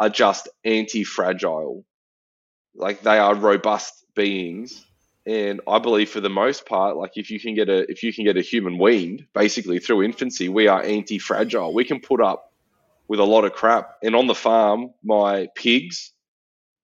are 0.00 0.10
just 0.10 0.48
anti-fragile 0.64 1.84
like 2.74 3.02
they 3.02 3.18
are 3.18 3.34
robust 3.34 4.04
beings 4.14 4.84
and 5.28 5.60
I 5.68 5.78
believe 5.78 6.08
for 6.08 6.20
the 6.20 6.30
most 6.30 6.64
part, 6.64 6.96
like 6.96 7.18
if 7.18 7.30
you 7.30 7.38
can 7.38 7.54
get 7.54 7.68
a 7.68 7.80
if 7.90 8.02
you 8.02 8.14
can 8.14 8.24
get 8.24 8.38
a 8.38 8.40
human 8.40 8.78
weaned, 8.78 9.26
basically 9.34 9.78
through 9.78 10.04
infancy, 10.04 10.48
we 10.48 10.68
are 10.68 10.82
anti-fragile. 10.82 11.74
We 11.74 11.84
can 11.84 12.00
put 12.00 12.22
up 12.22 12.50
with 13.08 13.20
a 13.20 13.24
lot 13.24 13.44
of 13.44 13.52
crap. 13.52 13.90
And 14.02 14.16
on 14.16 14.26
the 14.26 14.34
farm, 14.34 14.94
my 15.04 15.48
pigs, 15.54 16.12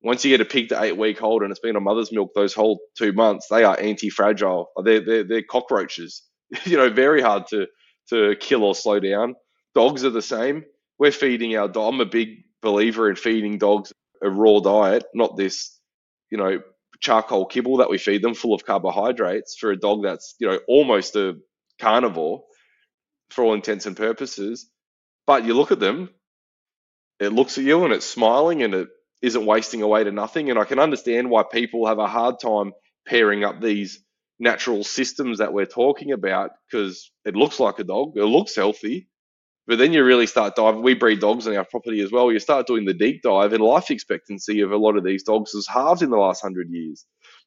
once 0.04 0.24
you 0.24 0.30
get 0.30 0.40
a 0.40 0.48
pig 0.48 0.68
to 0.68 0.82
eight 0.82 0.96
week 0.96 1.22
old 1.22 1.42
and 1.42 1.50
it's 1.50 1.60
been 1.60 1.76
on 1.76 1.82
mother's 1.82 2.12
milk 2.12 2.30
those 2.34 2.54
whole 2.54 2.80
two 2.96 3.12
months, 3.12 3.48
they 3.50 3.64
are 3.64 3.78
anti-fragile. 3.78 4.68
They're 4.84 5.04
they're, 5.04 5.24
they're 5.24 5.42
cockroaches. 5.42 6.22
you 6.64 6.76
know, 6.76 6.90
very 6.90 7.22
hard 7.22 7.46
to 7.48 7.66
to 8.10 8.36
kill 8.36 8.64
or 8.64 8.74
slow 8.74 9.00
down. 9.00 9.34
Dogs 9.74 10.04
are 10.04 10.10
the 10.10 10.22
same. 10.22 10.64
We're 10.98 11.10
feeding 11.10 11.56
our 11.56 11.68
dog. 11.68 11.94
I'm 11.94 12.00
a 12.00 12.06
big 12.06 12.44
believer 12.62 13.10
in 13.10 13.16
feeding 13.16 13.58
dogs 13.58 13.92
a 14.22 14.30
raw 14.30 14.60
diet, 14.60 15.04
not 15.14 15.36
this 15.36 15.74
you 16.34 16.38
know, 16.38 16.60
charcoal 17.00 17.46
kibble 17.46 17.76
that 17.78 17.90
we 17.90 17.96
feed 17.96 18.20
them 18.20 18.34
full 18.34 18.54
of 18.54 18.64
carbohydrates 18.64 19.56
for 19.56 19.70
a 19.70 19.76
dog 19.78 20.02
that's, 20.02 20.34
you 20.40 20.48
know, 20.48 20.58
almost 20.66 21.14
a 21.14 21.36
carnivore 21.80 22.42
for 23.30 23.44
all 23.44 23.54
intents 23.54 23.86
and 23.86 23.96
purposes. 23.96 24.68
But 25.26 25.44
you 25.44 25.54
look 25.54 25.70
at 25.70 25.78
them, 25.78 26.10
it 27.20 27.32
looks 27.32 27.56
at 27.56 27.64
you 27.64 27.84
and 27.84 27.92
it's 27.92 28.04
smiling 28.04 28.64
and 28.64 28.74
it 28.74 28.88
isn't 29.24 29.46
wasting 29.46 29.82
away 29.82 30.04
to 30.04 30.12
nothing. 30.12 30.50
And 30.50 30.58
I 30.58 30.64
can 30.64 30.78
understand 30.78 31.30
why 31.30 31.42
people 31.42 31.86
have 31.86 31.98
a 31.98 32.06
hard 32.06 32.38
time 32.40 32.72
pairing 33.06 33.44
up 33.44 33.60
these 33.60 34.02
natural 34.38 34.84
systems 34.84 35.38
that 35.38 35.52
we're 35.52 35.66
talking 35.66 36.12
about 36.12 36.50
because 36.70 37.10
it 37.24 37.34
looks 37.34 37.58
like 37.58 37.78
a 37.78 37.84
dog, 37.84 38.12
it 38.16 38.24
looks 38.24 38.54
healthy, 38.54 39.08
but 39.66 39.78
then 39.78 39.92
you 39.92 40.04
really 40.04 40.26
start 40.26 40.56
diving. 40.56 40.82
We 40.82 40.94
breed 40.94 41.20
dogs 41.20 41.46
on 41.46 41.56
our 41.56 41.64
property 41.64 42.00
as 42.00 42.12
well. 42.12 42.30
You 42.30 42.38
start 42.38 42.66
doing 42.66 42.84
the 42.84 42.92
deep 42.92 43.22
dive, 43.22 43.52
and 43.52 43.62
life 43.62 43.90
expectancy 43.90 44.60
of 44.60 44.72
a 44.72 44.76
lot 44.76 44.96
of 44.96 45.04
these 45.04 45.22
dogs 45.22 45.52
has 45.52 45.66
halved 45.66 46.02
in 46.02 46.10
the 46.10 46.18
last 46.18 46.42
hundred 46.42 46.68
years. 46.70 47.06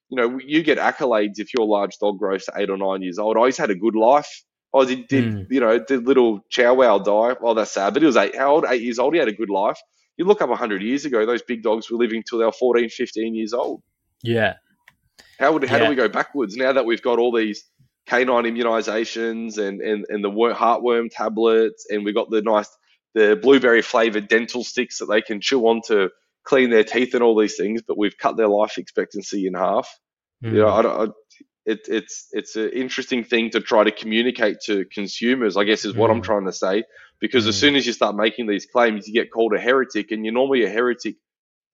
You 0.10 0.18
know, 0.18 0.40
you 0.44 0.64
get 0.64 0.80
accolades 0.80 1.38
if 1.38 1.54
your 1.54 1.68
large 1.68 1.98
dog 2.00 2.18
grows 2.18 2.46
to 2.46 2.54
eight 2.56 2.70
or 2.70 2.78
nine 2.78 3.04
years 3.04 3.20
old. 3.20 3.38
Oh, 3.38 3.46
he's 3.46 3.58
had 3.58 3.70
a 3.70 3.76
good 3.76 3.96
life. 3.96 4.44
Oh, 4.74 4.86
did, 4.86 5.08
did 5.08 5.26
mm. 5.26 5.48
you 5.50 5.60
know, 5.60 5.78
did 5.78 6.08
little 6.08 6.42
Chow 6.50 6.74
Wow 6.74 7.00
die? 7.00 7.36
Oh, 7.42 7.54
that's 7.54 7.72
sad. 7.72 7.94
But 7.94 8.02
he 8.02 8.08
was 8.08 8.18
eight, 8.18 8.36
how 8.36 8.54
old? 8.56 8.66
Eight 8.68 8.82
years 8.82 9.00
old. 9.00 9.14
He 9.14 9.20
had 9.20 9.28
a 9.28 9.34
good 9.34 9.50
life. 9.50 9.80
You 10.18 10.26
look 10.26 10.42
up 10.42 10.50
100 10.50 10.82
years 10.82 11.06
ago, 11.06 11.26
those 11.26 11.44
big 11.44 11.64
dogs 11.64 11.90
were 11.90 11.98
living 11.98 12.24
till 12.28 12.40
they 12.40 12.46
were 12.46 12.52
14, 12.52 12.90
15 12.90 13.36
years 13.36 13.54
old. 13.54 13.82
Yeah. 14.24 14.56
How 15.40 15.54
would 15.54 15.64
how 15.66 15.78
yeah. 15.78 15.84
do 15.84 15.90
we 15.90 15.96
go 15.96 16.10
backwards 16.10 16.56
now 16.56 16.74
that 16.74 16.86
we've 16.86 17.02
got 17.02 17.20
all 17.20 17.32
these 17.32 17.64
canine 18.08 18.46
immunizations 18.46 19.58
and, 19.58 19.82
and, 19.82 20.06
and 20.10 20.24
the 20.24 20.30
heartworm 20.30 21.10
tablets, 21.12 21.86
and 21.90 22.04
we've 22.04 22.16
got 22.16 22.30
the 22.32 22.42
nice 22.42 22.70
the 23.14 23.38
blueberry 23.42 23.82
flavored 23.82 24.28
dental 24.28 24.64
sticks 24.64 25.00
that 25.00 25.08
they 25.08 25.22
can 25.22 25.42
chew 25.42 25.62
on 25.68 25.82
to 25.88 26.10
clean 26.44 26.70
their 26.70 26.84
teeth 26.84 27.14
and 27.14 27.24
all 27.24 27.38
these 27.38 27.56
things. 27.56 27.82
But 27.88 27.98
we've 27.98 28.18
cut 28.18 28.38
their 28.38 28.48
life 28.48 28.78
expectancy 28.78 29.46
in 29.46 29.54
half. 29.54 29.90
Mm. 30.44 30.54
You 30.54 30.60
know, 30.60 30.68
I, 30.68 31.04
I, 31.04 31.08
it, 31.68 31.82
it's 31.88 32.28
it's 32.32 32.56
an 32.56 32.72
interesting 32.72 33.24
thing 33.24 33.52
to 33.52 33.60
try 33.60 33.84
to 33.84 33.92
communicate 33.92 34.62
to 34.66 34.86
consumers. 34.86 35.58
I 35.58 35.64
guess 35.64 35.86
is 35.86 35.96
what 35.96 36.10
mm. 36.10 36.16
I'm 36.16 36.22
trying 36.22 36.46
to 36.46 36.54
say. 36.54 36.84
Because 37.20 37.46
mm. 37.46 37.50
as 37.50 37.58
soon 37.58 37.76
as 37.76 37.86
you 37.86 37.94
start 37.94 38.16
making 38.16 38.48
these 38.48 38.66
claims, 38.66 39.08
you 39.08 39.14
get 39.14 39.32
called 39.32 39.54
a 39.54 39.60
heretic, 39.60 40.12
and 40.12 40.26
you're 40.26 40.34
normally 40.34 40.64
a 40.64 40.70
heretic 40.70 41.16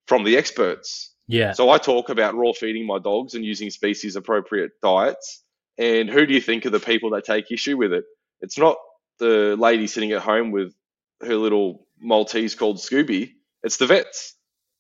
from 0.07 0.25
the 0.25 0.35
experts. 0.35 1.13
Yeah. 1.27 1.53
So 1.53 1.69
I 1.69 1.77
talk 1.77 2.09
about 2.09 2.35
raw 2.35 2.51
feeding 2.51 2.85
my 2.85 2.99
dogs 2.99 3.33
and 3.33 3.45
using 3.45 3.69
species 3.69 4.17
appropriate 4.17 4.71
diets 4.81 5.43
and 5.77 6.09
who 6.09 6.25
do 6.25 6.33
you 6.33 6.41
think 6.41 6.65
are 6.65 6.69
the 6.69 6.79
people 6.79 7.11
that 7.11 7.25
take 7.25 7.51
issue 7.51 7.77
with 7.77 7.93
it? 7.93 8.05
It's 8.41 8.57
not 8.57 8.77
the 9.19 9.55
lady 9.57 9.87
sitting 9.87 10.11
at 10.11 10.21
home 10.21 10.51
with 10.51 10.73
her 11.21 11.35
little 11.35 11.87
Maltese 11.99 12.55
called 12.55 12.77
Scooby. 12.77 13.33
It's 13.63 13.77
the 13.77 13.87
vets. 13.87 14.35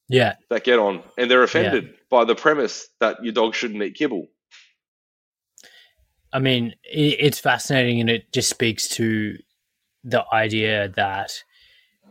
Yeah. 0.09 0.35
That 0.49 0.63
get 0.63 0.79
on. 0.79 1.03
And 1.17 1.31
they're 1.31 1.43
offended 1.43 1.85
yeah. 1.85 1.91
by 2.09 2.25
the 2.25 2.35
premise 2.35 2.87
that 2.99 3.23
your 3.23 3.33
dog 3.33 3.55
shouldn't 3.55 3.81
eat 3.81 3.95
kibble. 3.95 4.27
I 6.33 6.39
mean, 6.39 6.75
it's 6.83 7.39
fascinating 7.39 8.01
and 8.01 8.09
it 8.09 8.33
just 8.33 8.49
speaks 8.49 8.87
to 8.89 9.37
the 10.03 10.25
idea 10.33 10.89
that 10.95 11.31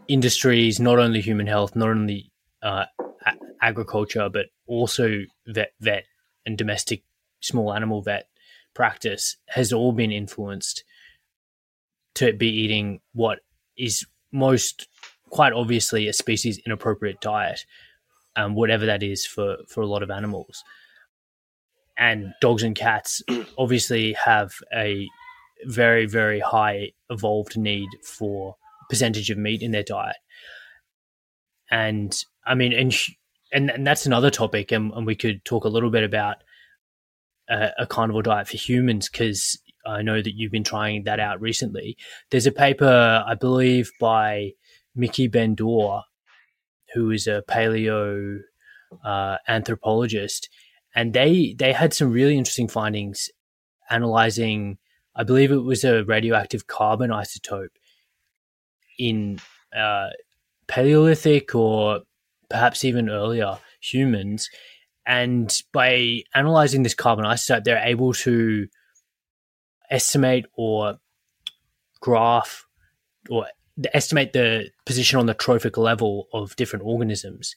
industries, 0.08 0.78
not 0.78 0.98
only 0.98 1.20
human 1.20 1.48
health, 1.48 1.74
not 1.74 1.88
only 1.90 2.30
uh, 2.62 2.84
a- 3.26 3.34
agriculture, 3.60 4.28
but 4.28 4.46
also 4.66 5.22
vet, 5.46 5.72
vet 5.80 6.04
and 6.46 6.56
domestic 6.56 7.02
small 7.40 7.74
animal 7.74 8.00
vet 8.00 8.28
practice 8.74 9.36
has 9.48 9.72
all 9.72 9.92
been 9.92 10.12
influenced 10.12 10.84
to 12.14 12.32
be 12.32 12.48
eating 12.48 13.00
what 13.12 13.40
is 13.76 14.06
most 14.30 14.88
quite 15.30 15.52
obviously 15.52 16.08
a 16.08 16.12
species 16.12 16.58
inappropriate 16.64 17.20
diet 17.20 17.66
um, 18.36 18.54
whatever 18.54 18.86
that 18.86 19.02
is 19.02 19.26
for 19.26 19.58
for 19.68 19.82
a 19.82 19.86
lot 19.86 20.02
of 20.02 20.10
animals. 20.10 20.64
And 22.02 22.34
dogs 22.40 22.64
and 22.64 22.74
cats 22.74 23.22
obviously 23.58 24.14
have 24.14 24.54
a 24.76 25.06
very 25.64 26.06
very 26.06 26.40
high 26.40 26.90
evolved 27.08 27.56
need 27.56 27.88
for 28.04 28.56
percentage 28.90 29.30
of 29.30 29.38
meat 29.38 29.62
in 29.62 29.70
their 29.70 29.84
diet. 29.84 30.16
And 31.70 32.12
I 32.44 32.56
mean, 32.56 32.72
and 32.72 32.92
and, 33.52 33.70
and 33.70 33.86
that's 33.86 34.04
another 34.04 34.30
topic, 34.30 34.72
and, 34.72 34.92
and 34.94 35.06
we 35.06 35.14
could 35.14 35.44
talk 35.44 35.64
a 35.64 35.68
little 35.68 35.90
bit 35.90 36.02
about 36.02 36.38
a, 37.48 37.68
a 37.78 37.86
carnivore 37.86 38.22
diet 38.22 38.48
for 38.48 38.56
humans 38.56 39.08
because 39.08 39.56
I 39.86 40.02
know 40.02 40.20
that 40.20 40.34
you've 40.34 40.50
been 40.50 40.64
trying 40.64 41.04
that 41.04 41.20
out 41.20 41.40
recently. 41.40 41.96
There's 42.30 42.46
a 42.46 42.52
paper, 42.52 43.22
I 43.24 43.34
believe, 43.34 43.92
by 44.00 44.52
Miki 44.96 45.28
Ben-Dor, 45.28 46.02
who 46.94 47.10
is 47.10 47.26
a 47.26 47.44
paleo 47.48 48.40
uh, 49.04 49.36
anthropologist, 49.48 50.48
and 50.94 51.12
they 51.12 51.54
they 51.58 51.72
had 51.72 51.92
some 51.94 52.12
really 52.12 52.36
interesting 52.36 52.68
findings 52.68 53.30
analyzing. 53.90 54.78
I 55.14 55.24
believe 55.24 55.52
it 55.52 55.56
was 55.56 55.84
a 55.84 56.04
radioactive 56.04 56.66
carbon 56.66 57.10
isotope 57.10 57.76
in 58.98 59.40
uh, 59.76 60.08
Paleolithic 60.68 61.54
or 61.54 62.00
perhaps 62.48 62.84
even 62.84 63.10
earlier 63.10 63.58
humans, 63.80 64.48
and 65.06 65.62
by 65.72 66.22
analyzing 66.34 66.82
this 66.82 66.94
carbon 66.94 67.24
isotope, 67.24 67.64
they're 67.64 67.82
able 67.84 68.12
to 68.14 68.68
estimate 69.90 70.46
or 70.54 70.98
graph 72.00 72.66
or 73.30 73.46
estimate 73.94 74.32
the 74.32 74.70
position 74.84 75.18
on 75.18 75.26
the 75.26 75.34
trophic 75.34 75.76
level 75.76 76.28
of 76.32 76.56
different 76.56 76.84
organisms. 76.84 77.54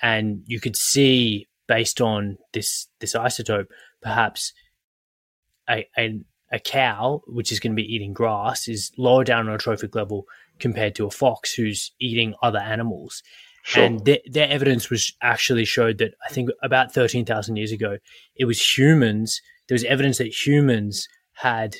And 0.00 0.42
you 0.46 0.60
could 0.60 0.76
see 0.76 1.46
based 1.66 2.00
on 2.00 2.38
this 2.52 2.88
this 3.00 3.14
isotope, 3.14 3.66
perhaps 4.00 4.52
a, 5.68 5.86
a, 5.96 6.20
a 6.50 6.58
cow, 6.58 7.22
which 7.26 7.52
is 7.52 7.60
going 7.60 7.72
to 7.72 7.82
be 7.82 7.94
eating 7.94 8.12
grass, 8.12 8.68
is 8.68 8.90
lower 8.98 9.24
down 9.24 9.48
on 9.48 9.54
a 9.54 9.58
trophic 9.58 9.94
level 9.94 10.24
compared 10.58 10.94
to 10.96 11.06
a 11.06 11.10
fox 11.10 11.54
who's 11.54 11.92
eating 11.98 12.34
other 12.42 12.58
animals. 12.58 13.22
Sure. 13.64 13.84
And 13.84 14.04
their, 14.04 14.18
their 14.26 14.48
evidence 14.48 14.90
was 14.90 15.12
actually 15.22 15.64
showed 15.64 15.98
that 15.98 16.14
I 16.28 16.32
think 16.32 16.50
about 16.62 16.92
13,000 16.92 17.56
years 17.56 17.70
ago, 17.70 17.98
it 18.34 18.44
was 18.44 18.76
humans. 18.76 19.40
There 19.68 19.74
was 19.76 19.84
evidence 19.84 20.18
that 20.18 20.46
humans 20.46 21.08
had 21.34 21.76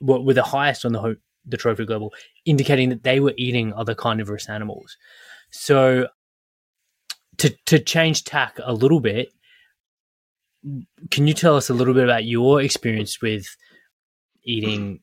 were, 0.00 0.20
were 0.20 0.34
the 0.34 0.42
highest 0.42 0.84
on 0.84 0.92
the 0.92 1.16
the 1.44 1.56
trophic 1.56 1.90
level, 1.90 2.12
indicating 2.44 2.88
that 2.90 3.02
they 3.02 3.20
were 3.20 3.34
eating 3.36 3.72
other 3.72 3.94
carnivorous 3.94 4.48
animals. 4.48 4.96
So, 5.50 6.08
to 7.38 7.50
to 7.66 7.78
change 7.78 8.24
tack 8.24 8.58
a 8.62 8.72
little 8.72 9.00
bit, 9.00 9.32
can 11.10 11.26
you 11.26 11.34
tell 11.34 11.56
us 11.56 11.70
a 11.70 11.74
little 11.74 11.94
bit 11.94 12.04
about 12.04 12.24
your 12.24 12.60
experience 12.60 13.20
with 13.20 13.46
eating 14.44 15.00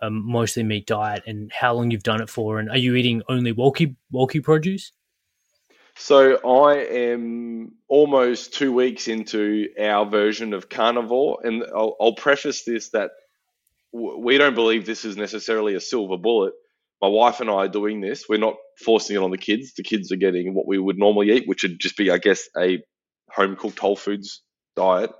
a 0.00 0.10
mostly 0.10 0.62
meat 0.62 0.86
diet 0.86 1.22
and 1.26 1.50
how 1.52 1.74
long 1.74 1.90
you've 1.90 2.02
done 2.02 2.20
it 2.20 2.28
for? 2.28 2.58
And 2.58 2.70
are 2.70 2.78
you 2.78 2.94
eating 2.94 3.22
only 3.28 3.52
Wolki 3.52 3.96
Wolki 4.12 4.42
produce? 4.42 4.92
So 5.94 6.36
I 6.36 6.76
am 6.76 7.72
almost 7.86 8.54
two 8.54 8.72
weeks 8.72 9.08
into 9.08 9.68
our 9.78 10.06
version 10.06 10.54
of 10.54 10.70
carnivore, 10.70 11.40
and 11.44 11.64
I'll, 11.74 11.96
I'll 12.00 12.14
preface 12.14 12.64
this 12.64 12.88
that 12.90 13.10
we 13.92 14.38
don't 14.38 14.54
believe 14.54 14.86
this 14.86 15.04
is 15.04 15.18
necessarily 15.18 15.74
a 15.74 15.80
silver 15.80 16.16
bullet. 16.16 16.54
My 17.02 17.08
wife 17.08 17.40
and 17.40 17.50
I 17.50 17.54
are 17.54 17.68
doing 17.68 18.00
this. 18.00 18.26
We're 18.28 18.38
not 18.38 18.54
forcing 18.82 19.16
it 19.16 19.22
on 19.22 19.30
the 19.30 19.38
kids. 19.38 19.74
The 19.74 19.82
kids 19.82 20.12
are 20.12 20.16
getting 20.16 20.54
what 20.54 20.66
we 20.66 20.78
would 20.78 20.98
normally 20.98 21.30
eat, 21.32 21.48
which 21.48 21.62
would 21.62 21.78
just 21.78 21.96
be, 21.96 22.10
I 22.10 22.18
guess, 22.18 22.48
a 22.56 22.82
home 23.30 23.56
cooked 23.56 23.78
whole 23.78 23.96
foods 23.96 24.42
diet. 24.76 25.10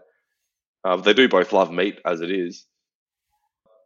Uh, 0.85 0.97
they 0.97 1.15
do 1.15 1.29
both 1.29 1.53
love 1.53 1.71
meat 1.71 2.01
as 2.05 2.21
it 2.21 2.31
is, 2.31 2.67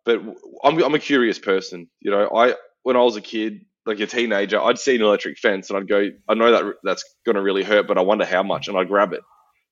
but 0.05 0.21
I'm 0.65 0.83
I'm 0.83 0.95
a 0.95 0.99
curious 0.99 1.39
person. 1.39 1.89
You 2.01 2.11
know, 2.11 2.31
I 2.35 2.55
when 2.83 2.97
I 2.97 3.01
was 3.03 3.17
a 3.17 3.21
kid, 3.21 3.67
like 3.85 4.01
a 4.01 4.07
teenager, 4.07 4.61
I'd 4.61 4.79
see 4.79 4.97
an 4.97 5.03
electric 5.03 5.39
fence 5.39 5.69
and 5.69 5.79
I'd 5.79 5.89
go, 5.89 6.09
I 6.29 6.35
know 6.35 6.51
that 6.53 6.75
that's 6.83 7.05
going 7.27 7.37
to 7.37 7.43
really 7.43 7.65
hurt, 7.65 7.87
but 7.87 7.99
I 7.99 8.03
wonder 8.03 8.25
how 8.25 8.43
much, 8.43 8.69
and 8.69 8.79
I'd 8.79 8.89
grab 8.89 9.13
it 9.13 9.23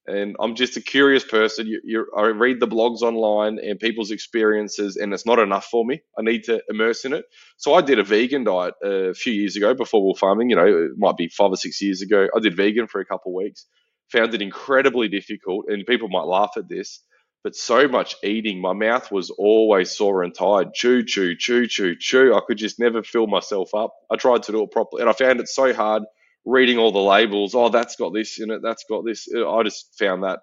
and 0.06 0.36
I'm 0.38 0.54
just 0.54 0.76
a 0.76 0.82
curious 0.82 1.24
person. 1.24 1.66
You, 1.66 2.06
I 2.16 2.26
read 2.26 2.60
the 2.60 2.68
blogs 2.68 3.00
online 3.00 3.58
and 3.58 3.78
people's 3.78 4.10
experiences, 4.10 4.96
and 4.96 5.14
it's 5.14 5.24
not 5.24 5.38
enough 5.38 5.66
for 5.66 5.84
me. 5.84 6.02
I 6.18 6.22
need 6.22 6.44
to 6.44 6.62
immerse 6.68 7.04
in 7.04 7.14
it. 7.14 7.24
So 7.56 7.74
I 7.74 7.80
did 7.80 7.98
a 7.98 8.04
vegan 8.04 8.44
diet 8.44 8.74
a 8.82 9.14
few 9.14 9.32
years 9.32 9.56
ago 9.56 9.74
before 9.74 10.02
wolf 10.02 10.18
farming. 10.18 10.50
You 10.50 10.56
know, 10.56 10.66
it 10.66 10.98
might 10.98 11.16
be 11.16 11.28
five 11.28 11.50
or 11.50 11.56
six 11.56 11.80
years 11.80 12.02
ago. 12.02 12.28
I 12.36 12.40
did 12.40 12.56
vegan 12.56 12.86
for 12.86 13.00
a 13.00 13.06
couple 13.06 13.32
of 13.32 13.42
weeks. 13.42 13.66
Found 14.12 14.34
it 14.34 14.42
incredibly 14.42 15.08
difficult, 15.08 15.66
and 15.68 15.86
people 15.86 16.08
might 16.08 16.26
laugh 16.26 16.52
at 16.58 16.68
this, 16.68 17.00
but 17.42 17.56
so 17.56 17.88
much 17.88 18.16
eating. 18.22 18.60
My 18.60 18.74
mouth 18.74 19.10
was 19.10 19.30
always 19.30 19.90
sore 19.90 20.22
and 20.22 20.34
tired. 20.34 20.74
Chew, 20.74 21.02
chew, 21.04 21.34
chew, 21.34 21.66
chew, 21.66 21.96
chew. 21.98 22.34
I 22.34 22.40
could 22.46 22.58
just 22.58 22.78
never 22.78 23.02
fill 23.02 23.26
myself 23.26 23.74
up. 23.74 23.94
I 24.10 24.16
tried 24.16 24.42
to 24.44 24.52
do 24.52 24.62
it 24.62 24.70
properly, 24.70 25.00
and 25.00 25.08
I 25.08 25.14
found 25.14 25.40
it 25.40 25.48
so 25.48 25.72
hard 25.72 26.02
reading 26.44 26.78
all 26.78 26.92
the 26.92 26.98
labels. 26.98 27.54
Oh, 27.54 27.68
that's 27.68 27.96
got 27.96 28.12
this 28.12 28.40
in 28.40 28.50
it. 28.50 28.60
That's 28.62 28.84
got 28.88 29.04
this. 29.04 29.28
Uh, 29.34 29.50
I 29.50 29.62
just 29.62 29.96
found 29.98 30.24
that 30.24 30.40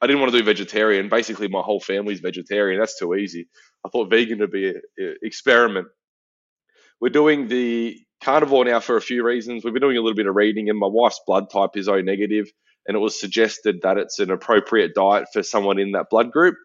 I 0.00 0.06
didn't 0.06 0.20
want 0.20 0.32
to 0.32 0.38
do 0.38 0.44
vegetarian. 0.44 1.08
Basically, 1.08 1.48
my 1.48 1.60
whole 1.60 1.80
family's 1.80 2.20
vegetarian. 2.20 2.80
That's 2.80 2.98
too 2.98 3.14
easy. 3.14 3.48
I 3.84 3.88
thought 3.88 4.10
vegan 4.10 4.40
would 4.40 4.50
be 4.50 4.68
an 4.68 5.16
experiment. 5.22 5.88
We're 7.00 7.10
doing 7.10 7.48
the 7.48 7.98
carnivore 8.22 8.64
now 8.64 8.80
for 8.80 8.96
a 8.96 9.02
few 9.02 9.24
reasons. 9.24 9.64
We've 9.64 9.74
been 9.74 9.82
doing 9.82 9.96
a 9.96 10.00
little 10.00 10.16
bit 10.16 10.26
of 10.26 10.34
reading, 10.34 10.70
and 10.70 10.78
my 10.78 10.88
wife's 10.88 11.20
blood 11.26 11.50
type 11.50 11.70
is 11.76 11.88
O 11.88 12.00
negative, 12.00 12.50
and 12.86 12.96
it 12.96 13.00
was 13.00 13.18
suggested 13.18 13.80
that 13.82 13.98
it's 13.98 14.18
an 14.18 14.30
appropriate 14.30 14.94
diet 14.94 15.26
for 15.32 15.42
someone 15.42 15.78
in 15.78 15.92
that 15.92 16.10
blood 16.10 16.30
group. 16.32 16.56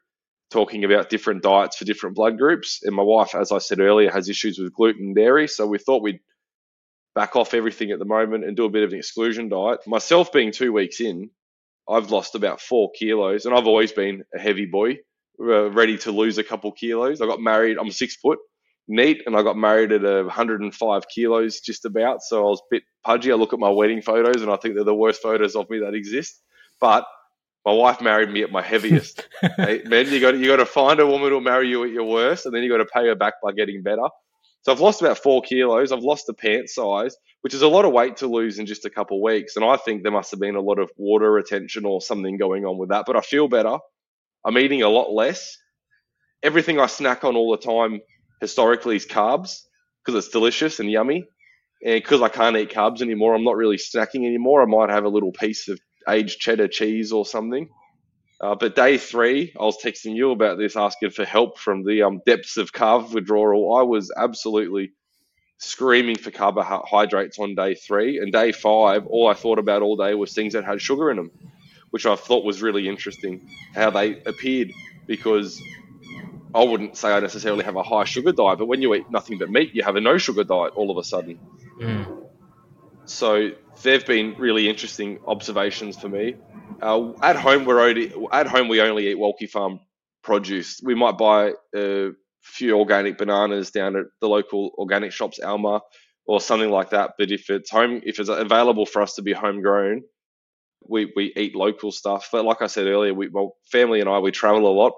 Talking 0.51 0.83
about 0.83 1.09
different 1.09 1.43
diets 1.43 1.77
for 1.77 1.85
different 1.85 2.15
blood 2.15 2.37
groups, 2.37 2.79
and 2.83 2.95
my 2.95 3.03
wife, 3.03 3.35
as 3.35 3.51
I 3.51 3.59
said 3.59 3.79
earlier, 3.79 4.09
has 4.09 4.29
issues 4.29 4.57
with 4.57 4.73
gluten 4.73 5.07
and 5.07 5.15
dairy, 5.15 5.47
so 5.47 5.67
we 5.67 5.77
thought 5.77 6.01
we'd 6.01 6.21
back 7.19 7.35
off 7.35 7.53
everything 7.53 7.91
at 7.91 7.99
the 7.99 8.05
moment 8.05 8.45
and 8.45 8.55
do 8.55 8.63
a 8.63 8.69
bit 8.69 8.81
of 8.81 8.93
an 8.93 8.97
exclusion 8.97 9.49
diet. 9.49 9.85
Myself 9.85 10.31
being 10.31 10.53
two 10.53 10.71
weeks 10.71 11.01
in, 11.01 11.29
I've 11.85 12.11
lost 12.11 12.33
about 12.33 12.61
four 12.61 12.91
kilos, 12.97 13.45
and 13.45 13.53
I've 13.53 13.67
always 13.67 13.91
been 13.91 14.23
a 14.33 14.39
heavy 14.39 14.65
boy, 14.65 14.99
uh, 15.37 15.69
ready 15.71 15.97
to 15.97 16.13
lose 16.13 16.37
a 16.37 16.45
couple 16.45 16.71
kilos. 16.71 17.19
I 17.19 17.25
got 17.25 17.41
married. 17.41 17.75
I'm 17.77 17.91
six 17.91 18.15
foot, 18.15 18.39
neat, 18.87 19.23
and 19.25 19.35
I 19.35 19.43
got 19.43 19.57
married 19.57 19.91
at 19.91 20.05
a 20.05 20.23
105 20.23 21.03
kilos, 21.13 21.59
just 21.59 21.83
about. 21.83 22.21
So 22.21 22.37
I 22.39 22.49
was 22.51 22.61
a 22.61 22.71
bit 22.71 22.83
pudgy. 23.03 23.33
I 23.33 23.35
look 23.35 23.51
at 23.51 23.59
my 23.59 23.69
wedding 23.69 24.01
photos, 24.01 24.41
and 24.41 24.49
I 24.49 24.55
think 24.55 24.75
they're 24.75 24.85
the 24.85 24.95
worst 24.95 25.21
photos 25.21 25.57
of 25.57 25.69
me 25.69 25.79
that 25.79 25.95
exist. 25.95 26.41
But 26.79 27.05
my 27.65 27.73
wife 27.73 27.99
married 27.99 28.29
me 28.29 28.43
at 28.43 28.51
my 28.53 28.61
heaviest. 28.61 29.27
hey, 29.57 29.81
man, 29.83 30.09
you 30.09 30.21
got 30.21 30.37
you 30.37 30.47
got 30.47 30.63
to 30.63 30.65
find 30.65 31.01
a 31.01 31.05
woman 31.05 31.31
who'll 31.31 31.41
marry 31.41 31.67
you 31.67 31.83
at 31.83 31.91
your 31.91 32.05
worst, 32.05 32.45
and 32.45 32.55
then 32.55 32.63
you 32.63 32.69
got 32.69 32.77
to 32.77 32.85
pay 32.85 33.07
her 33.07 33.15
back 33.15 33.33
by 33.43 33.51
getting 33.51 33.83
better. 33.83 34.07
So 34.61 34.71
I've 34.71 34.81
lost 34.81 35.01
about 35.01 35.17
four 35.17 35.41
kilos. 35.41 35.91
I've 35.91 36.03
lost 36.03 36.27
the 36.27 36.33
pant 36.33 36.69
size, 36.69 37.15
which 37.41 37.53
is 37.53 37.61
a 37.61 37.67
lot 37.67 37.85
of 37.85 37.93
weight 37.93 38.17
to 38.17 38.27
lose 38.27 38.59
in 38.59 38.65
just 38.65 38.85
a 38.85 38.89
couple 38.89 39.17
of 39.17 39.23
weeks. 39.23 39.55
And 39.55 39.63
I 39.63 39.77
think 39.77 40.03
there 40.03 40.11
must 40.11 40.31
have 40.31 40.39
been 40.39 40.55
a 40.55 40.61
lot 40.61 40.79
of 40.79 40.91
water 40.97 41.31
retention 41.31 41.85
or 41.85 42.01
something 42.01 42.37
going 42.37 42.65
on 42.65 42.77
with 42.77 42.89
that. 42.89 43.05
But 43.05 43.15
I 43.15 43.21
feel 43.21 43.47
better. 43.47 43.77
I'm 44.45 44.57
eating 44.57 44.81
a 44.81 44.89
lot 44.89 45.11
less. 45.11 45.57
Everything 46.43 46.79
I 46.79 46.87
snack 46.87 47.23
on 47.23 47.35
all 47.35 47.51
the 47.51 47.57
time 47.57 48.01
historically 48.41 48.95
is 48.95 49.05
carbs 49.05 49.61
because 50.03 50.23
it's 50.23 50.31
delicious 50.31 50.79
and 50.79 50.91
yummy. 50.91 51.25
And 51.85 52.01
because 52.01 52.21
I 52.21 52.29
can't 52.29 52.57
eat 52.57 52.71
carbs 52.71 53.01
anymore, 53.01 53.35
I'm 53.35 53.43
not 53.45 53.55
really 53.55 53.77
snacking 53.77 54.25
anymore. 54.25 54.61
I 54.61 54.65
might 54.65 54.93
have 54.93 55.05
a 55.05 55.09
little 55.09 55.31
piece 55.31 55.69
of 55.69 55.79
aged 56.07 56.39
cheddar 56.39 56.67
cheese 56.67 57.11
or 57.11 57.25
something. 57.25 57.69
Uh, 58.41 58.55
but 58.55 58.75
day 58.75 58.97
three, 58.97 59.53
I 59.59 59.63
was 59.63 59.77
texting 59.83 60.15
you 60.15 60.31
about 60.31 60.57
this, 60.57 60.77
asking 60.77 61.09
for 61.11 61.25
help 61.25 61.59
from 61.59 61.83
the 61.83 62.03
um, 62.03 62.21
depths 62.25 62.57
of 62.57 62.71
carb 62.71 63.13
withdrawal. 63.13 63.75
I 63.75 63.81
was 63.83 64.11
absolutely 64.15 64.93
screaming 65.57 66.17
for 66.17 66.31
carbohydrates 66.31 67.37
on 67.37 67.53
day 67.53 67.75
three. 67.75 68.19
And 68.19 68.31
day 68.31 68.53
five, 68.53 69.05
all 69.07 69.27
I 69.27 69.33
thought 69.33 69.59
about 69.59 69.81
all 69.81 69.97
day 69.97 70.13
was 70.13 70.33
things 70.33 70.53
that 70.53 70.63
had 70.63 70.81
sugar 70.81 71.11
in 71.11 71.17
them, 71.17 71.31
which 71.89 72.05
I 72.05 72.15
thought 72.15 72.45
was 72.45 72.61
really 72.61 72.87
interesting 72.87 73.49
how 73.75 73.89
they 73.89 74.21
appeared 74.23 74.71
because 75.05 75.61
I 76.55 76.63
wouldn't 76.63 76.95
say 76.95 77.11
I 77.11 77.19
necessarily 77.19 77.65
have 77.65 77.75
a 77.75 77.83
high 77.83 78.05
sugar 78.05 78.31
diet, 78.31 78.57
but 78.57 78.67
when 78.67 78.81
you 78.81 78.95
eat 78.95 79.11
nothing 79.11 79.37
but 79.37 79.49
meat, 79.49 79.75
you 79.75 79.83
have 79.83 79.97
a 79.97 80.01
no 80.01 80.17
sugar 80.17 80.45
diet 80.45 80.73
all 80.75 80.89
of 80.89 80.97
a 80.97 81.03
sudden. 81.03 81.39
Mm. 81.79 82.25
So 83.05 83.51
they've 83.83 84.05
been 84.05 84.35
really 84.37 84.69
interesting 84.69 85.19
observations 85.27 85.97
for 85.97 86.07
me. 86.07 86.35
Uh, 86.81 87.11
at 87.21 87.35
home, 87.35 87.65
we're 87.65 87.81
only, 87.81 88.13
at 88.31 88.47
home 88.47 88.67
we 88.67 88.81
only 88.81 89.09
eat 89.09 89.17
Wolki 89.17 89.49
Farm 89.49 89.79
produce. 90.23 90.81
We 90.83 90.95
might 90.95 91.17
buy 91.17 91.53
a 91.75 92.11
few 92.41 92.77
organic 92.77 93.17
bananas 93.17 93.71
down 93.71 93.95
at 93.95 94.05
the 94.21 94.29
local 94.29 94.71
organic 94.77 95.11
shops, 95.11 95.39
Alma, 95.39 95.81
or 96.25 96.39
something 96.39 96.69
like 96.69 96.91
that. 96.91 97.11
But 97.17 97.31
if 97.31 97.49
it's 97.49 97.69
home, 97.69 98.01
if 98.05 98.19
it's 98.19 98.29
available 98.29 98.85
for 98.85 99.01
us 99.01 99.15
to 99.15 99.21
be 99.21 99.33
homegrown, 99.33 100.03
we, 100.87 101.11
we 101.15 101.33
eat 101.35 101.55
local 101.55 101.91
stuff. 101.91 102.29
But 102.31 102.45
like 102.45 102.61
I 102.61 102.67
said 102.67 102.87
earlier, 102.87 103.13
we, 103.13 103.27
well, 103.27 103.55
family 103.71 103.99
and 103.99 104.09
I, 104.09 104.19
we 104.19 104.31
travel 104.31 104.67
a 104.67 104.73
lot 104.73 104.93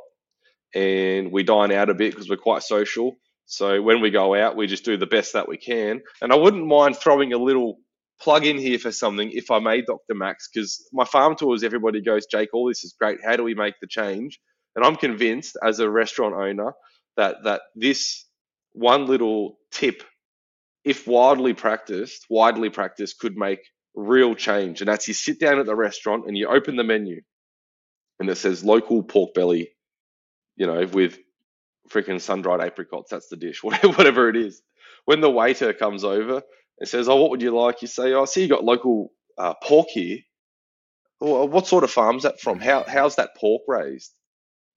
and 0.76 1.32
we 1.32 1.44
dine 1.44 1.72
out 1.72 1.90
a 1.90 1.94
bit 1.94 2.12
because 2.12 2.30
we're 2.30 2.38
quite 2.38 2.64
social. 2.64 3.16
So 3.46 3.82
when 3.82 4.02
we 4.02 4.12
go 4.12 4.36
out, 4.36 4.56
we 4.56 4.68
just 4.68 4.86
do 4.86 4.98
the 4.98 5.08
best 5.08 5.34
that 5.34 5.48
we 5.48 5.58
can. 5.58 6.02
And 6.22 6.32
I 6.32 6.36
wouldn't 6.36 6.66
mind 6.66 6.96
throwing 6.98 7.34
a 7.34 7.38
little 7.38 7.80
plug 8.22 8.46
in 8.46 8.58
here 8.58 8.80
for 8.80 8.92
something, 8.92 9.32
if 9.34 9.52
I 9.52 9.60
may, 9.60 9.82
Dr. 9.82 10.14
Max, 10.16 10.50
because 10.54 10.88
my 10.94 11.06
farm 11.06 11.36
tours, 11.36 11.64
everybody 11.64 12.02
goes, 12.02 12.26
Jake, 12.28 12.50
all 12.54 12.68
this 12.68 12.84
is 12.84 12.96
great. 13.00 13.20
How 13.24 13.36
do 13.36 13.44
we 13.44 13.56
make 13.56 13.76
the 13.82 13.88
change? 13.88 14.40
And 14.76 14.86
I'm 14.86 14.96
convinced 14.96 15.58
as 15.64 15.80
a 15.80 15.90
restaurant 15.90 16.36
owner 16.36 16.74
that 17.18 17.44
that 17.44 17.62
this 17.76 18.26
one 18.74 19.06
little 19.08 19.58
tip, 19.72 20.04
if 20.86 21.08
widely 21.08 21.54
practiced, 21.54 22.26
widely 22.30 22.70
practiced, 22.70 23.20
could 23.20 23.36
make 23.36 23.60
real 23.96 24.36
change. 24.36 24.82
And 24.82 24.88
that's 24.88 25.08
you 25.08 25.14
sit 25.14 25.40
down 25.40 25.60
at 25.60 25.66
the 25.66 25.76
restaurant 25.76 26.26
and 26.28 26.38
you 26.38 26.48
open 26.48 26.78
the 26.78 26.84
menu 26.84 27.22
and 28.20 28.30
it 28.30 28.36
says 28.38 28.64
local 28.64 29.04
pork 29.04 29.34
belly, 29.34 29.72
you 30.56 30.68
know, 30.68 30.86
with 30.86 31.20
freaking 31.90 32.22
sun 32.22 32.42
dried 32.42 32.62
apricots. 32.62 33.12
That's 33.12 33.28
the 33.28 33.38
dish, 33.38 33.64
whatever 33.64 34.30
it 34.30 34.38
is. 34.38 34.62
When 35.06 35.22
the 35.22 35.32
waiter 35.32 35.74
comes 35.74 36.04
over 36.04 36.44
and 36.82 36.90
says, 36.90 37.08
"Oh, 37.08 37.16
what 37.18 37.30
would 37.30 37.44
you 37.44 37.56
like?" 37.58 37.82
You 37.84 37.88
say, 37.88 38.12
"Oh, 38.14 38.24
I 38.24 38.26
see 38.26 38.42
you 38.42 38.50
got 38.50 38.66
local 38.66 39.14
uh, 39.38 39.54
pork 39.64 39.88
here. 39.90 40.20
Well, 41.22 41.48
what 41.48 41.68
sort 41.68 41.84
of 41.86 41.92
farm's 41.92 42.24
that 42.24 42.42
from? 42.42 42.60
How 42.60 42.84
how's 42.86 43.16
that 43.18 43.38
pork 43.38 43.62
raised?" 43.68 44.12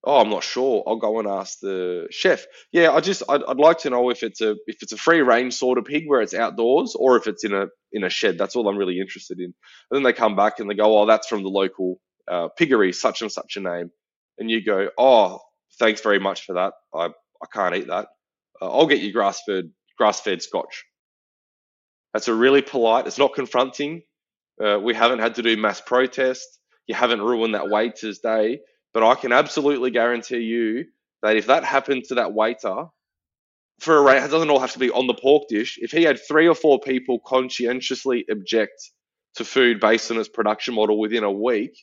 Oh, 0.06 0.20
I'm 0.20 0.28
not 0.28 0.44
sure. 0.44 0.84
I'll 0.86 0.96
go 0.96 1.18
and 1.18 1.26
ask 1.26 1.60
the 1.60 2.08
chef. 2.10 2.44
Yeah, 2.72 2.92
I 2.92 3.00
just 3.00 3.22
I'd, 3.26 3.42
I'd 3.44 3.56
like 3.56 3.78
to 3.80 3.90
know 3.90 4.10
if 4.10 4.22
it's 4.22 4.42
a 4.42 4.50
if 4.66 4.82
it's 4.82 4.92
a 4.92 4.98
free 4.98 5.22
range 5.22 5.54
sort 5.54 5.78
of 5.78 5.86
pig 5.86 6.04
where 6.06 6.20
it's 6.20 6.34
outdoors 6.34 6.94
or 6.94 7.16
if 7.16 7.26
it's 7.26 7.42
in 7.42 7.54
a 7.54 7.68
in 7.90 8.04
a 8.04 8.10
shed. 8.10 8.36
That's 8.36 8.54
all 8.54 8.68
I'm 8.68 8.76
really 8.76 9.00
interested 9.00 9.38
in. 9.38 9.46
And 9.46 9.54
then 9.90 10.02
they 10.02 10.12
come 10.12 10.36
back 10.36 10.60
and 10.60 10.68
they 10.68 10.74
go, 10.74 10.98
"Oh, 10.98 11.06
that's 11.06 11.26
from 11.26 11.42
the 11.42 11.48
local 11.48 12.00
uh, 12.30 12.48
piggery, 12.48 12.92
such 12.92 13.22
and 13.22 13.32
such 13.32 13.56
a 13.56 13.60
name," 13.60 13.90
and 14.38 14.50
you 14.50 14.62
go, 14.62 14.90
"Oh, 14.98 15.40
thanks 15.78 16.02
very 16.02 16.20
much 16.20 16.44
for 16.44 16.54
that. 16.56 16.74
I 16.94 17.06
I 17.06 17.46
can't 17.50 17.74
eat 17.74 17.86
that. 17.88 18.08
Uh, 18.60 18.70
I'll 18.70 18.86
get 18.86 19.00
you 19.00 19.10
grass 19.10 19.40
fed 19.46 19.70
grass 19.96 20.20
fed 20.20 20.42
Scotch." 20.42 20.84
That's 22.14 22.28
a 22.28 22.34
really 22.34 22.62
polite. 22.62 23.06
It's 23.06 23.18
not 23.18 23.34
confronting. 23.34 24.02
Uh, 24.64 24.78
we 24.80 24.94
haven't 24.94 25.18
had 25.18 25.34
to 25.34 25.42
do 25.42 25.56
mass 25.56 25.80
protest. 25.80 26.46
You 26.86 26.94
haven't 26.94 27.20
ruined 27.20 27.54
that 27.54 27.68
waiter's 27.68 28.20
day 28.20 28.60
but 28.94 29.02
I 29.02 29.16
can 29.16 29.32
absolutely 29.32 29.90
guarantee 29.90 30.38
you 30.38 30.86
that 31.22 31.36
if 31.36 31.46
that 31.46 31.64
happened 31.64 32.04
to 32.04 32.14
that 32.14 32.32
waiter, 32.32 32.86
for 33.80 33.98
a 33.98 34.02
rate, 34.02 34.22
it 34.22 34.30
doesn't 34.30 34.48
all 34.48 34.60
have 34.60 34.72
to 34.72 34.78
be 34.78 34.90
on 34.90 35.08
the 35.08 35.14
pork 35.14 35.48
dish. 35.48 35.78
If 35.82 35.90
he 35.90 36.04
had 36.04 36.20
three 36.26 36.46
or 36.46 36.54
four 36.54 36.78
people 36.78 37.18
conscientiously 37.18 38.24
object 38.30 38.92
to 39.34 39.44
food 39.44 39.80
based 39.80 40.12
on 40.12 40.18
its 40.18 40.28
production 40.28 40.74
model 40.74 41.00
within 41.00 41.24
a 41.24 41.32
week, 41.32 41.76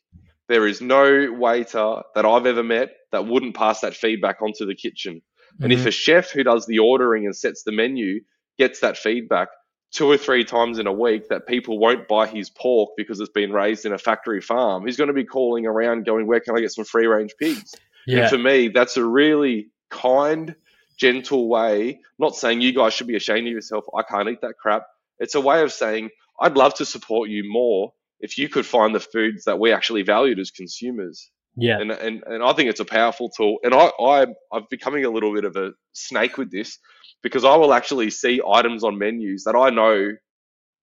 there 0.47 0.65
is 0.65 0.79
no 0.79 1.29
waiter 1.34 2.01
that 2.15 2.25
I've 2.25 2.45
ever 2.45 2.63
met 2.63 2.95
that 3.11 3.27
wouldn't 3.27 3.57
pass 3.57 3.82
that 3.82 3.93
feedback 3.93 4.41
onto 4.41 4.65
the 4.65 4.75
kitchen. 4.75 5.15
Mm-hmm. 5.15 5.63
And 5.63 5.73
if 5.73 5.79
mm-hmm. 5.79 5.89
a 5.89 5.91
chef 5.91 6.32
who 6.32 6.43
does 6.43 6.65
the 6.65 6.79
ordering 6.79 7.25
and 7.25 7.36
sets 7.36 7.63
the 7.63 7.73
menu 7.73 8.21
gets 8.57 8.79
that 8.79 8.97
feedback, 8.97 9.49
two 9.91 10.09
or 10.09 10.17
three 10.17 10.45
times 10.45 10.79
in 10.79 10.87
a 10.87 10.93
week 10.93 11.27
that 11.29 11.47
people 11.47 11.77
won't 11.77 12.07
buy 12.07 12.25
his 12.25 12.49
pork 12.49 12.91
because 12.95 13.19
it's 13.19 13.31
been 13.31 13.51
raised 13.51 13.85
in 13.85 13.93
a 13.93 13.97
factory 13.97 14.41
farm. 14.41 14.85
He's 14.85 14.97
going 14.97 15.09
to 15.09 15.13
be 15.13 15.25
calling 15.25 15.65
around 15.65 16.05
going, 16.05 16.27
Where 16.27 16.39
can 16.39 16.55
I 16.55 16.61
get 16.61 16.71
some 16.71 16.85
free 16.85 17.07
range 17.07 17.33
pigs? 17.39 17.75
Yeah. 18.07 18.21
And 18.21 18.29
for 18.29 18.37
me, 18.37 18.69
that's 18.69 18.97
a 18.97 19.05
really 19.05 19.69
kind, 19.89 20.55
gentle 20.97 21.49
way, 21.49 21.99
not 22.17 22.35
saying 22.35 22.61
you 22.61 22.73
guys 22.73 22.93
should 22.93 23.07
be 23.07 23.15
ashamed 23.15 23.47
of 23.47 23.53
yourself. 23.53 23.85
I 23.95 24.03
can't 24.03 24.29
eat 24.29 24.41
that 24.41 24.55
crap. 24.59 24.83
It's 25.19 25.35
a 25.35 25.41
way 25.41 25.61
of 25.61 25.71
saying, 25.71 26.09
I'd 26.39 26.55
love 26.55 26.73
to 26.75 26.85
support 26.85 27.29
you 27.29 27.43
more 27.45 27.93
if 28.19 28.37
you 28.37 28.49
could 28.49 28.65
find 28.65 28.95
the 28.95 28.99
foods 28.99 29.45
that 29.45 29.59
we 29.59 29.71
actually 29.71 30.03
valued 30.03 30.39
as 30.39 30.51
consumers. 30.51 31.29
Yeah. 31.57 31.79
And, 31.79 31.91
and, 31.91 32.23
and 32.25 32.43
I 32.43 32.53
think 32.53 32.69
it's 32.69 32.79
a 32.79 32.85
powerful 32.85 33.29
tool. 33.29 33.57
And 33.63 33.73
I, 33.73 33.91
I, 33.99 34.25
I'm 34.51 34.65
becoming 34.69 35.05
a 35.05 35.09
little 35.09 35.33
bit 35.33 35.43
of 35.43 35.55
a 35.57 35.73
snake 35.91 36.37
with 36.37 36.49
this 36.49 36.79
because 37.24 37.43
I 37.43 37.55
will 37.55 37.74
actually 37.74 38.09
see 38.09 38.41
items 38.47 38.84
on 38.84 38.97
menus 38.97 39.43
that 39.43 39.55
I 39.55 39.69
know 39.69 40.11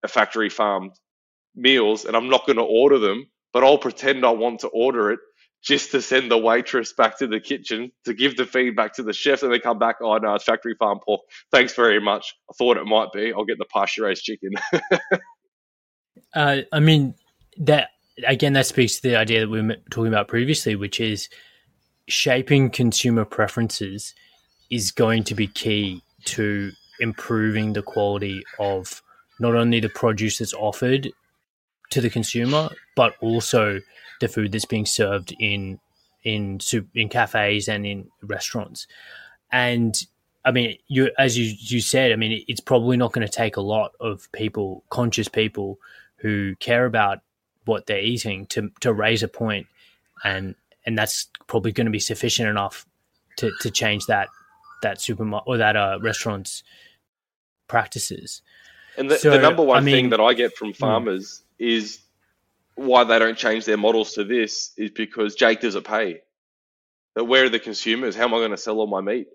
are 0.05 0.09
factory 0.09 0.49
farmed 0.49 0.93
meals 1.55 2.05
and 2.05 2.17
I'm 2.17 2.29
not 2.29 2.47
going 2.47 2.57
to 2.57 2.63
order 2.63 2.99
them, 2.99 3.27
but 3.53 3.65
I'll 3.65 3.79
pretend 3.79 4.25
I 4.25 4.31
want 4.31 4.61
to 4.61 4.69
order 4.69 5.11
it 5.11 5.21
just 5.63 5.91
to 5.91 6.01
send 6.01 6.31
the 6.31 6.39
waitress 6.39 6.93
back 6.93 7.19
to 7.19 7.27
the 7.27 7.41
kitchen 7.41 7.91
to 8.05 8.15
give 8.15 8.37
the 8.37 8.47
feedback 8.47 8.95
to 8.95 9.03
the 9.03 9.13
chef 9.13 9.43
and 9.43 9.53
they 9.53 9.59
come 9.59 9.79
back, 9.79 9.97
oh 10.01 10.17
no, 10.19 10.35
it's 10.35 10.45
factory 10.45 10.77
farm 10.79 11.01
pork. 11.05 11.23
Thanks 11.51 11.75
very 11.75 12.01
much. 12.01 12.35
I 12.49 12.53
thought 12.57 12.77
it 12.77 12.87
might 12.87 13.13
be. 13.13 13.33
I'll 13.33 13.45
get 13.45 13.59
the 13.59 13.67
pasture 13.73 14.05
raised 14.05 14.23
chicken. 14.23 14.53
uh, 16.35 16.59
I 16.73 16.81
mean, 16.81 17.15
that 17.59 17.91
again, 18.27 18.53
that 18.53 18.67
speaks 18.67 18.97
to 18.97 19.03
the 19.03 19.17
idea 19.17 19.41
that 19.41 19.49
we 19.49 19.61
were 19.61 19.77
talking 19.91 20.09
about 20.09 20.29
previously, 20.29 20.77
which 20.77 21.01
is 21.01 21.29
shaping 22.07 22.71
consumer 22.71 23.25
preferences 23.25 24.15
is 24.71 24.93
going 24.93 25.25
to 25.25 25.35
be 25.35 25.47
key 25.47 26.03
to 26.25 26.73
improving 27.01 27.73
the 27.73 27.83
quality 27.83 28.43
of 28.59 29.03
not 29.39 29.55
only 29.55 29.81
the 29.81 29.89
produce 29.89 30.39
that's 30.39 30.55
offered 30.55 31.11
to 31.91 32.01
the 32.01 32.11
consumer, 32.11 32.69
but 32.97 33.15
also 33.21 33.81
the 34.21 34.29
food 34.29 34.53
that's 34.53 34.65
being 34.65 34.87
served 34.87 35.35
in 35.39 35.79
in 36.25 36.61
in 36.95 37.09
cafes 37.09 37.69
and 37.69 37.87
in 37.87 38.09
restaurants. 38.23 38.87
And 39.53 39.99
I 40.45 40.51
mean, 40.51 40.79
you 40.89 41.11
as 41.19 41.39
you 41.39 41.55
you 41.59 41.81
said, 41.81 42.13
I 42.13 42.17
mean, 42.17 42.45
it's 42.49 42.61
probably 42.61 42.97
not 42.97 43.13
going 43.13 43.27
to 43.27 43.33
take 43.33 43.57
a 43.57 43.63
lot 43.63 43.93
of 44.01 44.31
people, 44.33 44.85
conscious 44.91 45.29
people, 45.29 45.79
who 46.17 46.57
care 46.57 46.85
about 46.85 47.21
what 47.65 47.87
they're 47.87 48.01
eating 48.01 48.47
to 48.47 48.71
to 48.81 48.93
raise 48.93 49.23
a 49.23 49.29
point, 49.29 49.67
and 50.25 50.55
and 50.85 50.99
that's 50.99 51.29
probably 51.47 51.73
going 51.73 51.87
to 51.87 51.91
be 51.91 52.01
sufficient 52.01 52.49
enough 52.49 52.87
to 53.37 53.53
to 53.61 53.71
change 53.71 54.07
that 54.07 54.29
that 54.83 55.01
supermarket 55.01 55.49
or 55.49 55.57
that 55.59 55.77
uh, 55.77 55.99
restaurant's 56.01 56.63
practices. 57.69 58.43
And 58.97 59.11
the, 59.11 59.19
so, 59.19 59.31
the 59.31 59.39
number 59.39 59.63
one 59.63 59.79
I 59.79 59.81
mean, 59.81 59.95
thing 59.95 60.11
that 60.11 60.21
I 60.21 60.35
get 60.35 60.57
from 60.57 60.69
hmm. 60.69 60.75
farmers 60.75 61.43
mm. 61.61 61.69
is 61.69 62.01
why 62.75 63.05
they 63.05 63.19
don't 63.19 63.39
change 63.39 63.65
their 63.65 63.77
models 63.77 64.15
to 64.15 64.25
this 64.25 64.73
is 64.77 64.91
because 64.91 65.35
Jake 65.35 65.61
doesn't 65.61 65.85
pay. 65.85 66.21
But 67.15 67.25
where 67.25 67.45
are 67.45 67.49
the 67.49 67.59
consumers? 67.59 68.15
How 68.15 68.25
am 68.25 68.35
I 68.35 68.39
going 68.39 68.53
to 68.53 68.57
sell 68.57 68.79
all 68.79 68.87
my 68.87 69.01
meat? 69.01 69.29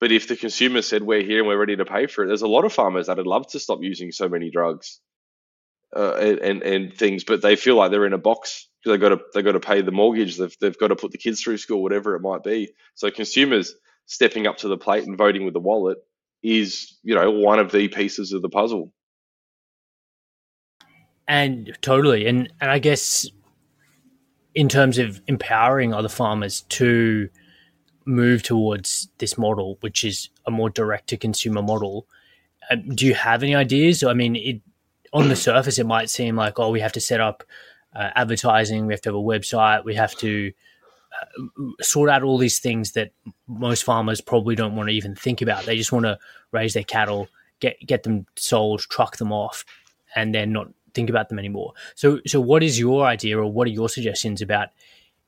But 0.00 0.12
if 0.12 0.28
the 0.28 0.36
consumer 0.36 0.82
said 0.82 1.02
we're 1.02 1.22
here 1.22 1.38
and 1.38 1.48
we're 1.48 1.56
ready 1.56 1.76
to 1.76 1.84
pay 1.84 2.06
for 2.06 2.24
it, 2.24 2.26
there's 2.26 2.42
a 2.42 2.48
lot 2.48 2.64
of 2.64 2.72
farmers 2.72 3.06
that'd 3.06 3.26
love 3.26 3.46
to 3.52 3.60
stop 3.60 3.82
using 3.82 4.12
so 4.12 4.28
many 4.28 4.50
drugs 4.50 5.00
uh, 5.96 6.14
and, 6.14 6.38
and, 6.40 6.62
and 6.62 6.94
things, 6.94 7.24
but 7.24 7.40
they 7.40 7.56
feel 7.56 7.76
like 7.76 7.90
they're 7.90 8.06
in 8.06 8.12
a 8.12 8.18
box 8.18 8.68
because 8.82 8.98
they 8.98 9.00
got 9.00 9.10
to 9.10 9.20
they 9.32 9.42
got 9.42 9.52
to 9.52 9.60
pay 9.60 9.80
the 9.80 9.92
mortgage, 9.92 10.38
they've 10.38 10.56
they've 10.60 10.78
got 10.78 10.88
to 10.88 10.96
put 10.96 11.12
the 11.12 11.18
kids 11.18 11.40
through 11.40 11.58
school, 11.58 11.82
whatever 11.82 12.16
it 12.16 12.20
might 12.20 12.42
be. 12.42 12.72
So 12.94 13.10
consumers 13.10 13.74
stepping 14.06 14.46
up 14.46 14.58
to 14.58 14.68
the 14.68 14.76
plate 14.76 15.04
and 15.04 15.16
voting 15.16 15.44
with 15.44 15.54
the 15.54 15.60
wallet 15.60 15.98
is, 16.42 16.98
you 17.02 17.14
know, 17.14 17.30
one 17.30 17.58
of 17.58 17.72
the 17.72 17.88
pieces 17.88 18.32
of 18.32 18.42
the 18.42 18.48
puzzle. 18.48 18.92
And 21.28 21.76
totally. 21.80 22.26
And 22.26 22.52
and 22.60 22.70
I 22.70 22.78
guess 22.78 23.28
in 24.54 24.68
terms 24.68 24.98
of 24.98 25.20
empowering 25.26 25.94
other 25.94 26.08
farmers 26.08 26.62
to 26.62 27.28
move 28.04 28.42
towards 28.42 29.08
this 29.18 29.38
model, 29.38 29.78
which 29.80 30.04
is 30.04 30.28
a 30.46 30.50
more 30.50 30.68
direct 30.68 31.08
to 31.08 31.16
consumer 31.16 31.62
model, 31.62 32.06
um, 32.70 32.88
do 32.94 33.06
you 33.06 33.14
have 33.14 33.42
any 33.42 33.54
ideas? 33.54 34.02
I 34.02 34.14
mean, 34.14 34.36
it, 34.36 34.60
on 35.12 35.28
the 35.28 35.36
surface, 35.36 35.78
it 35.78 35.86
might 35.86 36.10
seem 36.10 36.36
like, 36.36 36.58
oh, 36.58 36.70
we 36.70 36.80
have 36.80 36.92
to 36.92 37.00
set 37.00 37.20
up 37.20 37.44
uh, 37.94 38.10
advertising, 38.14 38.86
we 38.86 38.92
have 38.92 39.00
to 39.02 39.10
have 39.10 39.16
a 39.16 39.18
website, 39.18 39.84
we 39.84 39.94
have 39.94 40.14
to 40.16 40.52
sort 41.80 42.10
out 42.10 42.22
all 42.22 42.38
these 42.38 42.58
things 42.58 42.92
that 42.92 43.12
most 43.46 43.84
farmers 43.84 44.20
probably 44.20 44.54
don't 44.54 44.76
want 44.76 44.88
to 44.88 44.94
even 44.94 45.14
think 45.14 45.42
about. 45.42 45.64
They 45.64 45.76
just 45.76 45.92
want 45.92 46.06
to 46.06 46.18
raise 46.52 46.74
their 46.74 46.84
cattle, 46.84 47.28
get 47.60 47.78
get 47.80 48.02
them 48.02 48.26
sold, 48.36 48.80
truck 48.80 49.16
them 49.16 49.32
off, 49.32 49.64
and 50.14 50.34
then 50.34 50.52
not 50.52 50.68
think 50.94 51.10
about 51.10 51.28
them 51.28 51.38
anymore. 51.38 51.72
So, 51.94 52.20
so 52.26 52.40
what 52.40 52.62
is 52.62 52.78
your 52.78 53.04
idea, 53.04 53.38
or 53.38 53.50
what 53.50 53.66
are 53.66 53.70
your 53.70 53.88
suggestions 53.88 54.42
about 54.42 54.68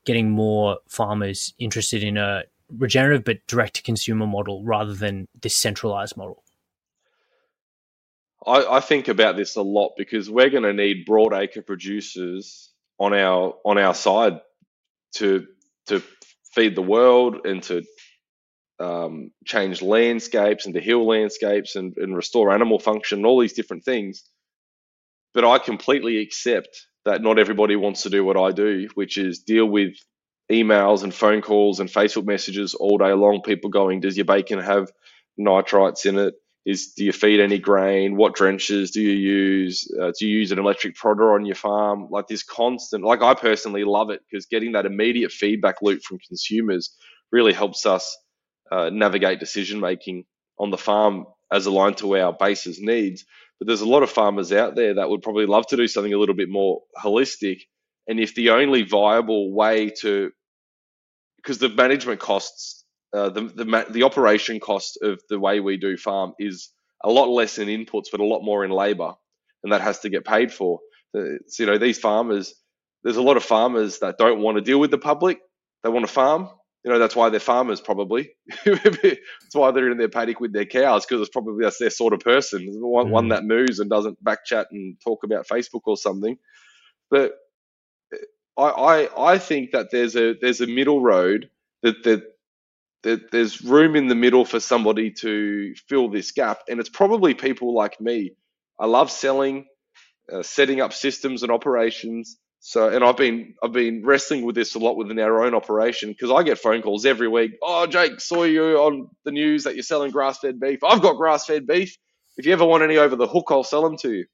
getting 0.04 0.30
more 0.30 0.78
farmers 0.88 1.54
interested 1.58 2.02
in 2.02 2.16
a 2.16 2.44
regenerative 2.78 3.24
but 3.24 3.46
direct 3.46 3.74
to 3.76 3.82
consumer 3.82 4.26
model 4.26 4.62
rather 4.64 4.94
than 4.94 5.28
this 5.40 5.56
centralized 5.56 6.16
model? 6.16 6.42
I, 8.46 8.76
I 8.76 8.80
think 8.80 9.08
about 9.08 9.36
this 9.36 9.56
a 9.56 9.62
lot 9.62 9.94
because 9.96 10.30
we're 10.30 10.50
going 10.50 10.64
to 10.64 10.74
need 10.74 11.06
broadacre 11.06 11.64
producers 11.64 12.70
on 12.98 13.14
our 13.14 13.54
on 13.64 13.78
our 13.78 13.94
side 13.94 14.40
to 15.14 15.46
to 15.86 16.02
feed 16.54 16.76
the 16.76 16.82
world 16.82 17.46
and 17.46 17.62
to 17.64 17.82
um, 18.80 19.30
change 19.44 19.82
landscapes 19.82 20.66
and 20.66 20.74
to 20.74 20.80
heal 20.80 21.06
landscapes 21.06 21.76
and, 21.76 21.94
and 21.96 22.16
restore 22.16 22.52
animal 22.52 22.78
function 22.78 23.18
and 23.20 23.26
all 23.26 23.40
these 23.40 23.52
different 23.52 23.84
things. 23.84 24.24
But 25.32 25.44
I 25.44 25.58
completely 25.58 26.18
accept 26.18 26.86
that 27.04 27.22
not 27.22 27.38
everybody 27.38 27.76
wants 27.76 28.02
to 28.02 28.10
do 28.10 28.24
what 28.24 28.36
I 28.36 28.52
do, 28.52 28.88
which 28.94 29.18
is 29.18 29.40
deal 29.40 29.66
with 29.66 29.94
emails 30.50 31.02
and 31.02 31.14
phone 31.14 31.42
calls 31.42 31.80
and 31.80 31.88
Facebook 31.88 32.26
messages 32.26 32.74
all 32.74 32.98
day 32.98 33.12
long. 33.12 33.42
People 33.42 33.70
going, 33.70 34.00
Does 34.00 34.16
your 34.16 34.26
bacon 34.26 34.58
have 34.60 34.90
nitrites 35.38 36.06
in 36.06 36.18
it? 36.18 36.34
Is 36.66 36.92
do 36.96 37.04
you 37.04 37.12
feed 37.12 37.40
any 37.40 37.58
grain? 37.58 38.16
What 38.16 38.34
drenches 38.34 38.90
do 38.90 39.02
you 39.02 39.12
use? 39.12 39.86
Uh, 40.00 40.12
do 40.18 40.26
you 40.26 40.38
use 40.38 40.50
an 40.50 40.58
electric 40.58 40.96
prodder 40.96 41.34
on 41.34 41.44
your 41.44 41.56
farm? 41.56 42.08
Like 42.10 42.26
this 42.26 42.42
constant, 42.42 43.04
like 43.04 43.22
I 43.22 43.34
personally 43.34 43.84
love 43.84 44.10
it 44.10 44.20
because 44.28 44.46
getting 44.46 44.72
that 44.72 44.86
immediate 44.86 45.32
feedback 45.32 45.76
loop 45.82 46.02
from 46.02 46.18
consumers 46.26 46.96
really 47.30 47.52
helps 47.52 47.84
us 47.84 48.16
uh, 48.72 48.90
navigate 48.90 49.40
decision 49.40 49.80
making 49.80 50.24
on 50.58 50.70
the 50.70 50.78
farm 50.78 51.26
as 51.52 51.66
aligned 51.66 51.98
to 51.98 52.16
our 52.16 52.32
basis 52.32 52.80
needs. 52.80 53.24
but 53.58 53.66
there's 53.66 53.82
a 53.82 53.88
lot 53.88 54.02
of 54.02 54.10
farmers 54.10 54.52
out 54.52 54.74
there 54.74 54.94
that 54.94 55.08
would 55.08 55.22
probably 55.22 55.46
love 55.46 55.66
to 55.66 55.76
do 55.76 55.86
something 55.86 56.14
a 56.14 56.18
little 56.18 56.34
bit 56.34 56.48
more 56.48 56.80
holistic. 57.02 57.62
And 58.08 58.18
if 58.18 58.34
the 58.34 58.50
only 58.50 58.82
viable 58.82 59.52
way 59.52 59.90
to, 60.00 60.30
because 61.36 61.58
the 61.58 61.68
management 61.68 62.20
costs, 62.20 62.83
uh, 63.14 63.30
the, 63.30 63.42
the 63.42 63.86
the 63.90 64.02
operation 64.02 64.60
cost 64.60 64.98
of 65.02 65.20
the 65.28 65.38
way 65.38 65.60
we 65.60 65.76
do 65.76 65.96
farm 65.96 66.32
is 66.38 66.70
a 67.02 67.10
lot 67.10 67.28
less 67.28 67.58
in 67.58 67.68
inputs, 67.68 68.06
but 68.10 68.20
a 68.20 68.24
lot 68.24 68.42
more 68.42 68.64
in 68.64 68.70
labour, 68.70 69.12
and 69.62 69.72
that 69.72 69.80
has 69.80 70.00
to 70.00 70.08
get 70.10 70.24
paid 70.24 70.52
for. 70.52 70.80
So, 71.14 71.36
you 71.58 71.66
know, 71.66 71.78
these 71.78 71.98
farmers, 71.98 72.54
there's 73.04 73.16
a 73.16 73.22
lot 73.22 73.36
of 73.36 73.44
farmers 73.44 74.00
that 74.00 74.18
don't 74.18 74.40
want 74.40 74.56
to 74.56 74.62
deal 74.62 74.80
with 74.80 74.90
the 74.90 74.98
public. 74.98 75.38
They 75.84 75.90
want 75.90 76.06
to 76.06 76.12
farm, 76.12 76.48
you 76.84 76.92
know 76.92 76.98
that's 76.98 77.16
why 77.16 77.30
they're 77.30 77.40
farmers 77.40 77.80
probably 77.80 78.30
that's 78.64 79.54
why 79.54 79.70
they're 79.70 79.90
in 79.90 79.98
their 79.98 80.08
paddock 80.08 80.38
with 80.38 80.52
their 80.52 80.66
cows 80.66 81.04
because 81.04 81.20
it's 81.20 81.30
probably 81.30 81.64
that's 81.64 81.78
their 81.78 81.90
sort 81.90 82.12
of 82.12 82.20
person 82.20 82.66
one, 82.80 83.06
mm. 83.06 83.10
one 83.10 83.28
that 83.28 83.44
moves 83.44 83.80
and 83.80 83.90
doesn't 83.90 84.22
back 84.22 84.44
chat 84.44 84.68
and 84.70 84.96
talk 85.02 85.24
about 85.24 85.48
facebook 85.48 85.82
or 85.86 85.96
something 85.96 86.36
but 87.10 87.32
I, 88.56 88.64
I 88.64 89.32
i 89.32 89.38
think 89.38 89.72
that 89.72 89.90
there's 89.90 90.14
a 90.14 90.34
there's 90.40 90.60
a 90.60 90.66
middle 90.66 91.00
road 91.00 91.50
that 91.82 92.04
that 92.04 92.22
there's 93.32 93.62
room 93.62 93.96
in 93.96 94.08
the 94.08 94.16
middle 94.16 94.44
for 94.46 94.60
somebody 94.60 95.12
to 95.12 95.74
fill 95.88 96.10
this 96.10 96.32
gap 96.32 96.60
and 96.68 96.80
it's 96.80 96.90
probably 96.90 97.34
people 97.34 97.74
like 97.74 98.00
me 98.00 98.32
i 98.80 98.86
love 98.86 99.10
selling 99.10 99.66
uh, 100.32 100.42
setting 100.42 100.80
up 100.80 100.92
systems 100.92 101.42
and 101.42 101.52
operations 101.52 102.38
so, 102.60 102.88
and 102.88 103.04
I've 103.04 103.16
been 103.16 103.54
I've 103.62 103.72
been 103.72 104.04
wrestling 104.04 104.44
with 104.44 104.56
this 104.56 104.74
a 104.74 104.78
lot 104.80 104.96
within 104.96 105.18
our 105.20 105.44
own 105.44 105.54
operation 105.54 106.10
because 106.10 106.30
I 106.30 106.42
get 106.42 106.58
phone 106.58 106.82
calls 106.82 107.06
every 107.06 107.28
week. 107.28 107.52
Oh, 107.62 107.86
Jake, 107.86 108.20
saw 108.20 108.44
you 108.44 108.78
on 108.78 109.08
the 109.24 109.32
news 109.32 109.64
that 109.64 109.76
you're 109.76 109.84
selling 109.84 110.10
grass-fed 110.10 110.58
beef. 110.58 110.80
I've 110.84 111.02
got 111.02 111.16
grass-fed 111.16 111.66
beef. 111.66 111.96
If 112.36 112.46
you 112.46 112.52
ever 112.52 112.64
want 112.64 112.82
any 112.82 112.96
over 112.96 113.16
the 113.16 113.28
hook, 113.28 113.46
I'll 113.50 113.64
sell 113.64 113.82
them 113.82 113.96
to 113.98 114.12
you. 114.12 114.26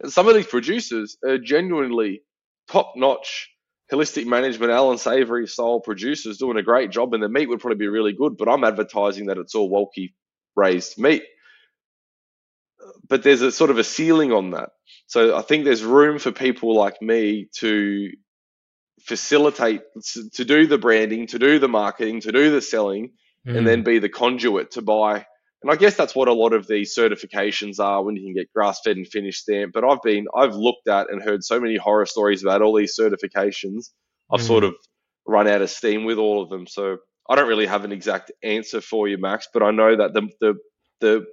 And 0.00 0.12
some 0.12 0.28
of 0.28 0.34
these 0.36 0.46
producers 0.48 1.18
are 1.26 1.38
genuinely 1.38 2.22
top-notch 2.68 3.50
holistic 3.92 4.26
management, 4.26 4.72
Allan 4.72 4.98
Savory 4.98 5.46
style 5.46 5.80
producers 5.80 6.38
doing 6.38 6.56
a 6.56 6.62
great 6.62 6.90
job, 6.90 7.14
and 7.14 7.22
the 7.22 7.28
meat 7.28 7.48
would 7.48 7.60
probably 7.60 7.78
be 7.78 7.88
really 7.88 8.12
good. 8.12 8.36
But 8.36 8.48
I'm 8.48 8.64
advertising 8.64 9.26
that 9.26 9.38
it's 9.38 9.54
all 9.54 9.70
Wolki 9.70 10.14
raised 10.56 10.98
meat 10.98 11.22
but 13.08 13.22
there's 13.22 13.42
a 13.42 13.52
sort 13.52 13.70
of 13.70 13.78
a 13.78 13.84
ceiling 13.84 14.32
on 14.32 14.50
that. 14.50 14.70
So 15.06 15.36
I 15.36 15.42
think 15.42 15.64
there's 15.64 15.82
room 15.82 16.18
for 16.18 16.32
people 16.32 16.74
like 16.74 17.00
me 17.02 17.48
to 17.58 18.10
facilitate, 19.02 19.82
to 20.34 20.44
do 20.44 20.66
the 20.66 20.78
branding, 20.78 21.26
to 21.28 21.38
do 21.38 21.58
the 21.58 21.68
marketing, 21.68 22.20
to 22.22 22.32
do 22.32 22.50
the 22.50 22.62
selling, 22.62 23.12
mm. 23.46 23.56
and 23.56 23.66
then 23.66 23.82
mm. 23.82 23.86
be 23.86 23.98
the 23.98 24.08
conduit 24.08 24.72
to 24.72 24.82
buy. 24.82 25.26
And 25.62 25.70
I 25.70 25.76
guess 25.76 25.96
that's 25.96 26.14
what 26.14 26.28
a 26.28 26.32
lot 26.32 26.52
of 26.52 26.66
these 26.66 26.94
certifications 26.94 27.78
are 27.78 28.02
when 28.02 28.16
you 28.16 28.22
can 28.24 28.34
get 28.34 28.52
grass 28.52 28.80
fed 28.84 28.96
and 28.96 29.06
finished 29.06 29.42
stamp. 29.42 29.72
But 29.72 29.84
I've 29.84 30.02
been, 30.02 30.26
I've 30.34 30.54
looked 30.54 30.88
at 30.88 31.10
and 31.10 31.22
heard 31.22 31.44
so 31.44 31.60
many 31.60 31.76
horror 31.76 32.06
stories 32.06 32.42
about 32.42 32.62
all 32.62 32.76
these 32.76 32.98
certifications. 32.98 33.90
I've 34.32 34.40
mm. 34.40 34.46
sort 34.46 34.64
of 34.64 34.74
run 35.26 35.46
out 35.46 35.62
of 35.62 35.70
steam 35.70 36.04
with 36.04 36.18
all 36.18 36.42
of 36.42 36.50
them. 36.50 36.66
So 36.66 36.98
I 37.28 37.36
don't 37.36 37.48
really 37.48 37.66
have 37.66 37.84
an 37.84 37.92
exact 37.92 38.32
answer 38.42 38.80
for 38.80 39.06
you, 39.06 39.18
Max, 39.18 39.48
but 39.52 39.62
I 39.62 39.70
know 39.70 39.96
that 39.96 40.14
the, 40.14 40.28
the, 40.40 40.54
the 41.00 41.26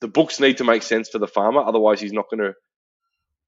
the 0.00 0.08
books 0.08 0.38
need 0.38 0.58
to 0.58 0.64
make 0.64 0.82
sense 0.82 1.08
for 1.08 1.18
the 1.18 1.26
farmer, 1.26 1.62
otherwise 1.62 1.98
he's 1.98 2.12
not 2.12 2.28
going 2.28 2.42
to 2.42 2.54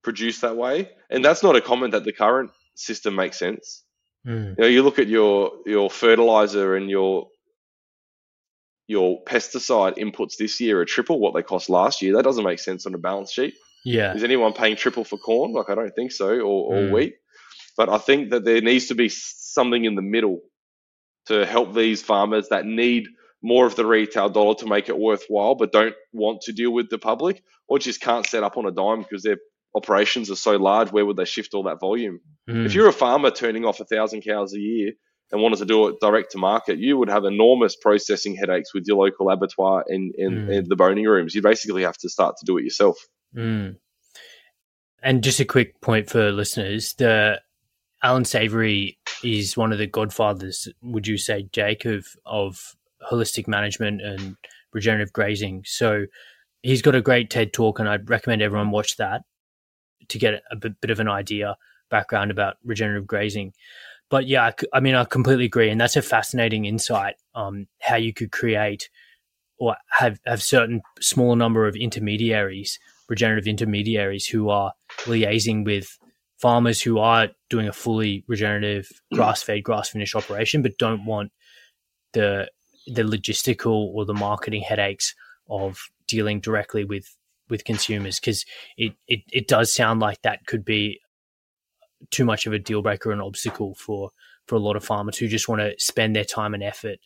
produce 0.03 0.41
that 0.41 0.57
way. 0.57 0.91
And 1.11 1.22
that's 1.22 1.43
not 1.43 1.55
a 1.55 1.61
comment 1.61 1.93
that 1.93 2.05
the 2.05 2.12
current 2.12 2.51
system 2.74 3.14
makes 3.14 3.39
sense. 3.39 3.85
Mm. 4.27 4.51
You 4.51 4.55
know, 4.59 4.66
you 4.66 4.83
look 4.83 4.99
at 4.99 5.07
your 5.07 5.53
your 5.66 5.91
fertilizer 5.91 6.74
and 6.74 6.89
your 6.89 7.29
your 8.87 9.22
pesticide 9.24 9.99
inputs 9.99 10.37
this 10.37 10.61
year 10.61 10.80
are 10.80 10.84
triple 10.84 11.18
what 11.18 11.34
they 11.34 11.43
cost 11.43 11.68
last 11.68 12.03
year. 12.03 12.14
That 12.14 12.24
doesn't 12.24 12.45
make 12.45 12.59
sense 12.59 12.87
on 12.87 12.95
a 12.95 12.99
balance 12.99 13.32
sheet. 13.32 13.55
Yeah. 13.84 14.14
Is 14.14 14.24
anyone 14.24 14.53
paying 14.53 14.76
triple 14.76 15.05
for 15.05 15.16
corn? 15.16 15.53
Like 15.53 15.70
I 15.70 15.74
don't 15.74 15.95
think 15.95 16.12
so, 16.12 16.28
or, 16.41 16.74
or 16.74 16.74
mm. 16.74 16.93
wheat. 16.93 17.14
But 17.76 17.89
I 17.89 17.99
think 17.99 18.30
that 18.30 18.45
there 18.45 18.61
needs 18.61 18.87
to 18.87 18.95
be 18.95 19.09
something 19.09 19.84
in 19.84 19.95
the 19.95 20.03
middle 20.03 20.41
to 21.26 21.45
help 21.45 21.74
these 21.74 22.03
farmers 22.03 22.49
that 22.49 22.64
need 22.64 23.07
more 23.43 23.66
of 23.66 23.76
the 23.76 23.87
retail 23.87 24.28
dollar 24.28 24.55
to 24.57 24.66
make 24.66 24.89
it 24.89 24.99
worthwhile, 24.99 25.55
but 25.55 25.72
don't 25.72 25.95
want 26.12 26.41
to 26.43 26.53
deal 26.53 26.72
with 26.72 26.89
the 26.91 26.99
public, 26.99 27.43
or 27.68 27.78
just 27.78 28.01
can't 28.01 28.26
set 28.26 28.43
up 28.43 28.57
on 28.57 28.66
a 28.66 28.70
dime 28.70 29.03
because 29.03 29.22
their 29.22 29.37
operations 29.74 30.30
are 30.30 30.37
so 30.37 30.57
large. 30.57 30.91
Where 30.91 31.05
would 31.05 31.16
they 31.16 31.24
shift 31.24 31.55
all 31.55 31.64
that 31.64 31.80
volume? 31.80 32.20
Mm. 32.49 32.64
If 32.64 32.74
you're 32.74 32.89
a 32.89 32.93
farmer 32.93 33.30
turning 33.30 33.64
off 33.64 33.80
a 33.80 33.84
thousand 33.84 34.22
cows 34.22 34.55
a 34.55 34.59
year 34.59 34.93
and 35.33 35.43
wanted 35.43 35.59
to 35.59 35.64
do 35.64 35.89
it 35.89 35.97
direct 36.01 36.33
to 36.33 36.39
market, 36.39 36.79
you 36.79 36.97
would 36.97 37.09
have 37.09 37.24
enormous 37.24 37.77
processing 37.77 38.37
headaches 38.37 38.72
with 38.72 38.85
your 38.87 38.97
local 39.05 39.31
abattoir 39.31 39.85
and, 39.89 40.14
and, 40.16 40.49
mm. 40.49 40.57
and 40.59 40.66
the 40.68 40.77
boning 40.77 41.05
rooms. 41.05 41.35
You'd 41.35 41.45
basically 41.45 41.83
have 41.83 41.99
to 41.99 42.09
start 42.09 42.37
to 42.39 42.47
do 42.47 42.59
it 42.59 42.64
yourself. 42.64 42.97
Mm. 43.35 43.77
And 45.03 45.24
just 45.24 45.41
a 45.41 45.45
quick 45.45 45.81
point 45.81 46.09
for 46.09 46.33
listeners: 46.33 46.95
the 46.95 47.41
Allan 48.03 48.24
Savory 48.24 48.99
is 49.22 49.57
one 49.57 49.72
of 49.72 49.79
the 49.79 49.87
godfathers. 49.87 50.68
Would 50.83 51.07
you 51.07 51.18
say, 51.18 51.49
Jake, 51.53 51.85
of 51.85 52.07
of 52.24 52.77
holistic 53.11 53.47
management 53.47 54.03
and 54.03 54.37
regenerative 54.72 55.12
grazing. 55.12 55.62
So 55.64 56.07
he's 56.62 56.83
got 56.83 56.95
a 56.95 57.03
great 57.03 57.31
TED 57.31 57.53
talk, 57.53 57.79
and 57.79 57.89
I'd 57.89 58.09
recommend 58.09 58.43
everyone 58.43 58.70
watch 58.70 58.97
that 58.97 59.22
to 60.09 60.18
get 60.18 60.43
a 60.51 60.57
bit, 60.57 60.81
bit 60.81 60.91
of 60.91 61.01
an 61.01 61.09
idea 61.09 61.57
background 61.91 62.31
about 62.31 62.57
regenerative 62.64 63.07
grazing. 63.07 63.53
But 64.09 64.26
yeah, 64.26 64.44
I, 64.44 64.52
I 64.72 64.80
mean, 64.80 64.94
I 64.94 65.04
completely 65.04 65.46
agree, 65.46 65.68
and 65.68 65.80
that's 65.80 65.96
a 65.96 66.02
fascinating 66.02 66.64
insight. 66.64 67.16
Um, 67.34 67.66
how 67.80 67.96
you 67.96 68.12
could 68.12 68.32
create 68.32 68.88
or 69.59 69.76
have 69.98 70.20
have 70.26 70.42
certain 70.42 70.82
small 71.00 71.34
number 71.36 71.66
of 71.66 71.76
intermediaries, 71.76 72.78
regenerative 73.09 73.48
intermediaries, 73.48 74.26
who 74.26 74.48
are 74.48 74.72
liaising 75.04 75.64
with 75.64 75.98
farmers 76.38 76.82
who 76.82 76.98
are 76.98 77.28
doing 77.48 77.66
a 77.66 77.72
fully 77.72 78.24
regenerative 78.28 78.88
grass 79.14 79.42
fed, 79.42 79.62
grass 79.62 79.88
finished 79.88 80.14
operation, 80.14 80.62
but 80.62 80.78
don't 80.78 81.04
want 81.04 81.32
the 82.12 82.48
the 82.86 83.02
logistical 83.02 83.92
or 83.94 84.04
the 84.04 84.14
marketing 84.14 84.62
headaches 84.62 85.14
of 85.50 85.78
dealing 86.07 86.40
directly 86.40 86.84
with 86.84 87.16
with 87.48 87.64
consumers 87.64 88.20
because 88.20 88.44
it, 88.76 88.92
it 89.09 89.20
it 89.32 89.48
does 89.48 89.72
sound 89.72 90.00
like 90.00 90.20
that 90.22 90.46
could 90.46 90.64
be 90.64 91.00
too 92.11 92.24
much 92.24 92.46
of 92.46 92.52
a 92.52 92.59
deal 92.59 92.82
breaker 92.82 93.12
and 93.12 93.22
obstacle 93.22 93.74
for 93.74 94.11
for 94.46 94.54
a 94.54 94.61
lot 94.61 94.76
of 94.76 94.84
farmers 94.84 95.18
who 95.18 95.28
just 95.28 95.48
want 95.48 95.61
to 95.61 95.74
spend 95.78 96.14
their 96.14 96.24
time 96.24 96.54
and 96.54 96.62
effort 96.62 96.98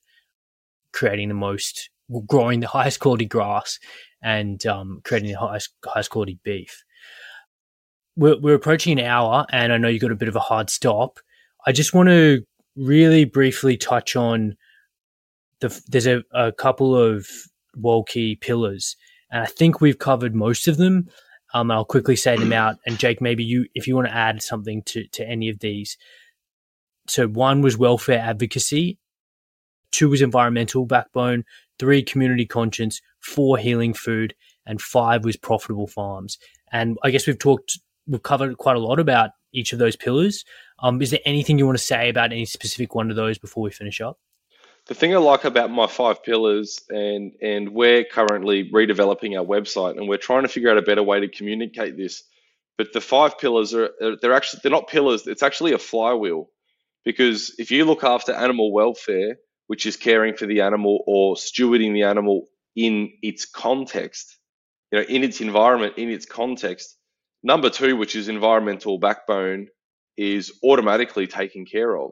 creating 0.92 1.28
the 1.28 1.34
most 1.34 1.90
growing 2.26 2.60
the 2.60 2.66
highest 2.66 3.00
quality 3.00 3.24
grass 3.24 3.78
and 4.22 4.66
um, 4.66 5.00
creating 5.04 5.30
the 5.30 5.38
highest 5.38 5.70
highest 5.84 6.10
quality 6.10 6.38
beef. 6.42 6.84
We're, 8.16 8.38
we're 8.38 8.54
approaching 8.54 8.98
an 8.98 9.06
hour, 9.06 9.46
and 9.50 9.72
I 9.72 9.78
know 9.78 9.88
you 9.88 10.00
got 10.00 10.10
a 10.10 10.16
bit 10.16 10.28
of 10.28 10.36
a 10.36 10.40
hard 10.40 10.68
stop. 10.68 11.20
I 11.66 11.72
just 11.72 11.94
want 11.94 12.08
to 12.08 12.42
really 12.76 13.24
briefly 13.24 13.76
touch 13.76 14.16
on 14.16 14.56
the, 15.60 15.80
there's 15.88 16.06
a, 16.06 16.22
a 16.32 16.52
couple 16.52 16.96
of 16.96 17.28
Wolki 17.78 18.38
pillars, 18.40 18.96
and 19.30 19.42
I 19.42 19.46
think 19.46 19.80
we've 19.80 19.98
covered 19.98 20.34
most 20.34 20.68
of 20.68 20.76
them. 20.76 21.08
Um, 21.54 21.70
I'll 21.70 21.84
quickly 21.84 22.16
say 22.16 22.36
them 22.36 22.52
out, 22.52 22.76
and 22.86 22.98
Jake, 22.98 23.20
maybe 23.20 23.44
you, 23.44 23.66
if 23.74 23.86
you 23.86 23.96
want 23.96 24.08
to 24.08 24.14
add 24.14 24.42
something 24.42 24.82
to 24.84 25.06
to 25.08 25.26
any 25.26 25.48
of 25.48 25.58
these. 25.58 25.96
So 27.08 27.26
one 27.26 27.60
was 27.60 27.76
welfare 27.76 28.20
advocacy, 28.20 28.98
two 29.90 30.08
was 30.08 30.22
environmental 30.22 30.86
backbone, 30.86 31.44
three 31.78 32.02
community 32.02 32.46
conscience, 32.46 33.00
four 33.20 33.58
healing 33.58 33.94
food, 33.94 34.34
and 34.66 34.80
five 34.80 35.24
was 35.24 35.36
profitable 35.36 35.88
farms. 35.88 36.38
And 36.72 36.98
I 37.02 37.10
guess 37.10 37.26
we've 37.26 37.38
talked, 37.38 37.78
we've 38.06 38.22
covered 38.22 38.58
quite 38.58 38.76
a 38.76 38.80
lot 38.80 39.00
about 39.00 39.30
each 39.52 39.72
of 39.72 39.78
those 39.78 39.96
pillars. 39.96 40.44
Um, 40.78 41.02
is 41.02 41.10
there 41.10 41.20
anything 41.24 41.58
you 41.58 41.66
want 41.66 41.78
to 41.78 41.84
say 41.84 42.08
about 42.08 42.32
any 42.32 42.44
specific 42.44 42.94
one 42.94 43.10
of 43.10 43.16
those 43.16 43.38
before 43.38 43.62
we 43.64 43.70
finish 43.70 44.00
up? 44.00 44.18
The 44.86 44.94
thing 44.94 45.14
I 45.14 45.18
like 45.18 45.44
about 45.44 45.70
my 45.70 45.86
five 45.86 46.22
pillars, 46.22 46.80
and 46.88 47.32
and 47.40 47.70
we're 47.70 48.04
currently 48.04 48.70
redeveloping 48.70 49.38
our 49.38 49.44
website, 49.44 49.96
and 49.96 50.08
we're 50.08 50.18
trying 50.18 50.42
to 50.42 50.48
figure 50.48 50.70
out 50.70 50.78
a 50.78 50.82
better 50.82 51.02
way 51.02 51.20
to 51.20 51.28
communicate 51.28 51.96
this. 51.96 52.22
But 52.76 52.92
the 52.92 53.00
five 53.00 53.38
pillars 53.38 53.74
are 53.74 53.90
uh, 54.02 54.16
they're 54.20 54.32
actually 54.32 54.60
they're 54.62 54.72
not 54.72 54.88
pillars. 54.88 55.26
It's 55.26 55.42
actually 55.42 55.72
a 55.72 55.78
flywheel, 55.78 56.48
because 57.04 57.54
if 57.58 57.70
you 57.70 57.84
look 57.84 58.04
after 58.04 58.32
animal 58.32 58.72
welfare, 58.72 59.36
which 59.66 59.86
is 59.86 59.96
caring 59.96 60.34
for 60.34 60.46
the 60.46 60.62
animal 60.62 61.04
or 61.06 61.36
stewarding 61.36 61.92
the 61.92 62.02
animal 62.02 62.48
in 62.74 63.12
its 63.22 63.44
context, 63.44 64.36
you 64.90 64.98
know, 64.98 65.04
in 65.04 65.22
its 65.22 65.40
environment, 65.40 65.94
in 65.96 66.10
its 66.10 66.26
context. 66.26 66.96
Number 67.42 67.70
two, 67.70 67.96
which 67.96 68.16
is 68.16 68.28
environmental 68.28 68.98
backbone, 68.98 69.68
is 70.16 70.52
automatically 70.62 71.26
taken 71.26 71.64
care 71.64 71.96
of. 71.96 72.10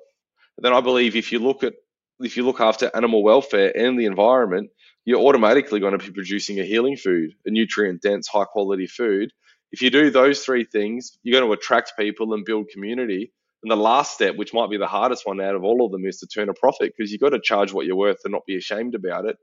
And 0.57 0.65
then 0.65 0.73
I 0.73 0.81
believe 0.81 1.17
if 1.17 1.33
you 1.33 1.39
look 1.39 1.63
at 1.65 1.75
if 2.21 2.37
you 2.37 2.45
look 2.45 2.61
after 2.61 2.91
animal 2.95 3.23
welfare 3.23 3.73
and 3.77 3.99
the 3.99 4.07
environment, 4.07 4.71
you're 5.05 5.21
automatically 5.21 5.81
going 5.81 5.97
to 5.99 6.05
be 6.05 6.13
producing 6.13 6.61
a 6.61 6.65
healing 6.65 6.97
food, 6.97 7.31
a 7.47 7.51
nutrient 7.51 8.03
dense, 8.03 8.29
high 8.29 8.45
quality 8.45 8.87
food. 8.87 9.33
If 9.71 9.83
you 9.83 9.91
do 9.91 10.11
those 10.11 10.45
three 10.45 10.65
things, 10.65 11.19
you're 11.23 11.39
going 11.39 11.49
to 11.49 11.59
attract 11.59 11.95
people 11.99 12.35
and 12.35 12.45
build 12.45 12.69
community. 12.69 13.33
And 13.63 13.71
the 13.71 13.77
last 13.77 14.15
step, 14.15 14.37
which 14.37 14.55
might 14.55 14.71
be 14.71 14.77
the 14.77 14.87
hardest 14.87 15.27
one 15.27 15.41
out 15.41 15.55
of 15.55 15.65
all 15.65 15.85
of 15.85 15.93
them, 15.93 16.05
is 16.05 16.19
to 16.19 16.27
turn 16.27 16.49
a 16.49 16.55
profit 16.55 16.93
because 16.97 17.11
you've 17.11 17.21
got 17.21 17.31
to 17.31 17.41
charge 17.41 17.73
what 17.73 17.87
you're 17.87 17.97
worth 17.97 18.19
and 18.25 18.33
not 18.33 18.47
be 18.47 18.57
ashamed 18.57 18.95
about 18.95 19.25
it. 19.25 19.37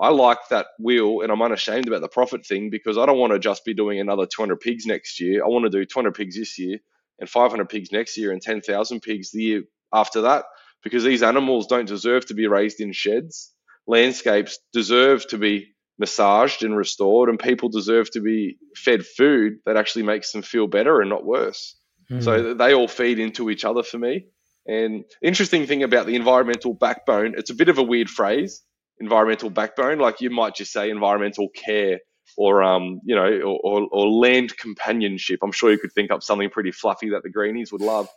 I 0.00 0.10
like 0.10 0.38
that 0.50 0.66
will, 0.78 1.22
and 1.22 1.32
I'm 1.32 1.42
unashamed 1.42 1.88
about 1.88 2.02
the 2.02 2.08
profit 2.08 2.46
thing 2.46 2.70
because 2.70 2.96
I 2.96 3.04
don't 3.04 3.18
want 3.18 3.32
to 3.32 3.38
just 3.38 3.64
be 3.64 3.74
doing 3.74 3.98
another 3.98 4.26
200 4.26 4.60
pigs 4.60 4.86
next 4.86 5.20
year. 5.20 5.44
I 5.44 5.48
want 5.48 5.64
to 5.64 5.70
do 5.70 5.84
200 5.84 6.14
pigs 6.14 6.36
this 6.36 6.56
year 6.58 6.78
and 7.18 7.28
500 7.28 7.68
pigs 7.68 7.90
next 7.90 8.16
year 8.16 8.30
and 8.30 8.40
10,000 8.40 9.00
pigs 9.00 9.32
the 9.32 9.42
year 9.42 9.62
after 9.92 10.20
that 10.22 10.44
because 10.82 11.04
these 11.04 11.22
animals 11.22 11.66
don't 11.66 11.88
deserve 11.88 12.26
to 12.26 12.34
be 12.34 12.46
raised 12.46 12.80
in 12.80 12.92
sheds. 12.92 13.52
Landscapes 13.86 14.58
deserve 14.72 15.26
to 15.28 15.38
be 15.38 15.74
massaged 15.98 16.62
and 16.62 16.76
restored, 16.76 17.28
and 17.28 17.38
people 17.38 17.68
deserve 17.68 18.10
to 18.12 18.20
be 18.20 18.58
fed 18.76 19.04
food 19.04 19.58
that 19.66 19.76
actually 19.76 20.04
makes 20.04 20.32
them 20.32 20.42
feel 20.42 20.66
better 20.66 21.00
and 21.00 21.10
not 21.10 21.24
worse. 21.24 21.76
Mm. 22.10 22.22
So 22.22 22.54
they 22.54 22.74
all 22.74 22.88
feed 22.88 23.18
into 23.18 23.50
each 23.50 23.64
other 23.64 23.82
for 23.82 23.98
me. 23.98 24.26
And 24.66 25.04
interesting 25.22 25.66
thing 25.66 25.82
about 25.82 26.06
the 26.06 26.14
environmental 26.14 26.74
backbone, 26.74 27.34
it's 27.36 27.50
a 27.50 27.54
bit 27.54 27.68
of 27.68 27.78
a 27.78 27.82
weird 27.82 28.10
phrase, 28.10 28.62
environmental 29.00 29.50
backbone. 29.50 29.98
Like 29.98 30.20
you 30.20 30.30
might 30.30 30.54
just 30.54 30.72
say 30.72 30.90
environmental 30.90 31.48
care 31.48 32.00
or 32.36 32.62
um, 32.62 33.00
you 33.04 33.14
know, 33.14 33.40
or, 33.40 33.58
or, 33.62 33.88
or, 33.90 34.06
land 34.06 34.56
companionship. 34.56 35.40
I'm 35.42 35.52
sure 35.52 35.72
you 35.72 35.78
could 35.78 35.92
think 35.92 36.10
up 36.10 36.22
something 36.22 36.50
pretty 36.50 36.72
fluffy 36.72 37.10
that 37.10 37.22
the 37.22 37.30
greenies 37.30 37.72
would 37.72 37.80
love. 37.80 38.08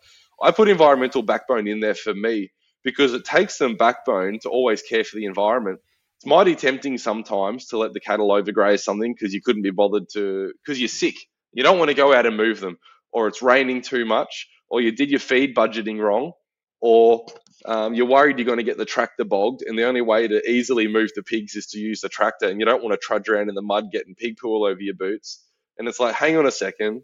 I 0.42 0.52
put 0.52 0.70
environmental 0.70 1.22
backbone 1.22 1.68
in 1.68 1.80
there 1.80 1.96
for 1.96 2.14
me 2.14 2.52
because 2.84 3.14
it 3.14 3.26
takes 3.26 3.58
some 3.58 3.76
backbone 3.76 4.40
to 4.42 4.50
always 4.50 4.82
care 4.82 5.04
for 5.04 5.18
the 5.18 5.26
environment. 5.26 5.80
It's 6.18 6.26
mighty 6.26 6.56
tempting 6.56 6.98
sometimes 6.98 7.68
to 7.68 7.78
let 7.78 7.94
the 7.94 8.00
cattle 8.00 8.30
overgraze 8.30 8.82
something 8.82 9.14
because 9.14 9.34
you 9.34 9.42
couldn't 9.42 9.64
be 9.64 9.72
bothered 9.72 10.10
to 10.14 10.54
because 10.64 10.80
you're 10.80 10.88
sick. 10.88 11.16
You 11.54 11.64
don't 11.64 11.80
want 11.80 11.90
to 11.90 11.96
go 11.96 12.14
out 12.14 12.26
and 12.26 12.38
move 12.38 12.60
them, 12.60 12.78
or 13.12 13.28
it's 13.28 13.42
raining 13.42 13.82
too 13.82 14.06
much, 14.06 14.48
or 14.70 14.82
you 14.82 14.92
did 14.92 15.10
your 15.10 15.20
feed 15.20 15.56
budgeting 15.56 16.00
wrong, 16.00 16.32
or 16.80 17.26
um, 17.66 17.94
you're 17.94 18.08
worried 18.08 18.38
you're 18.38 18.46
going 18.46 18.58
to 18.58 18.64
get 18.64 18.78
the 18.78 18.86
tractor 18.86 19.26
bogged, 19.26 19.64
and 19.64 19.78
the 19.78 19.86
only 19.86 20.02
way 20.02 20.28
to 20.28 20.50
easily 20.50 20.88
move 20.88 21.10
the 21.16 21.24
pigs 21.24 21.56
is 21.56 21.68
to 21.68 21.80
use 21.80 22.02
the 22.02 22.10
tractor, 22.10 22.48
and 22.48 22.60
you 22.60 22.66
don't 22.66 22.84
want 22.84 22.94
to 22.94 23.00
trudge 23.06 23.28
around 23.28 23.50
in 23.50 23.56
the 23.56 23.62
mud 23.62 23.92
getting 23.92 24.16
pig 24.16 24.38
poo 24.38 24.50
all 24.50 24.66
over 24.66 24.80
your 24.80 24.96
boots. 24.96 25.44
And 25.78 25.88
it's 25.88 26.00
like, 26.00 26.16
hang 26.16 26.38
on 26.38 26.46
a 26.46 26.52
second, 26.52 27.02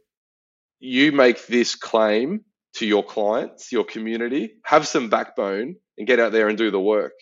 you 0.79 1.11
make 1.11 1.47
this 1.47 1.75
claim 1.75 2.41
to 2.75 2.85
your 2.85 3.03
clients, 3.03 3.71
your 3.71 3.83
community, 3.83 4.55
have 4.63 4.87
some 4.87 5.09
backbone, 5.09 5.75
and 5.97 6.07
get 6.07 6.19
out 6.19 6.31
there 6.31 6.47
and 6.47 6.57
do 6.57 6.71
the 6.71 6.79
work. 6.79 7.13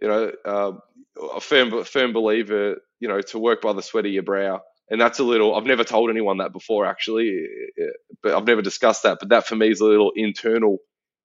You 0.00 0.08
know, 0.08 0.32
uh, 0.44 0.72
a 1.36 1.40
firm 1.40 1.84
firm 1.84 2.12
believer, 2.12 2.76
you 3.00 3.08
know, 3.08 3.20
to 3.20 3.38
work 3.38 3.62
by 3.62 3.72
the 3.72 3.82
sweat 3.82 4.06
of 4.06 4.12
your 4.12 4.22
brow. 4.22 4.60
And 4.90 5.00
that's 5.00 5.18
a 5.18 5.24
little. 5.24 5.54
I've 5.54 5.64
never 5.64 5.84
told 5.84 6.10
anyone 6.10 6.38
that 6.38 6.52
before, 6.52 6.84
actually, 6.84 7.46
but 8.22 8.34
I've 8.34 8.46
never 8.46 8.62
discussed 8.62 9.04
that. 9.04 9.18
But 9.20 9.30
that 9.30 9.46
for 9.46 9.56
me 9.56 9.70
is 9.70 9.80
a 9.80 9.86
little 9.86 10.12
internal 10.14 10.78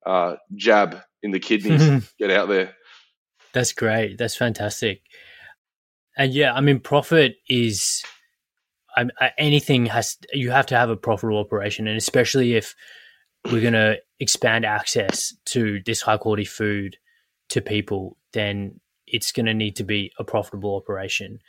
uh, 0.06 0.36
jab 0.54 0.98
in 1.22 1.30
the 1.30 1.40
kidneys. 1.40 2.10
Get 2.18 2.30
out 2.30 2.48
there. 2.48 2.74
That's 3.52 3.72
great. 3.72 4.16
That's 4.16 4.36
fantastic. 4.36 5.02
And 6.16 6.32
yeah, 6.32 6.54
I 6.54 6.60
mean, 6.60 6.80
profit 6.80 7.36
is 7.48 8.02
I, 8.96 9.30
anything 9.38 9.86
has 9.86 10.16
you 10.32 10.50
have 10.50 10.66
to 10.66 10.76
have 10.76 10.90
a 10.90 10.96
profitable 10.96 11.38
operation, 11.38 11.86
and 11.86 11.96
especially 11.96 12.54
if 12.54 12.74
we're 13.46 13.60
going 13.60 13.72
to 13.72 13.98
expand 14.18 14.64
access 14.64 15.34
to 15.46 15.80
this 15.86 16.02
high 16.02 16.16
quality 16.16 16.44
food 16.44 16.96
to 17.48 17.60
people, 17.60 18.16
then 18.32 18.80
it's 19.06 19.32
going 19.32 19.46
to 19.46 19.54
need 19.54 19.76
to 19.76 19.84
be 19.84 20.12
a 20.18 20.24
profitable 20.24 20.76
operation. 20.76 21.40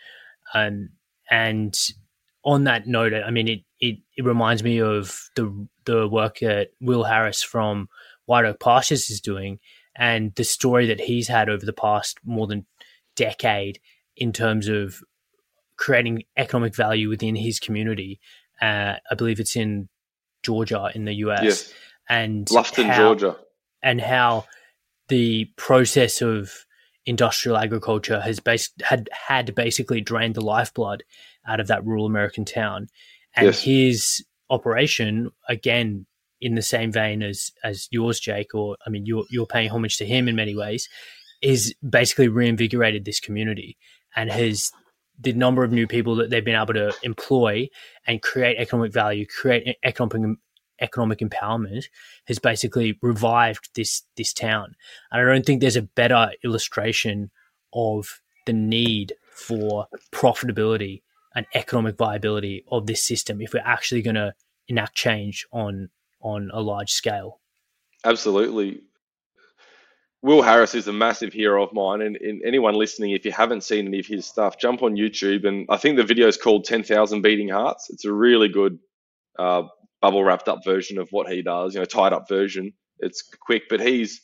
Um, 0.54 0.90
and 1.30 1.78
on 2.44 2.64
that 2.64 2.88
note, 2.88 3.14
I 3.14 3.30
mean, 3.30 3.48
it, 3.48 3.60
it, 3.80 3.98
it 4.18 4.26
reminds 4.26 4.64
me 4.64 4.82
of 4.82 5.30
the 5.36 5.68
the 5.86 6.08
work 6.08 6.40
that 6.40 6.70
Will 6.80 7.04
Harris 7.04 7.42
from 7.42 7.90
White 8.26 8.46
Oak 8.46 8.60
Pastures 8.60 9.10
is 9.10 9.22
doing, 9.22 9.60
and 9.96 10.34
the 10.36 10.44
story 10.44 10.88
that 10.88 11.02
he's 11.02 11.28
had 11.28 11.50
over 11.50 11.66
the 11.66 11.74
past 11.74 12.20
more 12.24 12.48
than 12.48 12.66
decade 13.16 13.80
in 14.16 14.32
terms 14.32 14.68
of 14.68 15.02
creating 15.78 16.24
economic 16.38 16.76
value 16.76 17.10
within 17.10 17.36
his 17.36 17.60
community. 17.60 18.20
Uh, 18.62 18.96
I 19.10 19.16
believe 19.16 19.40
it's 19.40 19.56
in 19.56 19.90
Georgia 20.44 20.92
in 20.94 21.06
the 21.06 21.14
US, 21.16 21.44
yes. 21.44 21.74
and 22.10 22.46
Bluffton, 22.46 22.86
how, 22.86 22.98
Georgia, 22.98 23.38
and 23.82 24.02
how 24.02 24.46
the 25.08 25.46
process 25.58 26.22
of 26.22 26.66
industrial 27.06 27.58
agriculture 27.58 28.22
has 28.22 28.40
based 28.40 28.74
had 28.84 29.10
had 29.12 29.56
basically 29.56 30.02
drained 30.02 30.36
the 30.36 30.42
lifeblood 30.42 31.04
out 31.48 31.60
of 31.60 31.68
that 31.68 31.86
rural 31.86 32.06
American 32.06 32.46
town, 32.46 32.88
and 33.36 33.48
yes. 33.48 33.64
his 33.64 34.26
operation 34.50 35.32
again 35.48 36.06
in 36.42 36.56
the 36.56 36.62
same 36.62 36.92
vein 36.92 37.22
as 37.22 37.52
as 37.64 37.88
yours, 37.92 38.20
Jake, 38.20 38.54
or 38.54 38.78
I 38.86 38.90
mean, 38.90 39.06
you're 39.06 39.26
you're 39.30 39.46
paying 39.46 39.70
homage 39.70 39.98
to 39.98 40.06
him 40.06 40.28
in 40.28 40.36
many 40.36 40.56
ways, 40.56 40.90
is 41.42 41.74
basically 41.88 42.28
reinvigorated 42.28 43.06
this 43.06 43.20
community 43.20 43.78
and 44.16 44.30
has 44.30 44.72
the 45.20 45.34
number 45.34 45.64
of 45.64 45.72
new 45.72 45.88
people 45.88 46.16
that 46.16 46.30
they've 46.30 46.46
been 46.46 46.62
able 46.62 46.74
to 46.74 46.94
employ 47.04 47.70
and 48.08 48.22
create 48.22 48.58
economic 48.58 48.92
value, 48.92 49.26
create 49.26 49.78
economic 49.84 50.38
economic 50.80 51.20
empowerment 51.20 51.86
has 52.26 52.40
basically 52.40 52.98
revived 53.02 53.70
this 53.76 54.04
this 54.18 54.34
town. 54.34 54.76
And 55.12 55.22
I 55.22 55.32
don't 55.32 55.46
think 55.46 55.62
there's 55.62 55.76
a 55.76 55.84
better 55.84 56.32
illustration 56.44 57.32
of 57.74 58.22
the 58.46 58.54
need 58.54 59.14
for 59.32 59.88
profitability 60.12 61.04
and 61.36 61.46
economic 61.54 61.98
viability 61.98 62.66
of 62.70 62.88
this 62.88 63.04
system 63.04 63.42
if 63.42 63.54
we're 63.54 63.62
actually 63.64 64.02
going 64.02 64.16
to 64.16 64.34
enact 64.68 64.96
change 64.96 65.46
on 65.52 65.90
on 66.22 66.50
a 66.54 66.62
large 66.62 66.92
scale. 66.92 67.40
Absolutely. 68.04 68.82
Will 70.24 70.44
Harris 70.44 70.76
is 70.76 70.88
a 70.88 70.94
massive 70.94 71.34
hero 71.34 71.64
of 71.64 71.74
mine, 71.74 72.02
and, 72.02 72.16
and, 72.16 72.44
anyone 72.46 72.76
listening, 72.76 73.12
if 73.12 73.26
you 73.26 73.32
haven't 73.32 73.64
seen 73.64 73.88
any 73.88 74.00
of 74.00 74.06
his 74.06 74.28
stuff, 74.28 74.60
jump 74.60 74.84
on 74.84 74.96
YouTube. 74.96 75.48
And 75.48 75.66
I 75.68 75.78
think 75.78 75.98
the 75.98 76.04
video 76.04 76.28
is 76.28 76.38
called 76.38 76.66
10,000 76.66 77.22
Beating 77.22 77.50
Hearts. 77.50 77.90
It's 77.90 78.06
a 78.06 78.14
really 78.14 78.48
good 78.48 78.78
uh, 79.40 79.64
bubble 80.00 80.24
wrapped 80.24 80.48
up 80.48 80.60
version 80.64 81.00
of 81.00 81.10
what 81.12 81.32
he 81.32 81.42
does, 81.42 81.74
you 81.74 81.80
know, 81.80 81.86
tied 81.86 82.14
up 82.14 82.30
version. 82.30 82.74
It's 83.00 83.24
quick, 83.24 83.64
but 83.68 83.80
he's 83.80 84.22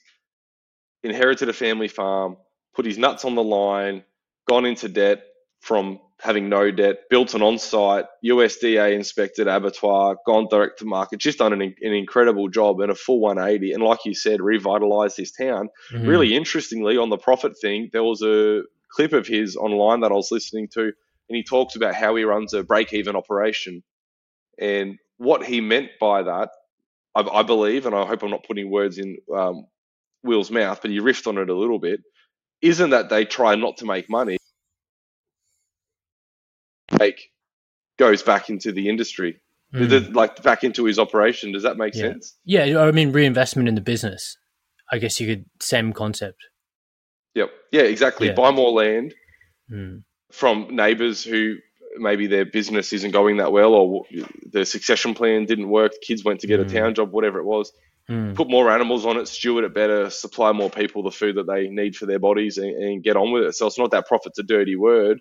inherited 1.04 1.50
a 1.50 1.54
family 1.54 1.88
farm, 1.88 2.38
put 2.76 2.86
his 2.86 3.00
nuts 3.00 3.26
on 3.26 3.34
the 3.34 3.44
line, 3.44 4.04
gone 4.48 4.66
into 4.66 4.90
debt 4.90 5.24
from 5.62 6.00
having 6.20 6.50
no 6.50 6.72
debt, 6.72 7.10
built 7.10 7.36
an 7.36 7.44
on-site 7.44 8.06
USDA 8.26 8.94
inspected 8.94 9.48
abattoir, 9.48 10.18
gone 10.26 10.48
direct 10.50 10.80
to 10.80 10.86
market, 10.86 11.20
just 11.20 11.38
done 11.38 11.54
an, 11.54 11.62
an 11.62 11.94
incredible 11.94 12.48
job 12.50 12.80
and 12.80 12.92
a 12.92 12.96
full 12.96 13.20
180. 13.20 13.74
And 13.74 13.84
like 13.84 14.00
you 14.04 14.16
said, 14.16 14.42
revitalized 14.42 15.18
this 15.18 15.32
town. 15.32 15.70
Mm-hmm. 15.92 16.08
Really 16.08 16.36
interestingly, 16.36 16.98
on 16.98 17.10
the 17.10 17.18
profit 17.18 17.60
thing, 17.60 17.90
there 17.94 18.04
was 18.04 18.24
a 18.24 18.64
clip 18.90 19.14
of 19.14 19.28
his 19.28 19.56
online 19.56 20.00
that 20.00 20.12
I 20.12 20.16
was 20.16 20.32
listening 20.32 20.70
to, 20.74 20.82
and 20.82 21.36
he 21.36 21.44
talks 21.44 21.76
about 21.76 21.94
how 21.94 22.16
he 22.16 22.24
runs 22.24 22.54
a 22.54 22.64
break-even 22.64 23.16
operation. 23.16 23.84
And 24.60 24.98
what 25.18 25.46
he 25.46 25.62
meant 25.62 25.90
by 26.00 26.24
that, 26.24 26.50
I, 27.14 27.22
I 27.22 27.44
believe, 27.44 27.86
and 27.86 27.94
I 27.94 28.08
hope 28.08 28.24
I'm 28.24 28.32
not 28.32 28.46
putting 28.46 28.72
words 28.72 28.98
in 28.98 29.18
um, 29.36 29.68
Will's 30.24 30.50
mouth, 30.50 30.80
but 30.82 30.90
he 30.90 31.00
riffed 31.00 31.28
on 31.28 31.38
it 31.38 31.50
a 31.50 31.56
little 31.56 31.80
bit, 31.80 32.00
isn't 32.64 32.90
that 32.90 33.10
they 33.10 33.24
try 33.24 33.54
not 33.54 33.78
to 33.78 33.86
make 33.86 34.10
money 34.10 34.37
make 37.00 37.32
goes 37.98 38.24
back 38.24 38.50
into 38.50 38.72
the 38.72 38.90
industry, 38.90 39.42
mm. 39.74 40.14
like 40.14 40.42
back 40.44 40.64
into 40.64 40.86
his 40.86 41.00
operation. 41.00 41.52
Does 41.52 41.64
that 41.64 41.78
make 41.78 41.96
yeah. 41.96 42.02
sense? 42.02 42.36
Yeah, 42.46 42.82
I 42.82 42.92
mean 42.92 43.12
reinvestment 43.12 43.68
in 43.68 43.76
the 43.76 43.82
business. 43.82 44.38
I 44.92 45.00
guess 45.00 45.20
you 45.20 45.28
could 45.28 45.46
same 45.60 45.94
concept. 45.94 46.38
Yep. 47.36 47.50
Yeah, 47.72 47.82
exactly. 47.84 48.28
Yeah. 48.28 48.34
Buy 48.34 48.52
more 48.52 48.72
land 48.72 49.14
mm. 49.72 50.04
from 50.32 50.76
neighbors 50.76 51.24
who 51.24 51.56
maybe 51.98 52.28
their 52.28 52.46
business 52.46 52.94
isn't 52.94 53.12
going 53.12 53.38
that 53.38 53.52
well, 53.52 53.74
or 53.74 54.06
the 54.52 54.66
succession 54.66 55.14
plan 55.14 55.46
didn't 55.46 55.70
work. 55.70 55.94
Kids 56.02 56.24
went 56.24 56.40
to 56.42 56.48
get 56.48 56.60
mm. 56.60 56.66
a 56.66 56.70
town 56.70 56.94
job, 56.96 57.12
whatever 57.12 57.40
it 57.40 57.46
was. 57.46 57.72
Mm. 58.10 58.36
Put 58.36 58.50
more 58.50 58.72
animals 58.72 59.06
on 59.06 59.18
it, 59.18 59.28
steward 59.28 59.66
it 59.66 59.74
better, 59.74 60.10
supply 60.10 60.54
more 60.54 60.70
people 60.70 61.04
the 61.04 61.12
food 61.12 61.36
that 61.36 61.48
they 61.48 61.68
need 61.68 61.96
for 61.96 62.06
their 62.06 62.20
bodies, 62.20 62.58
and, 62.58 62.72
and 62.72 63.04
get 63.04 63.18
on 63.18 63.32
with 63.32 63.44
it. 63.44 63.56
So 63.56 63.68
it's 63.68 63.78
not 63.78 63.92
that 63.92 64.08
profit's 64.08 64.40
a 64.40 64.44
dirty 64.44 64.78
word 64.78 65.20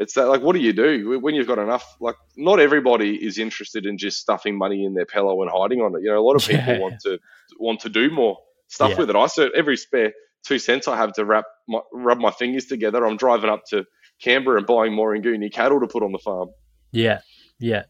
it's 0.00 0.14
that 0.14 0.28
like 0.28 0.40
what 0.40 0.54
do 0.54 0.60
you 0.60 0.72
do 0.72 1.20
when 1.20 1.34
you've 1.34 1.46
got 1.46 1.58
enough 1.58 1.96
like 2.00 2.16
not 2.36 2.58
everybody 2.58 3.14
is 3.14 3.38
interested 3.38 3.86
in 3.86 3.98
just 3.98 4.18
stuffing 4.18 4.56
money 4.56 4.84
in 4.84 4.94
their 4.94 5.04
pillow 5.04 5.40
and 5.42 5.50
hiding 5.54 5.80
on 5.80 5.94
it 5.94 6.02
you 6.02 6.10
know 6.10 6.18
a 6.18 6.26
lot 6.26 6.34
of 6.34 6.42
people 6.48 6.64
yeah. 6.74 6.78
want 6.78 6.98
to 7.00 7.18
want 7.60 7.78
to 7.78 7.88
do 7.88 8.10
more 8.10 8.38
stuff 8.68 8.90
yeah. 8.90 8.96
with 8.96 9.10
it 9.10 9.14
i 9.14 9.26
said 9.26 9.50
every 9.54 9.76
spare 9.76 10.12
two 10.44 10.58
cents 10.58 10.88
i 10.88 10.96
have 10.96 11.12
to 11.12 11.24
wrap 11.24 11.44
my, 11.68 11.80
rub 11.92 12.18
my 12.18 12.30
fingers 12.32 12.64
together 12.64 13.06
i'm 13.06 13.16
driving 13.16 13.50
up 13.50 13.62
to 13.68 13.84
canberra 14.20 14.58
and 14.58 14.66
buying 14.66 14.92
more 14.92 15.14
Nguni 15.14 15.52
cattle 15.52 15.78
to 15.78 15.86
put 15.86 16.02
on 16.02 16.12
the 16.12 16.18
farm 16.18 16.48
yeah 16.90 17.20
yeah 17.60 17.84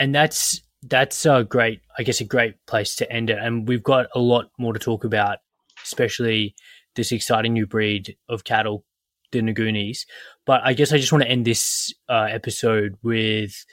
and 0.00 0.14
that's 0.14 0.62
that's 0.82 1.26
a 1.26 1.44
great 1.44 1.82
i 1.98 2.02
guess 2.02 2.20
a 2.20 2.24
great 2.24 2.54
place 2.66 2.96
to 2.96 3.12
end 3.12 3.30
it 3.30 3.38
and 3.38 3.68
we've 3.68 3.82
got 3.82 4.06
a 4.14 4.18
lot 4.18 4.46
more 4.58 4.72
to 4.72 4.78
talk 4.78 5.04
about 5.04 5.38
especially 5.84 6.54
this 6.96 7.12
exciting 7.12 7.52
new 7.52 7.66
breed 7.66 8.16
of 8.28 8.44
cattle 8.44 8.84
the 9.32 9.40
Ngunis. 9.40 10.06
But 10.48 10.62
I 10.64 10.72
guess 10.72 10.94
I 10.94 10.96
just 10.96 11.12
want 11.12 11.24
to 11.24 11.30
end 11.30 11.44
this 11.44 11.92
uh, 12.08 12.26
episode 12.30 12.94
with, 13.02 13.66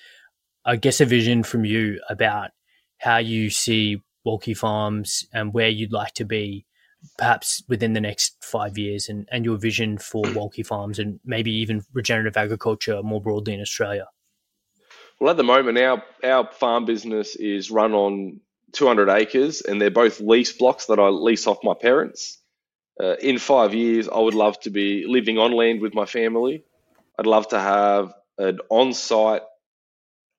I 0.65 0.75
guess, 0.75 0.99
a 0.99 1.05
vision 1.05 1.41
from 1.41 1.63
you 1.63 2.01
about 2.09 2.49
how 2.97 3.15
you 3.15 3.49
see 3.49 4.01
Wolki 4.27 4.57
Farms 4.57 5.25
and 5.33 5.53
where 5.53 5.69
you'd 5.69 5.93
like 5.93 6.13
to 6.15 6.25
be 6.25 6.65
perhaps 7.17 7.63
within 7.69 7.93
the 7.93 8.01
next 8.01 8.35
five 8.43 8.77
years 8.77 9.07
and, 9.07 9.25
and 9.31 9.45
your 9.45 9.55
vision 9.55 9.97
for 9.97 10.23
Wolki 10.25 10.65
Farms 10.65 10.99
and 10.99 11.21
maybe 11.23 11.49
even 11.49 11.81
regenerative 11.93 12.35
agriculture 12.35 13.01
more 13.01 13.21
broadly 13.21 13.53
in 13.53 13.61
Australia? 13.61 14.07
Well, 15.21 15.31
at 15.31 15.37
the 15.37 15.43
moment, 15.43 15.77
our, 15.77 16.03
our 16.25 16.51
farm 16.51 16.83
business 16.83 17.37
is 17.37 17.71
run 17.71 17.93
on 17.93 18.41
200 18.73 19.07
acres 19.07 19.61
and 19.61 19.81
they're 19.81 19.91
both 19.91 20.19
lease 20.19 20.51
blocks 20.51 20.87
that 20.87 20.99
I 20.99 21.07
lease 21.07 21.47
off 21.47 21.59
my 21.63 21.73
parents. 21.73 22.41
Uh, 23.01 23.15
in 23.17 23.37
five 23.37 23.73
years, 23.73 24.07
I 24.07 24.19
would 24.19 24.33
love 24.33 24.59
to 24.61 24.69
be 24.69 25.05
living 25.07 25.37
on 25.37 25.51
land 25.51 25.81
with 25.81 25.93
my 25.93 26.05
family. 26.05 26.63
I'd 27.19 27.25
love 27.27 27.49
to 27.49 27.59
have 27.59 28.13
an 28.37 28.59
on 28.69 28.93
site, 28.93 29.41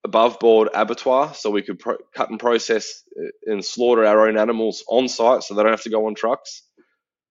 above 0.03 0.39
board 0.39 0.69
abattoir 0.73 1.33
so 1.33 1.49
we 1.49 1.61
could 1.61 1.81
cut 2.15 2.29
and 2.29 2.39
process 2.39 3.03
uh, 3.19 3.51
and 3.51 3.63
slaughter 3.63 4.05
our 4.05 4.27
own 4.27 4.37
animals 4.37 4.83
on 4.87 5.07
site 5.07 5.43
so 5.43 5.53
they 5.53 5.63
don't 5.63 5.71
have 5.71 5.81
to 5.83 5.89
go 5.89 6.07
on 6.07 6.15
trucks. 6.15 6.63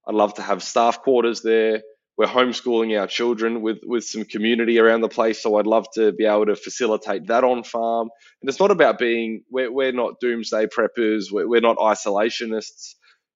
I'd 0.07 0.15
love 0.15 0.35
to 0.35 0.43
have 0.43 0.63
staff 0.63 1.01
quarters 1.03 1.43
there. 1.43 1.83
We're 2.19 2.27
homeschooling 2.27 2.99
our 2.99 3.07
children 3.07 3.63
with, 3.63 3.79
with 3.85 4.05
some 4.05 4.25
community 4.25 4.79
around 4.79 5.03
the 5.03 5.09
place, 5.09 5.43
so 5.43 5.57
I'd 5.57 5.67
love 5.67 5.87
to 5.95 6.13
be 6.13 6.25
able 6.25 6.47
to 6.47 6.57
facilitate 6.57 7.27
that 7.27 7.45
on 7.45 7.63
farm. 7.63 8.09
And 8.41 8.49
it's 8.49 8.61
not 8.61 8.71
about 8.71 8.99
being, 8.99 9.43
we're, 9.51 9.71
we're 9.71 9.93
not 9.93 10.21
doomsday 10.21 10.67
preppers, 10.67 11.31
we're, 11.31 11.47
we're 11.47 11.61
not 11.61 11.77
isolationists. 11.77 12.95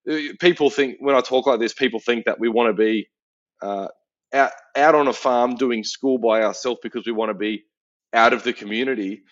Uh, 0.09 0.35
people 0.41 0.71
think, 0.71 0.97
when 1.01 1.15
I 1.17 1.21
talk 1.21 1.47
like 1.47 1.61
this, 1.61 1.73
people 1.75 2.01
think 2.01 2.27
that 2.27 2.39
we 2.41 2.49
want 2.49 2.69
to 2.77 2.83
be 2.83 3.09
uh, 3.63 3.89
out, 4.33 4.53
out 4.77 4.95
on 4.95 5.09
a 5.09 5.13
farm 5.13 5.57
doing 5.57 5.85
school 5.85 6.19
by 6.19 6.43
ourselves 6.43 6.81
because 6.83 7.07
we 7.07 7.13
want 7.13 7.31
to 7.31 7.35
be 7.35 7.65
out 8.13 8.33
of 8.33 8.43
the 8.45 8.53
community. 8.53 9.23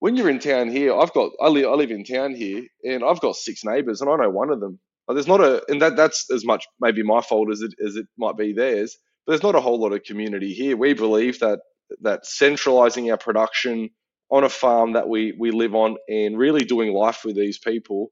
When 0.00 0.16
you're 0.16 0.30
in 0.30 0.38
town 0.38 0.70
here, 0.70 0.94
I've 0.96 1.12
got 1.14 1.32
I 1.40 1.48
live 1.48 1.66
I 1.66 1.74
live 1.74 1.90
in 1.90 2.04
town 2.04 2.34
here, 2.34 2.64
and 2.84 3.04
I've 3.04 3.20
got 3.20 3.36
six 3.36 3.64
neighbours, 3.64 4.00
and 4.00 4.10
I 4.10 4.16
know 4.16 4.30
one 4.30 4.50
of 4.50 4.60
them. 4.60 4.78
There's 5.08 5.28
not 5.28 5.40
a, 5.40 5.62
and 5.68 5.80
that 5.82 5.96
that's 5.96 6.30
as 6.32 6.44
much 6.44 6.66
maybe 6.80 7.02
my 7.02 7.20
fault 7.22 7.50
as 7.50 7.62
it 7.62 7.74
as 7.84 7.96
it 7.96 8.06
might 8.18 8.36
be 8.36 8.52
theirs. 8.52 8.96
But 9.26 9.32
there's 9.32 9.42
not 9.42 9.54
a 9.54 9.60
whole 9.60 9.80
lot 9.80 9.92
of 9.92 10.04
community 10.04 10.52
here. 10.52 10.76
We 10.76 10.94
believe 10.94 11.40
that 11.40 11.60
that 12.02 12.26
centralising 12.26 13.10
our 13.10 13.16
production 13.18 13.90
on 14.30 14.44
a 14.44 14.48
farm 14.50 14.92
that 14.94 15.08
we 15.08 15.34
we 15.38 15.50
live 15.50 15.74
on 15.74 15.96
and 16.08 16.36
really 16.38 16.64
doing 16.64 16.92
life 16.92 17.22
with 17.24 17.36
these 17.36 17.58
people 17.58 18.10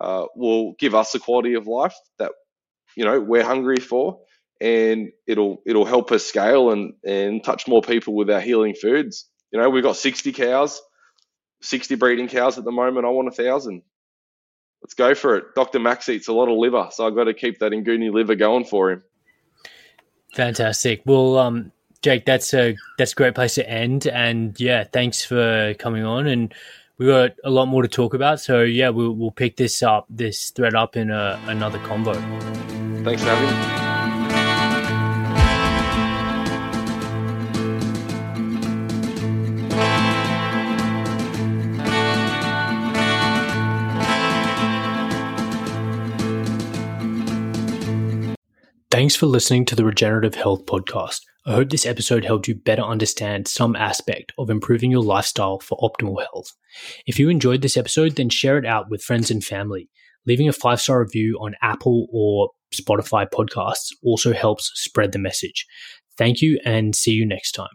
uh, 0.00 0.26
will 0.34 0.74
give 0.78 0.94
us 0.94 1.14
a 1.14 1.20
quality 1.20 1.54
of 1.54 1.66
life 1.66 1.94
that 2.18 2.32
you 2.96 3.04
know 3.04 3.20
we're 3.20 3.44
hungry 3.44 3.78
for. 3.78 4.20
And 4.58 5.10
it'll 5.26 5.62
it'll 5.66 5.84
help 5.84 6.12
us 6.12 6.24
scale 6.24 6.70
and 6.70 6.94
and 7.04 7.44
touch 7.44 7.68
more 7.68 7.82
people 7.82 8.14
with 8.14 8.30
our 8.30 8.40
healing 8.40 8.74
foods. 8.74 9.28
You 9.52 9.60
know 9.60 9.68
we've 9.68 9.82
got 9.82 9.96
60 9.96 10.32
cows 10.32 10.80
60 11.62 11.94
breeding 11.96 12.28
cows 12.28 12.58
at 12.58 12.64
the 12.64 12.72
moment. 12.72 13.06
I 13.06 13.10
want 13.10 13.28
a 13.28 13.32
thousand. 13.32 13.82
Let's 14.82 14.94
go 14.94 15.14
for 15.14 15.36
it. 15.36 15.54
Dr 15.54 15.78
max 15.78 16.08
eats 16.08 16.28
a 16.28 16.32
lot 16.32 16.48
of 16.48 16.56
liver 16.56 16.88
so 16.92 17.06
i've 17.06 17.14
got 17.14 17.24
to 17.24 17.34
keep 17.34 17.58
that 17.58 17.72
Nguni 17.72 18.12
liver 18.12 18.34
going 18.34 18.64
for 18.64 18.90
him. 18.90 19.02
Fantastic. 20.34 21.02
Well 21.04 21.38
um 21.38 21.72
jake 22.02 22.24
that's 22.24 22.52
a 22.54 22.76
that's 22.98 23.12
a 23.12 23.14
great 23.14 23.34
place 23.34 23.54
to 23.56 23.68
end. 23.68 24.06
And 24.06 24.58
yeah 24.60 24.84
thanks 24.84 25.24
for 25.24 25.74
coming 25.74 26.04
on. 26.04 26.26
And 26.26 26.54
we 26.98 27.06
got 27.06 27.32
a 27.44 27.50
lot 27.50 27.66
more 27.66 27.82
to 27.82 27.88
talk 27.88 28.14
about. 28.14 28.40
So 28.40 28.62
yeah, 28.62 28.88
we'll 28.88 29.12
we'll 29.12 29.30
pick 29.30 29.56
this 29.56 29.82
up, 29.82 30.06
this 30.08 30.50
thread 30.50 30.74
up 30.74 30.96
in 30.96 31.10
a, 31.10 31.40
another 31.46 31.78
convo. 31.80 32.14
Thanks 33.04 33.22
for 33.22 33.28
having 33.28 33.80
me. 33.80 33.86
Thanks 48.90 49.14
for 49.14 49.26
listening 49.26 49.66
to 49.66 49.74
the 49.74 49.84
Regenerative 49.84 50.36
Health 50.36 50.64
Podcast. 50.64 51.20
I 51.46 51.52
hope 51.52 51.70
this 51.70 51.86
episode 51.86 52.24
helped 52.24 52.48
you 52.48 52.56
better 52.56 52.82
understand 52.82 53.46
some 53.46 53.76
aspect 53.76 54.32
of 54.36 54.50
improving 54.50 54.90
your 54.90 55.04
lifestyle 55.04 55.60
for 55.60 55.78
optimal 55.78 56.18
health. 56.18 56.48
If 57.06 57.20
you 57.20 57.28
enjoyed 57.28 57.62
this 57.62 57.76
episode, 57.76 58.16
then 58.16 58.30
share 58.30 58.58
it 58.58 58.66
out 58.66 58.90
with 58.90 59.04
friends 59.04 59.30
and 59.30 59.44
family. 59.44 59.88
Leaving 60.26 60.48
a 60.48 60.52
five 60.52 60.80
star 60.80 60.98
review 60.98 61.38
on 61.40 61.54
Apple 61.62 62.08
or 62.12 62.50
Spotify 62.74 63.28
podcasts 63.32 63.92
also 64.02 64.32
helps 64.32 64.72
spread 64.74 65.12
the 65.12 65.20
message. 65.20 65.66
Thank 66.18 66.42
you 66.42 66.58
and 66.64 66.96
see 66.96 67.12
you 67.12 67.24
next 67.24 67.52
time. 67.52 67.68